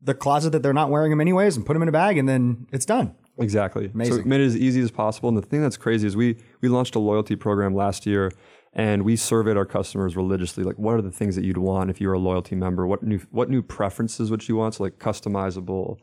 the 0.00 0.14
closet 0.14 0.50
that 0.50 0.62
they're 0.62 0.72
not 0.72 0.90
wearing 0.90 1.10
them 1.10 1.20
anyways, 1.20 1.56
and 1.56 1.66
put 1.66 1.72
them 1.72 1.82
in 1.82 1.88
a 1.88 1.92
bag, 1.92 2.18
and 2.18 2.28
then 2.28 2.66
it's 2.70 2.86
done. 2.86 3.16
Exactly. 3.38 3.86
So 3.86 3.92
Amazing. 3.94 4.16
we 4.18 4.24
made 4.24 4.40
it 4.40 4.46
as 4.46 4.56
easy 4.56 4.80
as 4.80 4.90
possible. 4.90 5.28
And 5.28 5.38
the 5.38 5.42
thing 5.42 5.62
that's 5.62 5.76
crazy 5.76 6.06
is 6.06 6.16
we 6.16 6.36
we 6.60 6.68
launched 6.68 6.94
a 6.94 6.98
loyalty 6.98 7.36
program 7.36 7.74
last 7.74 8.06
year 8.06 8.30
and 8.74 9.02
we 9.02 9.16
surveyed 9.16 9.56
our 9.56 9.66
customers 9.66 10.16
religiously 10.16 10.64
like 10.64 10.78
what 10.78 10.94
are 10.94 11.02
the 11.02 11.10
things 11.10 11.36
that 11.36 11.44
you'd 11.44 11.58
want 11.58 11.90
if 11.90 12.00
you 12.00 12.08
were 12.08 12.14
a 12.14 12.18
loyalty 12.18 12.54
member? 12.54 12.86
What 12.86 13.02
new 13.02 13.20
what 13.30 13.48
new 13.48 13.62
preferences 13.62 14.30
would 14.30 14.46
you 14.48 14.56
want? 14.56 14.74
So 14.74 14.84
like 14.84 14.98
customizable 14.98 15.98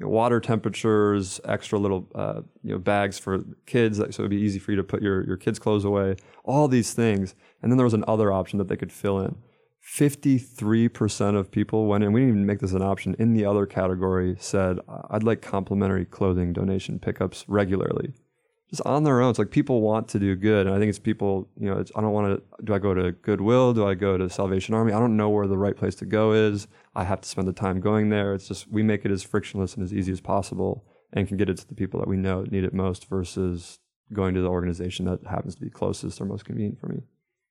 you 0.00 0.06
know, 0.06 0.10
water 0.10 0.40
temperatures, 0.40 1.40
extra 1.44 1.78
little 1.78 2.08
uh, 2.14 2.40
you 2.62 2.72
know 2.72 2.78
bags 2.78 3.18
for 3.18 3.44
kids, 3.66 3.98
so 3.98 4.04
it'd 4.04 4.30
be 4.30 4.36
easy 4.36 4.58
for 4.58 4.72
you 4.72 4.76
to 4.78 4.82
put 4.82 5.02
your 5.02 5.26
your 5.26 5.36
kids' 5.36 5.58
clothes 5.58 5.84
away. 5.84 6.16
All 6.42 6.68
these 6.68 6.94
things, 6.94 7.34
and 7.62 7.70
then 7.70 7.76
there 7.76 7.84
was 7.84 7.94
another 7.94 8.32
option 8.32 8.58
that 8.58 8.68
they 8.68 8.76
could 8.76 8.92
fill 8.92 9.20
in. 9.20 9.36
53% 9.84 11.36
of 11.36 11.50
people 11.50 11.86
went 11.86 12.04
in, 12.04 12.12
we 12.12 12.20
didn't 12.20 12.34
even 12.34 12.46
make 12.46 12.60
this 12.60 12.72
an 12.72 12.82
option, 12.82 13.16
in 13.18 13.32
the 13.32 13.44
other 13.44 13.66
category 13.66 14.36
said, 14.38 14.78
I'd 15.10 15.22
like 15.22 15.42
complimentary 15.42 16.04
clothing 16.04 16.52
donation 16.52 16.98
pickups 16.98 17.44
regularly. 17.48 18.12
Just 18.68 18.82
on 18.86 19.02
their 19.02 19.20
own. 19.20 19.30
It's 19.30 19.38
like 19.38 19.50
people 19.50 19.80
want 19.80 20.06
to 20.08 20.20
do 20.20 20.36
good. 20.36 20.66
And 20.66 20.76
I 20.76 20.78
think 20.78 20.90
it's 20.90 20.98
people, 21.00 21.48
you 21.58 21.68
know, 21.68 21.84
I 21.96 22.00
don't 22.00 22.12
want 22.12 22.28
to, 22.28 22.62
do 22.62 22.72
I 22.72 22.78
go 22.78 22.94
to 22.94 23.10
Goodwill? 23.10 23.74
Do 23.74 23.84
I 23.84 23.94
go 23.94 24.16
to 24.16 24.30
Salvation 24.30 24.74
Army? 24.74 24.92
I 24.92 25.00
don't 25.00 25.16
know 25.16 25.28
where 25.28 25.48
the 25.48 25.58
right 25.58 25.76
place 25.76 25.96
to 25.96 26.06
go 26.06 26.32
is. 26.32 26.68
I 26.94 27.02
have 27.02 27.20
to 27.22 27.28
spend 27.28 27.48
the 27.48 27.52
time 27.52 27.80
going 27.80 28.10
there. 28.10 28.32
It's 28.32 28.46
just, 28.46 28.70
we 28.70 28.84
make 28.84 29.04
it 29.04 29.10
as 29.10 29.24
frictionless 29.24 29.74
and 29.74 29.82
as 29.82 29.92
easy 29.92 30.12
as 30.12 30.20
possible 30.20 30.84
and 31.12 31.26
can 31.26 31.36
get 31.36 31.50
it 31.50 31.56
to 31.56 31.66
the 31.66 31.74
people 31.74 31.98
that 31.98 32.08
we 32.08 32.16
know 32.16 32.42
need 32.42 32.62
it 32.62 32.72
most 32.72 33.08
versus 33.08 33.80
going 34.12 34.34
to 34.34 34.40
the 34.40 34.48
organization 34.48 35.04
that 35.06 35.26
happens 35.26 35.56
to 35.56 35.60
be 35.60 35.70
closest 35.70 36.20
or 36.20 36.24
most 36.24 36.44
convenient 36.44 36.78
for 36.78 36.86
me. 36.86 37.02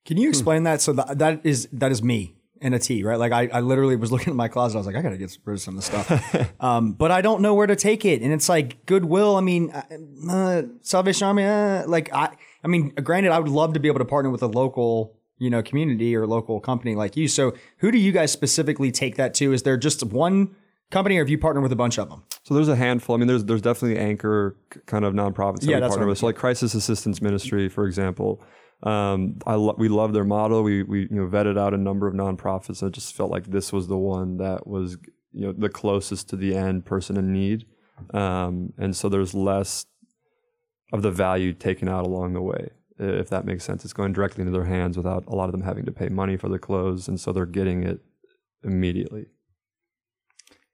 Can 0.04 0.16
you 0.16 0.28
explain 0.28 0.64
that? 0.64 0.80
So 0.80 0.92
that, 0.94 1.18
that 1.18 1.40
is 1.44 1.68
that 1.72 1.92
is 1.92 2.02
me 2.02 2.34
in 2.60 2.74
a 2.74 2.78
T, 2.78 3.02
right? 3.02 3.18
Like 3.18 3.32
I, 3.32 3.48
I 3.52 3.60
literally 3.60 3.96
was 3.96 4.12
looking 4.12 4.30
at 4.30 4.36
my 4.36 4.48
closet. 4.48 4.76
I 4.76 4.80
was 4.80 4.86
like, 4.86 4.96
I 4.96 5.02
gotta 5.02 5.16
get 5.16 5.36
rid 5.44 5.54
of 5.54 5.60
some 5.60 5.76
of 5.76 5.84
this 5.84 5.86
stuff, 5.86 6.52
um, 6.60 6.92
but 6.92 7.10
I 7.10 7.20
don't 7.20 7.42
know 7.42 7.54
where 7.54 7.66
to 7.66 7.76
take 7.76 8.04
it. 8.04 8.22
And 8.22 8.32
it's 8.32 8.48
like 8.48 8.86
Goodwill. 8.86 9.36
I 9.36 9.40
mean, 9.40 9.70
uh, 9.70 9.82
uh, 10.30 10.62
Salvation 10.82 11.26
Army. 11.26 11.44
Uh, 11.44 11.86
like 11.86 12.12
I, 12.12 12.30
I 12.62 12.68
mean, 12.68 12.90
granted, 12.90 13.32
I 13.32 13.38
would 13.38 13.50
love 13.50 13.74
to 13.74 13.80
be 13.80 13.88
able 13.88 14.00
to 14.00 14.04
partner 14.04 14.30
with 14.30 14.42
a 14.42 14.46
local, 14.48 15.16
you 15.38 15.50
know, 15.50 15.62
community 15.62 16.14
or 16.14 16.26
local 16.26 16.60
company 16.60 16.94
like 16.94 17.16
you. 17.16 17.28
So 17.28 17.54
who 17.78 17.90
do 17.90 17.98
you 17.98 18.12
guys 18.12 18.32
specifically 18.32 18.92
take 18.92 19.16
that 19.16 19.34
to? 19.34 19.52
Is 19.52 19.62
there 19.62 19.76
just 19.76 20.04
one 20.04 20.54
company, 20.90 21.16
or 21.16 21.20
have 21.20 21.30
you 21.30 21.38
partnered 21.38 21.62
with 21.62 21.72
a 21.72 21.76
bunch 21.76 21.98
of 21.98 22.08
them? 22.10 22.24
So 22.44 22.54
there's 22.54 22.68
a 22.68 22.76
handful. 22.76 23.14
I 23.14 23.18
mean, 23.18 23.28
there's 23.28 23.44
there's 23.44 23.62
definitely 23.62 23.98
anchor 23.98 24.56
kind 24.86 25.04
of 25.04 25.14
nonprofits 25.14 25.60
that 25.60 25.66
Yeah, 25.66 25.80
we 25.80 25.88
partner 25.88 26.06
with. 26.06 26.18
So 26.18 26.26
like 26.26 26.36
Crisis 26.36 26.74
Assistance 26.74 27.22
Ministry, 27.22 27.68
for 27.68 27.86
example. 27.86 28.42
Um, 28.82 29.38
I 29.46 29.54
lo- 29.54 29.76
we 29.76 29.88
love 29.88 30.12
their 30.12 30.24
model. 30.24 30.62
We 30.62 30.82
we 30.82 31.02
you 31.02 31.08
know 31.10 31.26
vetted 31.26 31.58
out 31.58 31.74
a 31.74 31.78
number 31.78 32.06
of 32.06 32.14
nonprofits. 32.14 32.82
And 32.82 32.88
it 32.90 32.94
just 32.94 33.14
felt 33.14 33.30
like 33.30 33.46
this 33.46 33.72
was 33.72 33.88
the 33.88 33.98
one 33.98 34.38
that 34.38 34.66
was 34.66 34.96
you 35.32 35.46
know 35.46 35.52
the 35.52 35.68
closest 35.68 36.28
to 36.30 36.36
the 36.36 36.54
end 36.56 36.84
person 36.84 37.16
in 37.16 37.32
need. 37.32 37.66
Um, 38.14 38.72
and 38.78 38.96
so 38.96 39.08
there's 39.08 39.34
less 39.34 39.84
of 40.92 41.02
the 41.02 41.10
value 41.10 41.52
taken 41.52 41.88
out 41.88 42.06
along 42.06 42.32
the 42.32 42.40
way, 42.40 42.70
if 42.98 43.28
that 43.28 43.44
makes 43.44 43.64
sense. 43.64 43.84
It's 43.84 43.92
going 43.92 44.12
directly 44.12 44.42
into 44.42 44.52
their 44.52 44.64
hands 44.64 44.96
without 44.96 45.24
a 45.26 45.34
lot 45.34 45.44
of 45.46 45.52
them 45.52 45.62
having 45.62 45.84
to 45.84 45.92
pay 45.92 46.08
money 46.08 46.36
for 46.36 46.48
the 46.48 46.58
clothes, 46.58 47.08
and 47.08 47.20
so 47.20 47.32
they're 47.32 47.46
getting 47.46 47.84
it 47.84 48.00
immediately. 48.64 49.26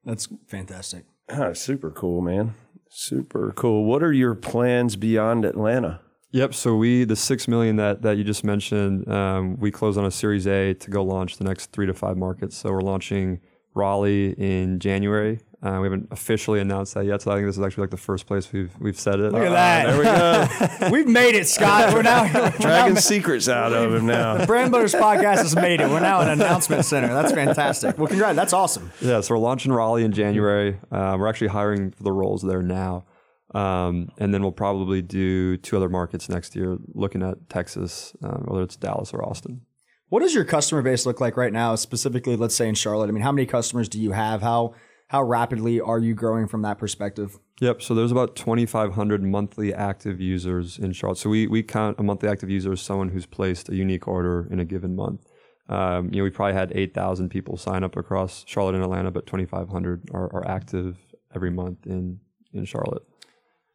That's 0.05 0.29
fantastic. 0.47 1.05
Ah, 1.29 1.53
super 1.53 1.91
cool, 1.91 2.21
man. 2.21 2.55
Super 2.89 3.53
cool. 3.57 3.85
What 3.85 4.03
are 4.03 4.13
your 4.13 4.37
plans 4.37 4.95
beyond 4.95 5.45
Atlanta? 5.45 6.01
Yep. 6.33 6.55
So 6.55 6.77
we 6.77 7.05
the 7.05 7.17
six 7.17 7.49
million 7.49 7.77
that 7.77 8.03
that 8.03 8.17
you 8.17 8.25
just 8.25 8.45
mentioned, 8.45 9.09
um, 9.09 9.59
we 9.59 9.71
closed 9.71 9.99
on 9.99 10.05
a 10.05 10.11
Series 10.11 10.47
A 10.47 10.75
to 10.75 10.91
go 10.91 11.03
launch 11.03 11.39
the 11.39 11.45
next 11.45 11.73
three 11.73 11.87
to 11.87 11.95
five 11.95 12.17
markets. 12.17 12.57
So 12.57 12.71
we're 12.73 12.81
launching 12.81 13.41
Raleigh 13.75 14.33
in 14.33 14.79
January. 14.81 15.41
Uh, 15.63 15.79
we 15.81 15.87
haven't 15.87 16.07
officially 16.11 16.61
announced 16.61 16.95
that 16.95 17.07
yet, 17.07 17.23
so 17.23 17.31
I 17.31 17.37
think 17.37 17.47
this 17.47 17.57
is 17.57 17.63
actually 17.63 17.83
like 17.85 17.91
the 17.91 17.97
first 17.97 18.27
place 18.27 18.53
we've 18.53 18.71
we've 18.79 19.01
said 19.01 19.21
it. 19.21 19.33
Look 19.33 19.43
at 19.43 19.51
that. 19.51 19.87
There 19.87 19.99
we 19.99 20.05
go. 20.05 20.91
We've 20.93 21.09
made 21.09 21.35
it, 21.35 21.49
Scott. 21.49 21.93
We're 21.95 22.03
now 22.03 22.25
we're 22.25 22.33
now 22.33 22.51
Dragging 22.51 22.97
secrets 22.97 23.49
out 23.49 23.73
of 23.73 23.95
him 23.95 24.07
now. 24.07 24.37
The 24.37 24.47
Brand 24.47 24.71
Builders 24.71 24.95
Podcast 24.95 25.39
has 25.39 25.57
made 25.57 25.81
it. 25.81 25.89
We're 25.89 26.01
now 26.01 26.21
an 26.21 26.29
announcement 26.29 26.85
center. 26.85 27.09
That's 27.09 27.33
fantastic. 27.33 27.97
Well, 27.99 28.07
congrats. 28.07 28.37
That's 28.37 28.53
awesome. 28.53 28.93
Yeah, 29.01 29.23
so 29.23 29.35
we're 29.35 29.41
launching 29.41 29.73
Raleigh 29.73 30.05
in 30.05 30.13
January. 30.13 30.79
Uh, 30.93 31.17
we're 31.19 31.27
actually 31.27 31.49
hiring 31.49 31.91
for 31.91 32.03
the 32.03 32.13
roles 32.13 32.43
there 32.43 32.63
now. 32.63 33.05
Um, 33.55 34.09
and 34.19 34.35
then 34.35 34.43
we'll 34.43 34.53
probably 34.53 35.03
do 35.03 35.57
two 35.57 35.77
other 35.77 35.89
markets 35.89 36.29
next 36.29 36.57
year, 36.57 36.79
looking 36.95 37.23
at 37.23 37.49
Texas, 37.49 38.15
um, 38.23 38.45
whether 38.47 38.65
it's 38.65 38.77
Dallas 38.77 39.15
or 39.15 39.25
Austin. 39.25 39.63
What 40.09 40.21
does 40.21 40.35
your 40.35 40.45
customer 40.45 40.83
base 40.83 41.07
look 41.07 41.21
like 41.21 41.37
right 41.37 41.53
now, 41.53 41.75
specifically, 41.75 42.37
let's 42.37 42.55
say 42.55 42.69
in 42.69 42.75
Charlotte? 42.75 43.09
I 43.09 43.13
mean, 43.13 43.23
how 43.23 43.33
many 43.33 43.47
customers 43.47 43.89
do 43.89 44.01
you 44.01 44.13
have? 44.13 44.43
How 44.43 44.75
how 45.09 45.23
rapidly 45.23 45.81
are 45.81 46.01
you 46.01 46.15
growing 46.15 46.49
from 46.49 46.63
that 46.63 46.79
perspective? 46.79 47.39
Yep. 47.61 47.81
So 47.83 47.95
there's 47.95 48.11
about 48.11 48.35
2,500 48.35 49.23
monthly 49.23 49.73
active 49.73 50.21
users 50.21 50.79
in 50.79 50.93
Charlotte. 50.93 51.19
So 51.19 51.31
we, 51.31 51.47
we 51.47 51.63
count 51.63 51.99
a 51.99 52.03
monthly 52.03 52.29
active 52.29 52.51
user 52.51 52.73
as 52.73 52.81
someone 52.81 53.11
who's 53.11 53.27
placed 53.27 53.69
a 53.69 53.77
unique 53.77 54.09
order 54.09 54.49
in 54.51 54.59
a 54.59 54.65
given 54.65 54.97
month. 54.97 55.25
Um, 55.69 56.11
you 56.13 56.19
know, 56.19 56.25
we 56.25 56.31
probably 56.31 56.55
had 56.55 56.73
8,000 56.75 57.29
people 57.29 57.57
sign 57.57 57.85
up 57.85 57.97
across 57.97 58.45
Charlotte 58.47 58.75
and 58.75 58.85
Atlanta, 58.85 59.11
but 59.11 59.27
2,500 59.27 60.11
are, 60.13 60.33
are 60.35 60.47
active 60.49 60.97
every 61.35 61.51
month 61.51 61.87
in, 61.87 62.21
in 62.53 62.65
Charlotte. 62.65 63.03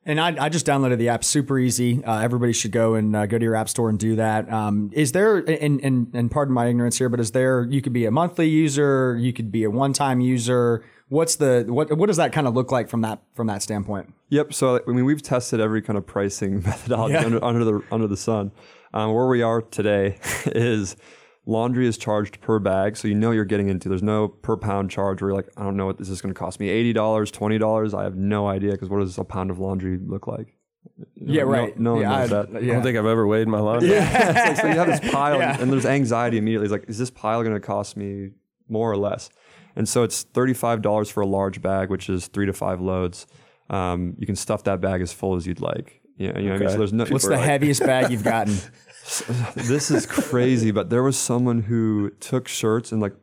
And 0.03 0.19
I, 0.19 0.45
I 0.45 0.49
just 0.49 0.65
downloaded 0.65 0.97
the 0.97 1.09
app, 1.09 1.23
super 1.23 1.59
easy. 1.59 2.03
Uh, 2.03 2.19
everybody 2.21 2.53
should 2.53 2.71
go 2.71 2.95
and 2.95 3.15
uh, 3.15 3.27
go 3.27 3.37
to 3.37 3.43
your 3.43 3.55
app 3.55 3.69
store 3.69 3.87
and 3.87 3.99
do 3.99 4.15
that. 4.15 4.51
Um, 4.51 4.89
is 4.93 5.11
there, 5.11 5.37
and, 5.37 5.79
and 5.81 6.07
and 6.13 6.31
pardon 6.31 6.55
my 6.55 6.65
ignorance 6.67 6.97
here, 6.97 7.07
but 7.07 7.19
is 7.19 7.31
there? 7.31 7.67
You 7.69 7.83
could 7.83 7.93
be 7.93 8.05
a 8.05 8.11
monthly 8.11 8.49
user, 8.49 9.15
you 9.19 9.31
could 9.31 9.51
be 9.51 9.63
a 9.63 9.69
one-time 9.69 10.19
user. 10.19 10.83
What's 11.09 11.35
the 11.35 11.65
what? 11.67 11.95
What 11.95 12.07
does 12.07 12.17
that 12.17 12.31
kind 12.33 12.47
of 12.47 12.55
look 12.55 12.71
like 12.71 12.89
from 12.89 13.01
that 13.01 13.21
from 13.35 13.45
that 13.47 13.61
standpoint? 13.61 14.11
Yep. 14.29 14.53
So 14.55 14.81
I 14.87 14.91
mean, 14.91 15.05
we've 15.05 15.21
tested 15.21 15.59
every 15.59 15.83
kind 15.83 15.97
of 15.97 16.07
pricing 16.07 16.63
methodology 16.65 17.13
Yeah. 17.13 17.25
under, 17.25 17.43
under 17.45 17.63
the 17.65 17.83
under 17.91 18.07
the 18.07 18.17
sun. 18.17 18.51
Um, 18.93 19.13
where 19.13 19.27
we 19.27 19.41
are 19.43 19.61
today 19.61 20.17
is 20.47 20.95
laundry 21.51 21.85
is 21.87 21.97
charged 21.97 22.39
per 22.41 22.59
bag, 22.59 22.95
so 22.97 23.07
you 23.07 23.15
know 23.15 23.31
you're 23.31 23.45
getting 23.45 23.67
into. 23.69 23.89
There's 23.89 24.01
no 24.03 24.27
per 24.27 24.57
pound 24.57 24.89
charge 24.89 25.21
where 25.21 25.29
you're 25.31 25.35
like, 25.35 25.49
I 25.57 25.63
don't 25.63 25.75
know 25.77 25.85
what 25.85 25.97
this 25.97 26.09
is 26.09 26.21
going 26.21 26.33
to 26.33 26.39
cost 26.39 26.59
me. 26.59 26.69
Eighty 26.69 26.93
dollars, 26.93 27.29
twenty 27.31 27.57
dollars. 27.57 27.93
I 27.93 28.03
have 28.03 28.15
no 28.15 28.47
idea 28.47 28.71
because 28.71 28.89
what 28.89 28.99
does 28.99 29.17
a 29.17 29.23
pound 29.23 29.51
of 29.51 29.59
laundry 29.59 29.97
look 29.97 30.27
like? 30.27 30.57
Yeah, 31.15 31.43
No- 31.43 31.47
right. 31.49 31.79
No, 31.79 31.93
one 31.93 32.01
Yeah, 32.01 32.09
knows 32.09 32.31
I- 32.31 32.43
that. 32.43 32.55
I 32.57 32.65
don't 32.65 32.83
think 32.83 32.97
I've 32.97 33.05
ever 33.05 33.27
weighed 33.27 33.47
my 33.47 33.59
laundry. 33.59 33.89
It's 33.93 34.13
like, 34.13 34.57
so 34.57 34.67
you 34.67 34.73
have 34.75 34.87
this 35.01 35.11
pile, 35.11 35.37
Yeah. 35.39 35.57
and 35.61 35.71
there's 35.71 35.85
anxiety 35.85 36.37
immediately. 36.37 36.65
It's 36.65 36.71
like, 36.71 36.89
is 36.89 36.97
this 36.97 37.09
pile 37.11 37.41
going 37.43 37.53
to 37.53 37.59
cost 37.59 37.95
me 37.97 38.31
more 38.69 38.91
or 38.91 38.97
less? 38.97 39.29
And 39.75 39.87
so 39.87 40.03
it's 40.03 40.23
thirty-five 40.23 40.81
dollars 40.81 41.09
for 41.09 41.21
a 41.21 41.27
large 41.27 41.61
bag, 41.61 41.89
which 41.89 42.09
is 42.09 42.27
three 42.27 42.45
to 42.45 42.53
five 42.53 42.81
loads. 42.81 43.27
Um, 43.69 44.15
you 44.17 44.25
can 44.25 44.35
stuff 44.35 44.63
that 44.65 44.81
bag 44.81 45.01
as 45.01 45.13
full 45.13 45.35
as 45.35 45.47
you'd 45.47 45.61
like. 45.61 46.01
Yeah, 46.17 46.37
you 46.37 46.45
know 46.47 46.53
what 46.53 46.55
I 46.55 46.65
mean. 46.65 46.69
So 46.71 46.77
there's 46.77 46.93
no. 46.93 47.05
What's 47.05 47.27
the 47.27 47.37
heaviest 47.37 47.81
bag 47.81 48.11
you've 48.11 48.23
gotten? 48.23 48.55
this 49.55 49.91
is 49.91 50.05
crazy, 50.05 50.71
but 50.71 50.89
there 50.89 51.03
was 51.03 51.17
someone 51.17 51.63
who 51.63 52.11
took 52.19 52.47
shirts 52.47 52.91
and 52.91 53.01
like 53.01 53.13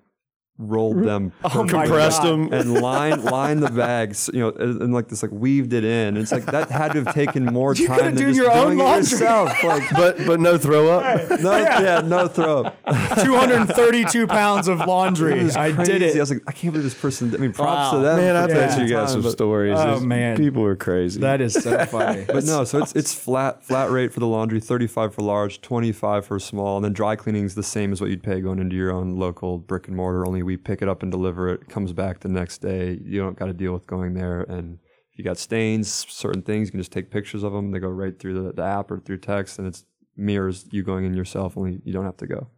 rolled 0.58 1.04
them, 1.04 1.32
Oh 1.44 1.64
Compressed 1.68 2.22
them. 2.22 2.52
and 2.52 2.74
lined 2.74 3.22
lined 3.24 3.62
the 3.62 3.70
bags, 3.70 4.28
you 4.34 4.40
know, 4.40 4.48
and, 4.50 4.82
and 4.82 4.92
like 4.92 5.08
this, 5.08 5.22
like 5.22 5.30
weaved 5.32 5.72
it 5.72 5.84
in. 5.84 6.16
It's 6.16 6.32
like 6.32 6.46
that 6.46 6.68
had 6.70 6.92
to 6.92 7.04
have 7.04 7.14
taken 7.14 7.44
more 7.44 7.74
You 7.74 7.86
time 7.86 7.98
than 7.98 8.14
done 8.16 8.24
just 8.34 8.36
your 8.36 8.50
own 8.50 8.66
doing 8.76 8.78
it 8.80 8.82
laundry. 8.82 9.10
yourself. 9.10 9.62
Like, 9.62 9.88
but 9.92 10.26
but 10.26 10.40
no 10.40 10.58
throw 10.58 10.88
up. 10.98 11.40
no, 11.40 11.56
yeah. 11.56 12.02
no 12.04 12.26
throw 12.28 12.64
up. 12.64 12.76
232 13.24 14.26
pounds 14.26 14.68
of 14.68 14.78
laundry. 14.80 15.50
I 15.52 15.68
did 15.70 15.76
Crazy. 15.76 16.04
I 16.04 16.08
it. 16.16 16.20
was 16.20 16.30
like, 16.30 16.42
I 16.46 16.52
can't 16.52 16.72
believe 16.72 16.84
this 16.90 17.00
person. 17.00 17.34
I 17.34 17.38
mean, 17.38 17.52
props 17.52 17.92
Wow. 17.92 17.98
to 17.98 18.04
them. 18.04 18.16
Man, 18.18 18.36
I 18.36 18.42
for 18.48 18.54
bet 18.54 18.80
you 18.80 18.88
got 18.88 19.10
some 19.10 19.22
but- 19.22 19.30
stories. 19.32 19.76
Oh, 19.78 19.84
There's- 19.84 20.00
man. 20.02 20.36
people 20.36 20.64
are 20.64 20.76
crazy. 20.76 21.20
That 21.20 21.40
is 21.40 21.52
so 21.54 21.84
funny. 21.86 22.24
But 22.26 22.44
no, 22.44 22.64
so 22.64 22.78
it's 22.82 22.92
it's 22.94 23.14
flat 23.14 23.62
flat 23.64 23.90
rate 23.90 24.12
for 24.12 24.20
the 24.20 24.26
laundry, 24.26 24.60
thirty 24.60 24.86
five 24.86 25.14
for 25.14 25.22
large, 25.22 25.60
twenty 25.60 25.92
five 25.92 26.26
for 26.26 26.38
small, 26.38 26.76
and 26.76 26.84
then 26.84 26.92
dry 26.92 27.16
cleaning 27.16 27.44
is 27.44 27.54
the 27.54 27.62
same 27.62 27.92
as 27.92 28.00
what 28.00 28.10
you'd 28.10 28.22
pay 28.22 28.40
going 28.40 28.58
into 28.58 28.76
your 28.76 28.90
own 28.92 29.16
local 29.18 29.58
brick 29.58 29.88
and 29.88 29.96
mortar. 29.96 30.26
Only 30.26 30.42
we 30.48 30.56
pick 30.56 30.80
it 30.80 30.88
up 30.88 31.02
and 31.02 31.12
deliver 31.12 31.50
it. 31.50 31.68
Comes 31.68 31.92
back 31.92 32.20
the 32.20 32.28
next 32.28 32.58
day. 32.58 32.98
You 33.04 33.20
don't 33.20 33.38
got 33.38 33.46
to 33.46 33.52
deal 33.52 33.72
with 33.74 33.86
going 33.86 34.14
there. 34.14 34.40
And 34.42 34.78
if 35.12 35.18
you 35.18 35.24
got 35.24 35.36
stains, 35.36 35.88
certain 36.08 36.40
things, 36.42 36.68
you 36.68 36.72
can 36.72 36.80
just 36.80 36.90
take 36.90 37.10
pictures 37.10 37.42
of 37.42 37.52
them. 37.52 37.70
They 37.70 37.78
go 37.78 37.88
right 37.88 38.18
through 38.18 38.42
the, 38.42 38.52
the 38.54 38.62
app 38.62 38.90
or 38.90 38.98
through 38.98 39.18
text, 39.18 39.58
and 39.58 39.68
it's 39.68 39.84
mirrors 40.16 40.66
you 40.70 40.82
going 40.82 41.04
in 41.04 41.12
yourself. 41.14 41.56
Only 41.58 41.80
you 41.84 41.92
don't 41.92 42.06
have 42.06 42.16
to 42.16 42.26
go. 42.26 42.48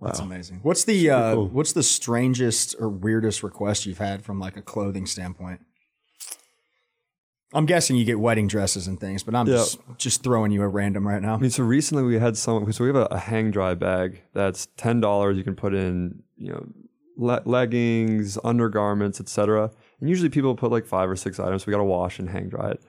That's 0.00 0.18
amazing. 0.20 0.60
What's 0.62 0.84
the 0.84 1.10
uh, 1.10 1.34
cool. 1.34 1.48
what's 1.48 1.72
the 1.74 1.82
strangest 1.84 2.74
or 2.80 2.88
weirdest 2.88 3.42
request 3.44 3.86
you've 3.86 3.98
had 3.98 4.24
from 4.24 4.40
like 4.40 4.56
a 4.56 4.62
clothing 4.62 5.06
standpoint? 5.06 5.60
I'm 7.54 7.66
guessing 7.66 7.96
you 7.96 8.04
get 8.04 8.18
wedding 8.18 8.48
dresses 8.48 8.86
and 8.88 8.98
things, 8.98 9.22
but 9.22 9.34
I'm 9.34 9.46
Yeah. 9.46 9.56
just 9.56 9.78
just 9.98 10.22
throwing 10.22 10.50
you 10.52 10.62
a 10.62 10.68
random 10.68 11.06
right 11.06 11.20
now. 11.20 11.34
I 11.34 11.38
mean, 11.38 11.50
so 11.50 11.62
recently 11.62 12.02
we 12.02 12.18
had 12.18 12.36
someone, 12.36 12.72
So 12.72 12.82
we 12.84 12.88
have 12.88 12.96
a, 12.96 13.06
a 13.12 13.18
hang 13.18 13.50
dry 13.50 13.74
bag 13.74 14.22
that's 14.32 14.66
ten 14.76 15.00
dollars. 15.00 15.36
You 15.36 15.44
can 15.44 15.54
put 15.54 15.74
in, 15.74 16.22
you 16.36 16.50
know, 16.52 16.66
le- 17.16 17.42
leggings, 17.44 18.38
undergarments, 18.44 19.20
etc. 19.20 19.70
And 20.00 20.08
usually 20.08 20.28
people 20.28 20.54
put 20.54 20.70
like 20.70 20.86
five 20.86 21.08
or 21.08 21.16
six 21.16 21.38
items. 21.40 21.66
We 21.66 21.70
got 21.70 21.78
to 21.78 21.84
wash 21.84 22.18
and 22.18 22.28
hang 22.30 22.48
dry 22.48 22.72
it. 22.72 22.82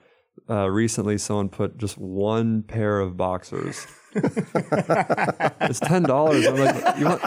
Uh, 0.50 0.68
recently, 0.68 1.16
someone 1.16 1.48
put 1.48 1.78
just 1.78 1.96
one 1.96 2.62
pair 2.62 3.00
of 3.00 3.16
boxers. 3.16 3.86
it's 4.14 5.80
ten 5.80 6.02
dollars. 6.02 6.46
I'm 6.46 6.56
like, 6.56 6.98
you 6.98 7.04
want 7.06 7.22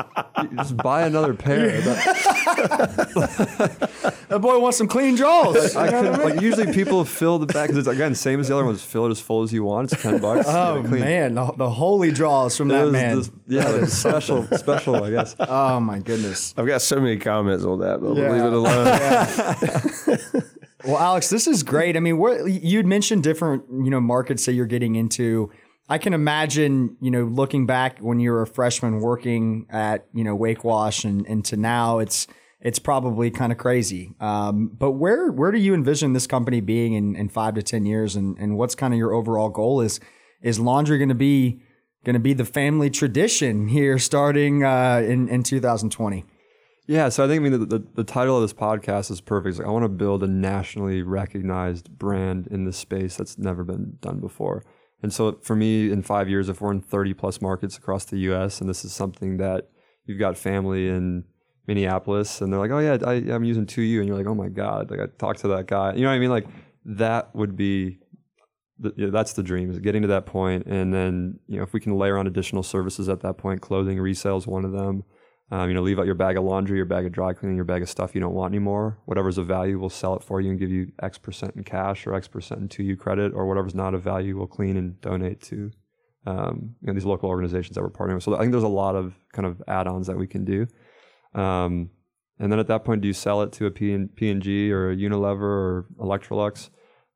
you 0.52 0.58
just 0.58 0.78
buy 0.78 1.06
another 1.06 1.34
pair. 1.34 1.82
That- 1.82 2.44
That 4.30 4.40
boy 4.42 4.60
wants 4.60 4.78
some 4.78 4.88
clean 4.90 5.16
drawers. 5.16 5.74
I 5.76 5.90
couldn't, 5.90 6.20
like 6.22 6.42
usually 6.42 6.74
people 6.74 7.06
fill 7.06 7.40
the 7.40 7.46
bag 7.46 7.68
because 7.70 7.78
it's 7.78 7.88
again 7.88 8.14
same 8.14 8.42
as 8.42 8.50
the 8.50 8.56
other 8.56 8.66
ones. 8.66 8.84
Fill 8.84 9.06
it 9.06 9.12
as 9.12 9.22
full 9.22 9.42
as 9.44 9.54
you 9.54 9.64
want. 9.64 9.94
It's 9.94 10.02
ten 10.02 10.20
bucks. 10.20 10.46
oh 10.50 10.84
Clean. 10.86 11.00
man, 11.02 11.36
the, 11.36 11.50
the 11.54 11.70
holy 11.70 12.12
draws 12.12 12.58
from 12.58 12.70
It 12.70 12.74
that 12.74 12.92
man. 12.92 13.16
just- 13.20 13.32
yeah, 13.48 13.70
like 13.70 13.86
special, 13.90 14.44
special, 14.58 15.02
I 15.02 15.12
guess. 15.12 15.34
oh 15.40 15.80
my 15.80 16.00
goodness. 16.00 16.54
I've 16.58 16.68
got 16.68 16.82
so 16.82 17.00
many 17.00 17.16
comments 17.18 17.64
on 17.64 17.80
that, 17.80 18.02
but 18.02 18.16
Yeah. 18.18 18.30
we'll 18.30 18.34
leave 18.34 18.44
it 18.44 18.54
alone. 18.54 20.44
Well, 20.86 20.98
Alex, 21.00 21.30
this 21.30 21.48
is 21.48 21.64
great. 21.64 21.98
I 21.98 22.00
mean, 22.00 22.18
what 22.18 22.46
you'd 22.50 22.86
mentioned 22.86 23.24
different, 23.24 23.64
you 23.70 23.90
know, 23.90 24.00
markets 24.00 24.46
that 24.46 24.54
you're 24.54 24.68
getting 24.68 24.96
into. 24.96 25.52
I 25.90 25.98
can 25.98 26.14
imagine, 26.14 26.96
you 27.02 27.12
know, 27.12 27.24
looking 27.24 27.66
back 27.66 28.00
when 28.00 28.20
you 28.20 28.32
were 28.32 28.42
a 28.44 28.48
freshman 28.48 29.00
working 29.02 29.66
at, 29.70 30.06
you 30.14 30.24
know, 30.24 30.36
Wake 30.36 30.64
Wash 30.64 31.04
and, 31.04 31.26
and 31.28 31.44
to 31.46 31.58
now 31.58 32.00
it's 32.00 32.28
it's 32.60 32.80
probably 32.80 33.30
kind 33.30 33.52
of 33.52 33.58
crazy. 33.58 34.16
Um, 34.20 34.68
but 34.68 34.92
where 34.92 35.32
where 35.32 35.52
do 35.52 35.60
you 35.60 35.74
envision 35.74 36.14
this 36.14 36.28
company 36.28 36.60
being 36.62 36.94
in, 36.94 37.16
in 37.16 37.30
five 37.30 37.54
to 37.56 37.64
ten 37.64 37.86
years 37.86 38.16
and, 38.16 38.38
and 38.38 38.58
what's 38.58 38.76
kind 38.76 38.94
of 38.94 38.98
your 38.98 39.14
overall 39.14 39.50
goal? 39.50 39.82
Is 39.82 40.00
is 40.42 40.60
laundry 40.60 40.98
gonna 40.98 41.16
be 41.16 41.62
gonna 42.04 42.20
be 42.20 42.34
the 42.34 42.46
family 42.46 42.90
tradition 42.90 43.68
here 43.68 44.00
starting 44.00 44.64
uh, 44.64 45.04
in, 45.06 45.28
in 45.30 45.44
2020? 45.44 46.26
Yeah, 46.88 47.10
so 47.10 47.26
I 47.26 47.28
think 47.28 47.42
I 47.42 47.44
mean 47.44 47.60
the, 47.60 47.66
the, 47.66 47.88
the 47.96 48.04
title 48.04 48.38
of 48.38 48.42
this 48.42 48.54
podcast 48.54 49.12
is 49.12 49.20
perfect. 49.20 49.60
Like 49.60 49.68
I 49.68 49.72
want 49.72 49.84
to 49.84 49.90
build 49.90 50.24
a 50.24 50.28
nationally 50.28 51.02
recognized 51.02 51.90
brand 51.90 52.48
in 52.48 52.64
this 52.64 52.78
space 52.78 53.18
that's 53.18 53.38
never 53.38 53.64
been 53.64 53.98
done 54.00 54.20
before. 54.20 54.64
And 55.04 55.14
so 55.14 55.38
for 55.44 55.56
me, 55.56 55.92
in 55.92 56.02
five 56.02 56.28
years, 56.30 56.50
if 56.50 56.62
we're 56.62 56.72
in 56.72 56.82
30 56.82 57.14
plus 57.14 57.42
markets 57.42 57.78
across 57.78 58.06
the 58.06 58.18
U.S. 58.20 58.62
and 58.62 58.70
this 58.70 58.84
is 58.84 58.94
something 58.94 59.38
that 59.38 59.70
you've 60.06 60.18
got 60.18 60.38
family 60.38 60.88
in 60.88 61.26
Minneapolis 61.68 62.42
and 62.42 62.52
they're 62.52 62.60
like, 62.60 62.72
oh 62.72 62.80
yeah, 62.80 62.98
I, 63.06 63.14
I'm 63.34 63.44
using 63.44 63.66
2U, 63.66 64.00
and 64.00 64.08
you're 64.08 64.18
like, 64.18 64.28
oh 64.28 64.36
my 64.36 64.50
god, 64.50 64.90
like 64.90 65.00
I 65.00 65.08
talked 65.18 65.42
to 65.42 65.50
that 65.50 65.68
guy. 65.68 65.94
You 65.94 66.02
know 66.02 66.10
what 66.10 66.16
I 66.16 66.20
mean? 66.20 66.30
Like 66.30 66.48
that 66.86 67.36
would 67.36 67.56
be 67.56 68.00
the, 68.80 68.94
yeah, 68.96 69.08
that's 69.10 69.34
the 69.34 69.44
dream 69.44 69.70
is 69.72 69.80
getting 69.80 70.04
to 70.04 70.08
that 70.10 70.26
point 70.26 70.66
and 70.68 70.94
then 70.94 71.40
you 71.48 71.58
know 71.58 71.64
if 71.64 71.74
we 71.74 71.80
can 71.80 71.98
layer 71.98 72.18
on 72.18 72.28
additional 72.28 72.64
services 72.64 73.10
at 73.10 73.22
that 73.22 73.38
point 73.38 73.62
clothing 73.62 74.00
resale 74.00 74.38
is 74.38 74.46
one 74.46 74.66
of 74.66 74.72
them 74.72 75.04
um, 75.52 75.68
you 75.70 75.74
know 75.74 75.82
leave 75.82 76.00
out 76.00 76.06
your 76.06 76.16
bag 76.16 76.38
of 76.38 76.44
laundry 76.44 76.78
your 76.78 76.86
bag 76.86 77.06
of 77.06 77.12
dry 77.12 77.34
cleaning 77.34 77.56
your 77.56 77.66
bag 77.66 77.82
of 77.82 77.90
stuff 77.90 78.14
you 78.14 78.22
don't 78.22 78.34
want 78.34 78.52
anymore 78.52 79.00
whatever's 79.06 79.38
of 79.38 79.48
value 79.48 79.80
we'll 79.80 79.90
sell 79.90 80.16
it 80.16 80.24
for 80.24 80.42
you 80.42 80.52
and 80.52 80.60
give 80.60 80.70
you 80.70 80.92
x 81.02 81.18
percent 81.18 81.56
in 81.56 81.64
cash 81.64 82.06
or 82.06 82.14
x 82.14 82.28
percent 82.28 82.62
in 82.62 82.68
2u 82.68 82.98
credit 83.00 83.34
or 83.34 83.48
whatever's 83.48 83.76
not 83.76 83.94
of 83.94 84.02
value 84.04 84.38
we'll 84.38 84.48
clean 84.48 84.78
and 84.78 85.00
donate 85.02 85.42
to 85.42 85.72
um, 86.26 86.76
you 86.82 86.88
know, 86.88 86.94
these 86.94 87.06
local 87.06 87.30
organizations 87.30 87.76
that 87.76 87.82
we're 87.82 87.90
partnering 87.90 88.16
with 88.16 88.24
so 88.24 88.36
i 88.36 88.40
think 88.40 88.52
there's 88.52 88.64
a 88.64 88.68
lot 88.68 88.96
of 88.96 89.16
kind 89.34 89.46
of 89.46 89.62
add-ons 89.68 90.08
that 90.08 90.18
we 90.18 90.28
can 90.28 90.46
do 90.46 90.68
um, 91.38 91.90
and 92.40 92.52
then 92.52 92.60
at 92.60 92.68
that 92.68 92.84
point 92.84 93.02
do 93.02 93.08
you 93.08 93.14
sell 93.14 93.42
it 93.42 93.52
to 93.54 93.66
a 93.66 93.72
P&G 93.72 94.72
or 94.72 94.92
a 94.92 94.96
Unilever 94.96 95.42
or 95.42 95.86
Electrolux 96.00 96.70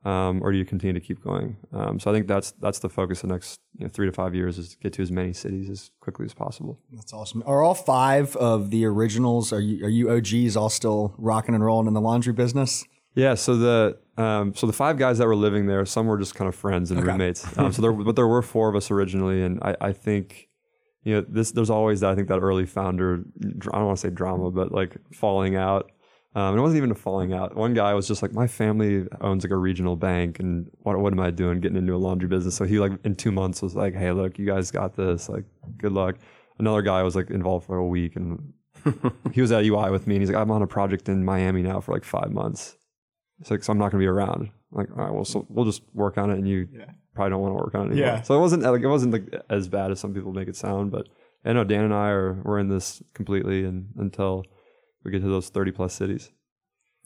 um, 0.03 0.41
or 0.41 0.51
do 0.51 0.57
you 0.57 0.65
continue 0.65 0.93
to 0.93 0.99
keep 0.99 1.23
going? 1.23 1.57
Um, 1.71 1.99
so 1.99 2.09
I 2.09 2.13
think 2.13 2.27
that's 2.27 2.51
that's 2.53 2.79
the 2.79 2.89
focus 2.89 3.21
the 3.21 3.27
next 3.27 3.59
you 3.77 3.85
know, 3.85 3.89
three 3.89 4.07
to 4.07 4.11
five 4.11 4.33
years 4.33 4.57
is 4.57 4.69
to 4.69 4.77
get 4.79 4.93
to 4.93 5.01
as 5.01 5.11
many 5.11 5.31
cities 5.31 5.69
as 5.69 5.91
quickly 5.99 6.25
as 6.25 6.33
possible. 6.33 6.79
That's 6.91 7.13
awesome. 7.13 7.43
Are 7.45 7.61
all 7.61 7.75
five 7.75 8.35
of 8.37 8.71
the 8.71 8.85
originals? 8.85 9.53
Are 9.53 9.59
you 9.59 9.85
are 9.85 9.89
you 9.89 10.09
OGs 10.09 10.57
all 10.57 10.69
still 10.69 11.13
rocking 11.17 11.53
and 11.53 11.63
rolling 11.63 11.87
in 11.87 11.93
the 11.93 12.01
laundry 12.01 12.33
business? 12.33 12.83
Yeah. 13.13 13.35
So 13.35 13.55
the 13.57 13.99
um, 14.17 14.55
so 14.55 14.65
the 14.65 14.73
five 14.73 14.97
guys 14.97 15.19
that 15.19 15.27
were 15.27 15.35
living 15.35 15.67
there, 15.67 15.85
some 15.85 16.07
were 16.07 16.17
just 16.17 16.33
kind 16.33 16.47
of 16.47 16.55
friends 16.55 16.89
and 16.89 17.03
roommates. 17.05 17.45
Um, 17.57 17.71
so 17.71 17.81
there, 17.81 17.91
but 17.91 18.15
there 18.15 18.27
were 18.27 18.41
four 18.41 18.69
of 18.69 18.75
us 18.75 18.89
originally, 18.89 19.43
and 19.43 19.59
I, 19.61 19.75
I 19.81 19.91
think 19.93 20.49
you 21.03 21.15
know 21.15 21.25
this. 21.27 21.51
There's 21.51 21.69
always 21.69 22.01
that. 22.01 22.11
I 22.11 22.15
think 22.15 22.27
that 22.27 22.39
early 22.39 22.65
founder. 22.65 23.23
I 23.43 23.77
don't 23.77 23.85
want 23.85 23.97
to 23.97 24.01
say 24.01 24.09
drama, 24.09 24.51
but 24.51 24.71
like 24.71 24.97
falling 25.13 25.55
out. 25.55 25.91
Um, 26.33 26.57
it 26.57 26.61
wasn't 26.61 26.77
even 26.77 26.91
a 26.91 26.95
falling 26.95 27.33
out. 27.33 27.55
One 27.55 27.73
guy 27.73 27.93
was 27.93 28.07
just 28.07 28.21
like, 28.21 28.31
my 28.31 28.47
family 28.47 29.05
owns 29.19 29.43
like 29.43 29.51
a 29.51 29.57
regional 29.57 29.97
bank, 29.97 30.39
and 30.39 30.69
what 30.79 30.97
what 30.99 31.11
am 31.11 31.19
I 31.19 31.31
doing 31.31 31.59
getting 31.59 31.77
into 31.77 31.95
a 31.95 31.97
laundry 31.97 32.29
business? 32.29 32.55
So 32.55 32.65
he 32.65 32.79
like 32.79 32.93
in 33.03 33.15
two 33.15 33.31
months 33.31 33.61
was 33.61 33.75
like, 33.75 33.95
hey, 33.95 34.11
look, 34.11 34.37
you 34.39 34.45
guys 34.45 34.71
got 34.71 34.95
this. 34.95 35.27
Like, 35.27 35.43
good 35.77 35.91
luck. 35.91 36.17
Another 36.59 36.81
guy 36.81 37.03
was 37.03 37.15
like 37.15 37.31
involved 37.31 37.65
for 37.65 37.77
a 37.77 37.87
week, 37.87 38.15
and 38.15 38.53
he 39.33 39.41
was 39.41 39.51
at 39.51 39.65
EY 39.65 39.89
with 39.89 40.07
me, 40.07 40.15
and 40.15 40.21
he's 40.21 40.29
like, 40.29 40.41
I'm 40.41 40.51
on 40.51 40.61
a 40.61 40.67
project 40.67 41.09
in 41.09 41.25
Miami 41.25 41.63
now 41.63 41.81
for 41.81 41.93
like 41.93 42.05
five 42.05 42.31
months. 42.31 42.77
It's 43.39 43.49
like, 43.49 43.63
so 43.63 43.71
I'm 43.71 43.79
not 43.79 43.91
gonna 43.91 44.01
be 44.01 44.07
around. 44.07 44.51
I'm 44.71 44.77
like, 44.77 44.89
all 44.91 45.03
right, 45.03 45.13
well, 45.13 45.25
so 45.25 45.45
we'll 45.49 45.65
just 45.65 45.83
work 45.93 46.17
on 46.17 46.29
it, 46.31 46.37
and 46.37 46.47
you 46.47 46.67
probably 47.13 47.31
don't 47.31 47.41
want 47.41 47.51
to 47.51 47.63
work 47.63 47.75
on 47.75 47.87
it 47.87 47.91
anymore. 47.91 48.07
Yeah. 48.07 48.21
So 48.21 48.35
it 48.35 48.39
wasn't 48.39 48.63
like 48.63 48.81
it 48.81 48.87
wasn't 48.87 49.13
like 49.13 49.43
as 49.49 49.67
bad 49.67 49.91
as 49.91 49.99
some 49.99 50.13
people 50.13 50.31
make 50.33 50.47
it 50.47 50.55
sound, 50.55 50.91
but 50.91 51.07
I 51.43 51.53
know 51.53 51.63
Dan 51.63 51.83
and 51.83 51.93
I 51.93 52.09
are 52.09 52.41
we're 52.43 52.59
in 52.59 52.69
this 52.69 53.01
completely, 53.13 53.65
and 53.65 53.89
until 53.97 54.43
we 55.03 55.11
get 55.11 55.21
to 55.21 55.27
those 55.27 55.49
30 55.49 55.71
plus 55.71 55.93
cities. 55.93 56.31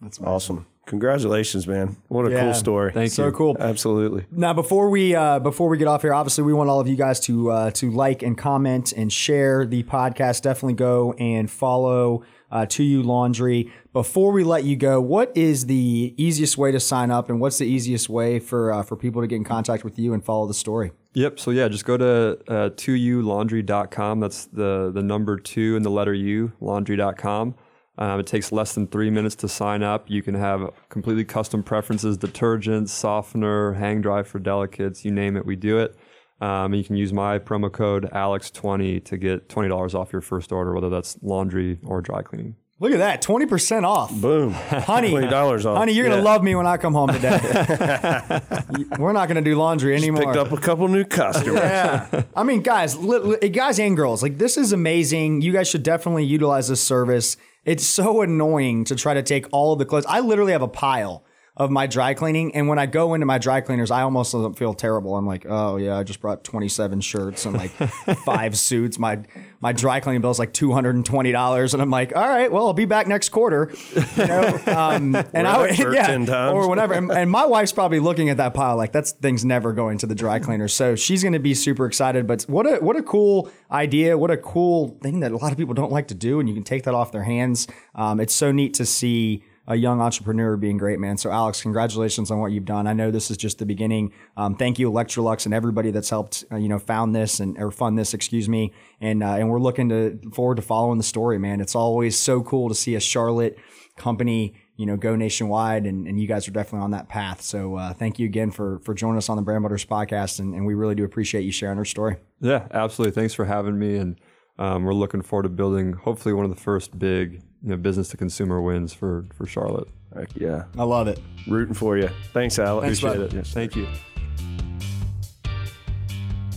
That's 0.02 0.20
awesome. 0.20 0.68
Congratulations, 0.86 1.68
man. 1.68 1.98
What 2.10 2.28
a 2.28 2.32
Yeah. 2.32 2.42
cool 2.44 2.54
story. 2.54 2.92
Thank 2.94 3.12
so 3.12 3.26
you. 3.28 3.32
cool. 3.32 3.58
Absolutely. 3.60 4.26
Now, 4.32 4.54
before 4.54 4.90
we 4.90 5.16
uh, 5.16 5.40
before 5.40 5.68
we 5.70 5.78
get 5.78 5.88
off 5.88 6.02
here, 6.04 6.14
obviously 6.14 6.44
we 6.44 6.54
want 6.54 6.70
all 6.70 6.80
of 6.80 6.88
you 6.88 6.96
guys 6.96 7.20
to 7.22 7.52
uh, 7.52 7.72
to 7.72 7.90
like 7.92 8.22
and 8.24 8.38
comment 8.38 8.94
and 8.96 9.12
share 9.12 9.66
the 9.66 9.84
podcast. 9.84 10.42
Definitely 10.44 10.76
go 10.76 11.14
and 11.14 11.50
follow 11.50 12.24
uh, 12.52 12.66
2U 12.68 13.04
Laundry. 13.04 13.72
Before 13.94 14.32
we 14.32 14.44
let 14.44 14.64
you 14.64 14.76
go, 14.76 15.02
what 15.02 15.32
is 15.36 15.66
the 15.66 16.14
easiest 16.18 16.58
way 16.58 16.72
to 16.72 16.80
sign 16.80 17.10
up, 17.12 17.30
and 17.30 17.40
what's 17.40 17.58
the 17.58 17.66
easiest 17.66 18.08
way 18.10 18.40
for 18.40 18.72
uh, 18.72 18.84
for 18.84 18.96
people 18.96 19.22
to 19.22 19.28
get 19.28 19.38
in 19.38 19.44
contact 19.44 19.84
with 19.84 19.98
you 19.98 20.14
and 20.14 20.24
follow 20.24 20.46
the 20.48 20.54
story? 20.54 20.92
Yep. 21.14 21.40
So 21.40 21.52
yeah, 21.52 21.68
just 21.70 21.86
go 21.86 21.96
to 21.98 22.38
uh, 22.48 22.70
2ulaundry.com. 22.72 24.20
That's 24.20 24.46
the 24.46 24.92
the 24.94 25.02
number 25.02 25.38
two 25.38 25.76
and 25.76 25.84
the 25.86 25.90
letter 25.90 26.14
U, 26.14 26.52
laundry.com. 26.62 27.56
Um, 27.98 28.20
it 28.20 28.28
takes 28.28 28.52
less 28.52 28.74
than 28.76 28.88
three 28.88 29.10
minutes 29.10 29.36
to 29.38 29.48
sign 29.48 29.82
up. 29.84 30.10
You 30.10 30.22
can 30.22 30.36
have 30.36 30.70
completely 30.90 31.24
custom 31.24 31.64
preferences, 31.64 32.18
detergent, 32.18 32.90
softener, 32.90 33.74
hang 33.74 34.02
dry 34.02 34.24
for 34.24 34.40
delicates, 34.40 35.06
you 35.06 35.12
name 35.12 35.38
it, 35.38 35.46
we 35.46 35.56
do 35.56 35.78
it. 35.80 35.96
Um, 36.42 36.74
and 36.74 36.76
you 36.76 36.84
can 36.84 36.98
use 36.98 37.14
my 37.14 37.40
promo 37.40 37.72
code 37.72 38.10
ALEX20 38.12 39.06
to 39.06 39.18
get 39.18 39.48
$20 39.48 39.96
off 39.96 40.12
your 40.12 40.22
first 40.22 40.52
order, 40.52 40.74
whether 40.74 40.90
that's 40.90 41.18
laundry 41.22 41.80
or 41.86 42.02
dry 42.02 42.22
cleaning. 42.22 42.56
Look 42.78 42.92
at 42.92 42.98
that, 42.98 43.22
twenty 43.22 43.46
percent 43.46 43.86
off. 43.86 44.12
Boom. 44.14 44.52
Honey, 44.52 45.10
$20 45.10 45.64
off. 45.66 45.78
honey, 45.78 45.94
you're 45.94 46.10
gonna 46.10 46.22
love 46.22 46.44
me 46.44 46.56
when 46.56 46.68
I 46.68 46.76
come 46.76 46.92
home 46.92 47.08
today. 47.08 47.40
We're 49.00 49.14
not 49.14 49.30
gonna 49.30 49.42
do 49.42 49.56
laundry 49.56 49.96
anymore. 49.96 50.24
Picked 50.26 50.36
up 50.36 50.52
a 50.52 50.58
couple 50.58 50.90
new 50.90 51.06
customers. 51.06 51.56
Yeah. 51.56 52.24
I 52.36 52.44
mean, 52.44 52.62
guys, 52.62 52.98
li- 52.98 53.38
li- 53.42 53.48
guys 53.50 53.80
and 53.80 53.96
girls, 53.96 54.22
like 54.22 54.40
this 54.40 54.58
is 54.58 54.74
amazing. 54.74 55.42
You 55.42 55.54
guys 55.54 55.70
should 55.70 55.84
definitely 55.84 56.26
utilize 56.26 56.68
this 56.68 56.82
service. 56.84 57.38
It's 57.66 57.84
so 57.84 58.22
annoying 58.22 58.84
to 58.86 58.96
try 58.96 59.16
to 59.16 59.24
take 59.24 59.48
all 59.52 59.74
of 59.74 59.80
the 59.80 59.86
clothes. 59.86 60.06
I 60.08 60.20
literally 60.20 60.52
have 60.52 60.62
a 60.62 60.68
pile 60.68 61.26
of 61.58 61.72
my 61.72 61.88
dry 61.88 62.14
cleaning. 62.14 62.54
And 62.54 62.68
when 62.68 62.78
I 62.78 62.86
go 62.86 63.14
into 63.14 63.26
my 63.26 63.38
dry 63.38 63.62
cleaners, 63.62 63.90
I 63.90 64.02
almost 64.02 64.34
don't 64.34 64.58
feel 64.58 64.74
terrible. 64.74 65.16
I'm 65.16 65.26
like, 65.26 65.46
oh 65.48 65.78
yeah, 65.78 65.98
I 65.98 66.04
just 66.04 66.20
brought 66.20 66.44
27 66.44 67.00
shirts 67.00 67.46
and 67.46 67.56
like 67.56 67.72
five 68.26 68.58
suits. 68.58 69.00
My 69.00 69.20
my 69.62 69.72
dry 69.72 70.02
cleaning 70.02 70.22
bill 70.22 70.32
is 70.32 70.38
like 70.38 70.54
$220, 70.54 71.74
and 71.74 71.82
I'm 71.82 71.90
like, 71.90 72.16
all 72.16 72.28
right, 72.28 72.52
well, 72.52 72.68
I'll 72.68 72.74
be 72.74 72.86
back 72.86 73.08
next 73.08 73.30
quarter. 73.30 73.72
You 74.16 74.28
know, 74.28 74.62
um, 74.68 75.16
and 75.34 75.48
I 75.48 75.58
would, 75.60 75.78
yeah, 75.94 76.08
10 76.08 76.30
or 76.30 76.68
whatever. 76.68 76.94
And, 76.94 77.10
and 77.10 77.32
my 77.32 77.46
wife's 77.46 77.72
probably 77.72 78.00
looking 78.00 78.30
at 78.30 78.38
that 78.38 78.54
pile 78.54 78.76
like 78.76 78.92
that's 78.92 79.14
thing's 79.14 79.46
never 79.46 79.72
going 79.72 79.98
to 80.00 80.08
the 80.08 80.16
dry 80.16 80.40
cleaner. 80.40 80.68
So 80.68 80.96
she's 80.96 81.24
going 81.24 81.34
to 81.34 81.40
be 81.40 81.54
super 81.54 81.86
excited. 81.86 82.28
But 82.28 82.44
what 82.44 82.68
a 82.68 82.84
what 82.84 82.98
a 82.98 83.02
cool 83.02 83.50
idea! 83.72 84.18
What 84.18 84.30
a 84.30 84.38
cool 84.38 85.00
thing 85.02 85.22
that 85.22 85.32
a 85.32 85.38
lot 85.38 85.54
of 85.54 85.58
people 85.58 85.74
don't 85.74 85.92
like 85.92 86.10
to 86.10 86.16
do, 86.16 86.42
and 86.42 86.50
you 86.50 86.54
can 86.54 86.64
take 86.64 86.84
that 86.84 86.94
off 86.94 87.14
their 87.14 87.24
hands. 87.24 87.68
Um, 87.96 88.20
it's 88.20 88.34
so 88.34 88.52
neat 88.52 88.74
to 88.76 88.86
see 88.86 89.44
a 89.68 89.76
young 89.76 90.00
entrepreneur 90.00 90.58
being 90.58 90.78
great, 90.78 91.00
man. 91.00 91.18
So, 91.18 91.32
Alex, 91.32 91.62
congratulations 91.62 92.30
on 92.30 92.40
what 92.40 92.52
you've 92.52 92.66
done. 92.66 92.88
I 92.88 92.94
know 92.94 93.10
this 93.10 93.32
is 93.32 93.38
just 93.38 93.58
the 93.58 93.66
beginning. 93.66 94.12
Um, 94.38 94.56
thank 94.56 94.78
you, 94.78 94.92
Electrolux, 94.92 95.46
and 95.46 95.54
everybody 95.54 95.92
that's 95.92 96.10
helped, 96.10 96.46
uh, 96.52 96.58
you 96.58 96.70
know, 96.70 96.80
found 96.80 97.16
this 97.16 97.40
and 97.40 97.58
or 97.58 97.72
fund 97.72 97.98
this, 97.98 98.14
excuse 98.14 98.48
me. 98.48 98.74
And 99.02 99.24
uh, 99.24 99.34
and 99.34 99.50
we're 99.50 99.60
looking 99.60 99.90
to 99.90 100.20
forward 100.34 100.56
to 100.56 100.62
following 100.62 100.98
the 100.98 101.04
story, 101.04 101.40
man. 101.40 101.62
It's 101.62 101.76
always 101.76 102.18
so 102.18 102.42
cool 102.44 102.70
to 102.70 102.76
see 102.76 102.96
a 102.96 103.00
Charlotte 103.00 103.58
company, 103.98 104.54
you 104.76 104.86
know, 104.86 104.98
go 104.98 105.16
nationwide, 105.16 105.86
and, 105.86 106.08
and 106.08 106.20
you 106.20 106.28
guys 106.28 106.48
are 106.48 106.52
definitely 106.52 106.84
on 106.84 106.92
that 106.92 107.10
path. 107.10 107.42
So, 107.42 107.76
uh, 107.76 107.94
thank 107.94 108.20
you 108.20 108.26
again 108.26 108.52
for 108.52 108.80
for 108.80 108.94
joining 108.94 109.18
us 109.18 109.30
on 109.30 109.38
the 109.38 109.44
Brand 109.44 109.64
Builders 109.64 109.86
podcast, 109.86 110.40
and, 110.40 110.54
and 110.54 110.66
we 110.66 110.76
really 110.76 110.96
do 110.96 111.04
appreciate 111.04 111.42
you 111.42 111.52
sharing 111.52 111.80
our 111.80 111.86
story. 111.86 112.18
Yeah, 112.40 112.68
absolutely. 112.72 113.14
Thanks 113.20 113.34
for 113.34 113.46
having 113.46 113.80
me, 113.80 113.96
and 113.96 114.20
um, 114.58 114.84
we're 114.84 114.94
looking 114.94 115.22
forward 115.22 115.44
to 115.44 115.50
building 115.50 115.94
hopefully 115.94 116.34
one 116.34 116.46
of 116.46 116.54
the 116.54 116.62
first 116.62 116.98
big 116.98 117.42
you 117.64 117.70
know, 117.70 117.78
business 117.78 118.10
to 118.10 118.18
consumer 118.18 118.62
wins 118.62 118.94
for 118.94 119.26
for 119.36 119.46
Charlotte. 119.46 119.88
Heck 120.16 120.30
yeah. 120.36 120.64
I 120.78 120.84
love 120.84 121.08
it. 121.08 121.20
Rooting 121.48 121.74
for 121.74 121.98
you. 121.98 122.10
Thanks, 122.32 122.58
Alex. 122.58 122.86
Thanks, 122.86 123.00
Appreciate 123.00 123.30
bud. 123.30 123.34
it. 123.34 123.36
Yeah, 123.36 123.54
thank 123.54 123.76
you. 123.76 123.88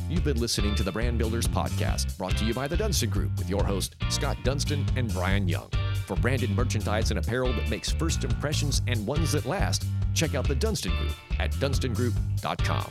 You've 0.09 0.25
been 0.25 0.41
listening 0.41 0.75
to 0.77 0.83
the 0.83 0.91
Brand 0.91 1.19
Builders 1.19 1.47
Podcast, 1.47 2.17
brought 2.17 2.35
to 2.39 2.45
you 2.45 2.55
by 2.55 2.67
the 2.67 2.77
Dunston 2.77 3.11
Group 3.11 3.37
with 3.37 3.51
your 3.51 3.63
host, 3.63 3.95
Scott 4.09 4.39
Dunston 4.43 4.87
and 4.97 5.13
Brian 5.13 5.47
Young. 5.49 5.71
For 6.07 6.17
branded 6.17 6.51
merchandise 6.51 7.11
and 7.11 7.19
apparel 7.19 7.53
that 7.53 7.69
makes 7.69 7.91
first 7.91 8.25
impressions 8.25 8.81
and 8.87 9.07
ones 9.07 9.33
that 9.33 9.45
last, 9.45 9.85
check 10.15 10.35
out 10.35 10.49
the 10.49 10.55
Dunston 10.55 10.97
Group 10.97 11.13
at 11.39 11.53
dunstongroup.com. 11.53 12.91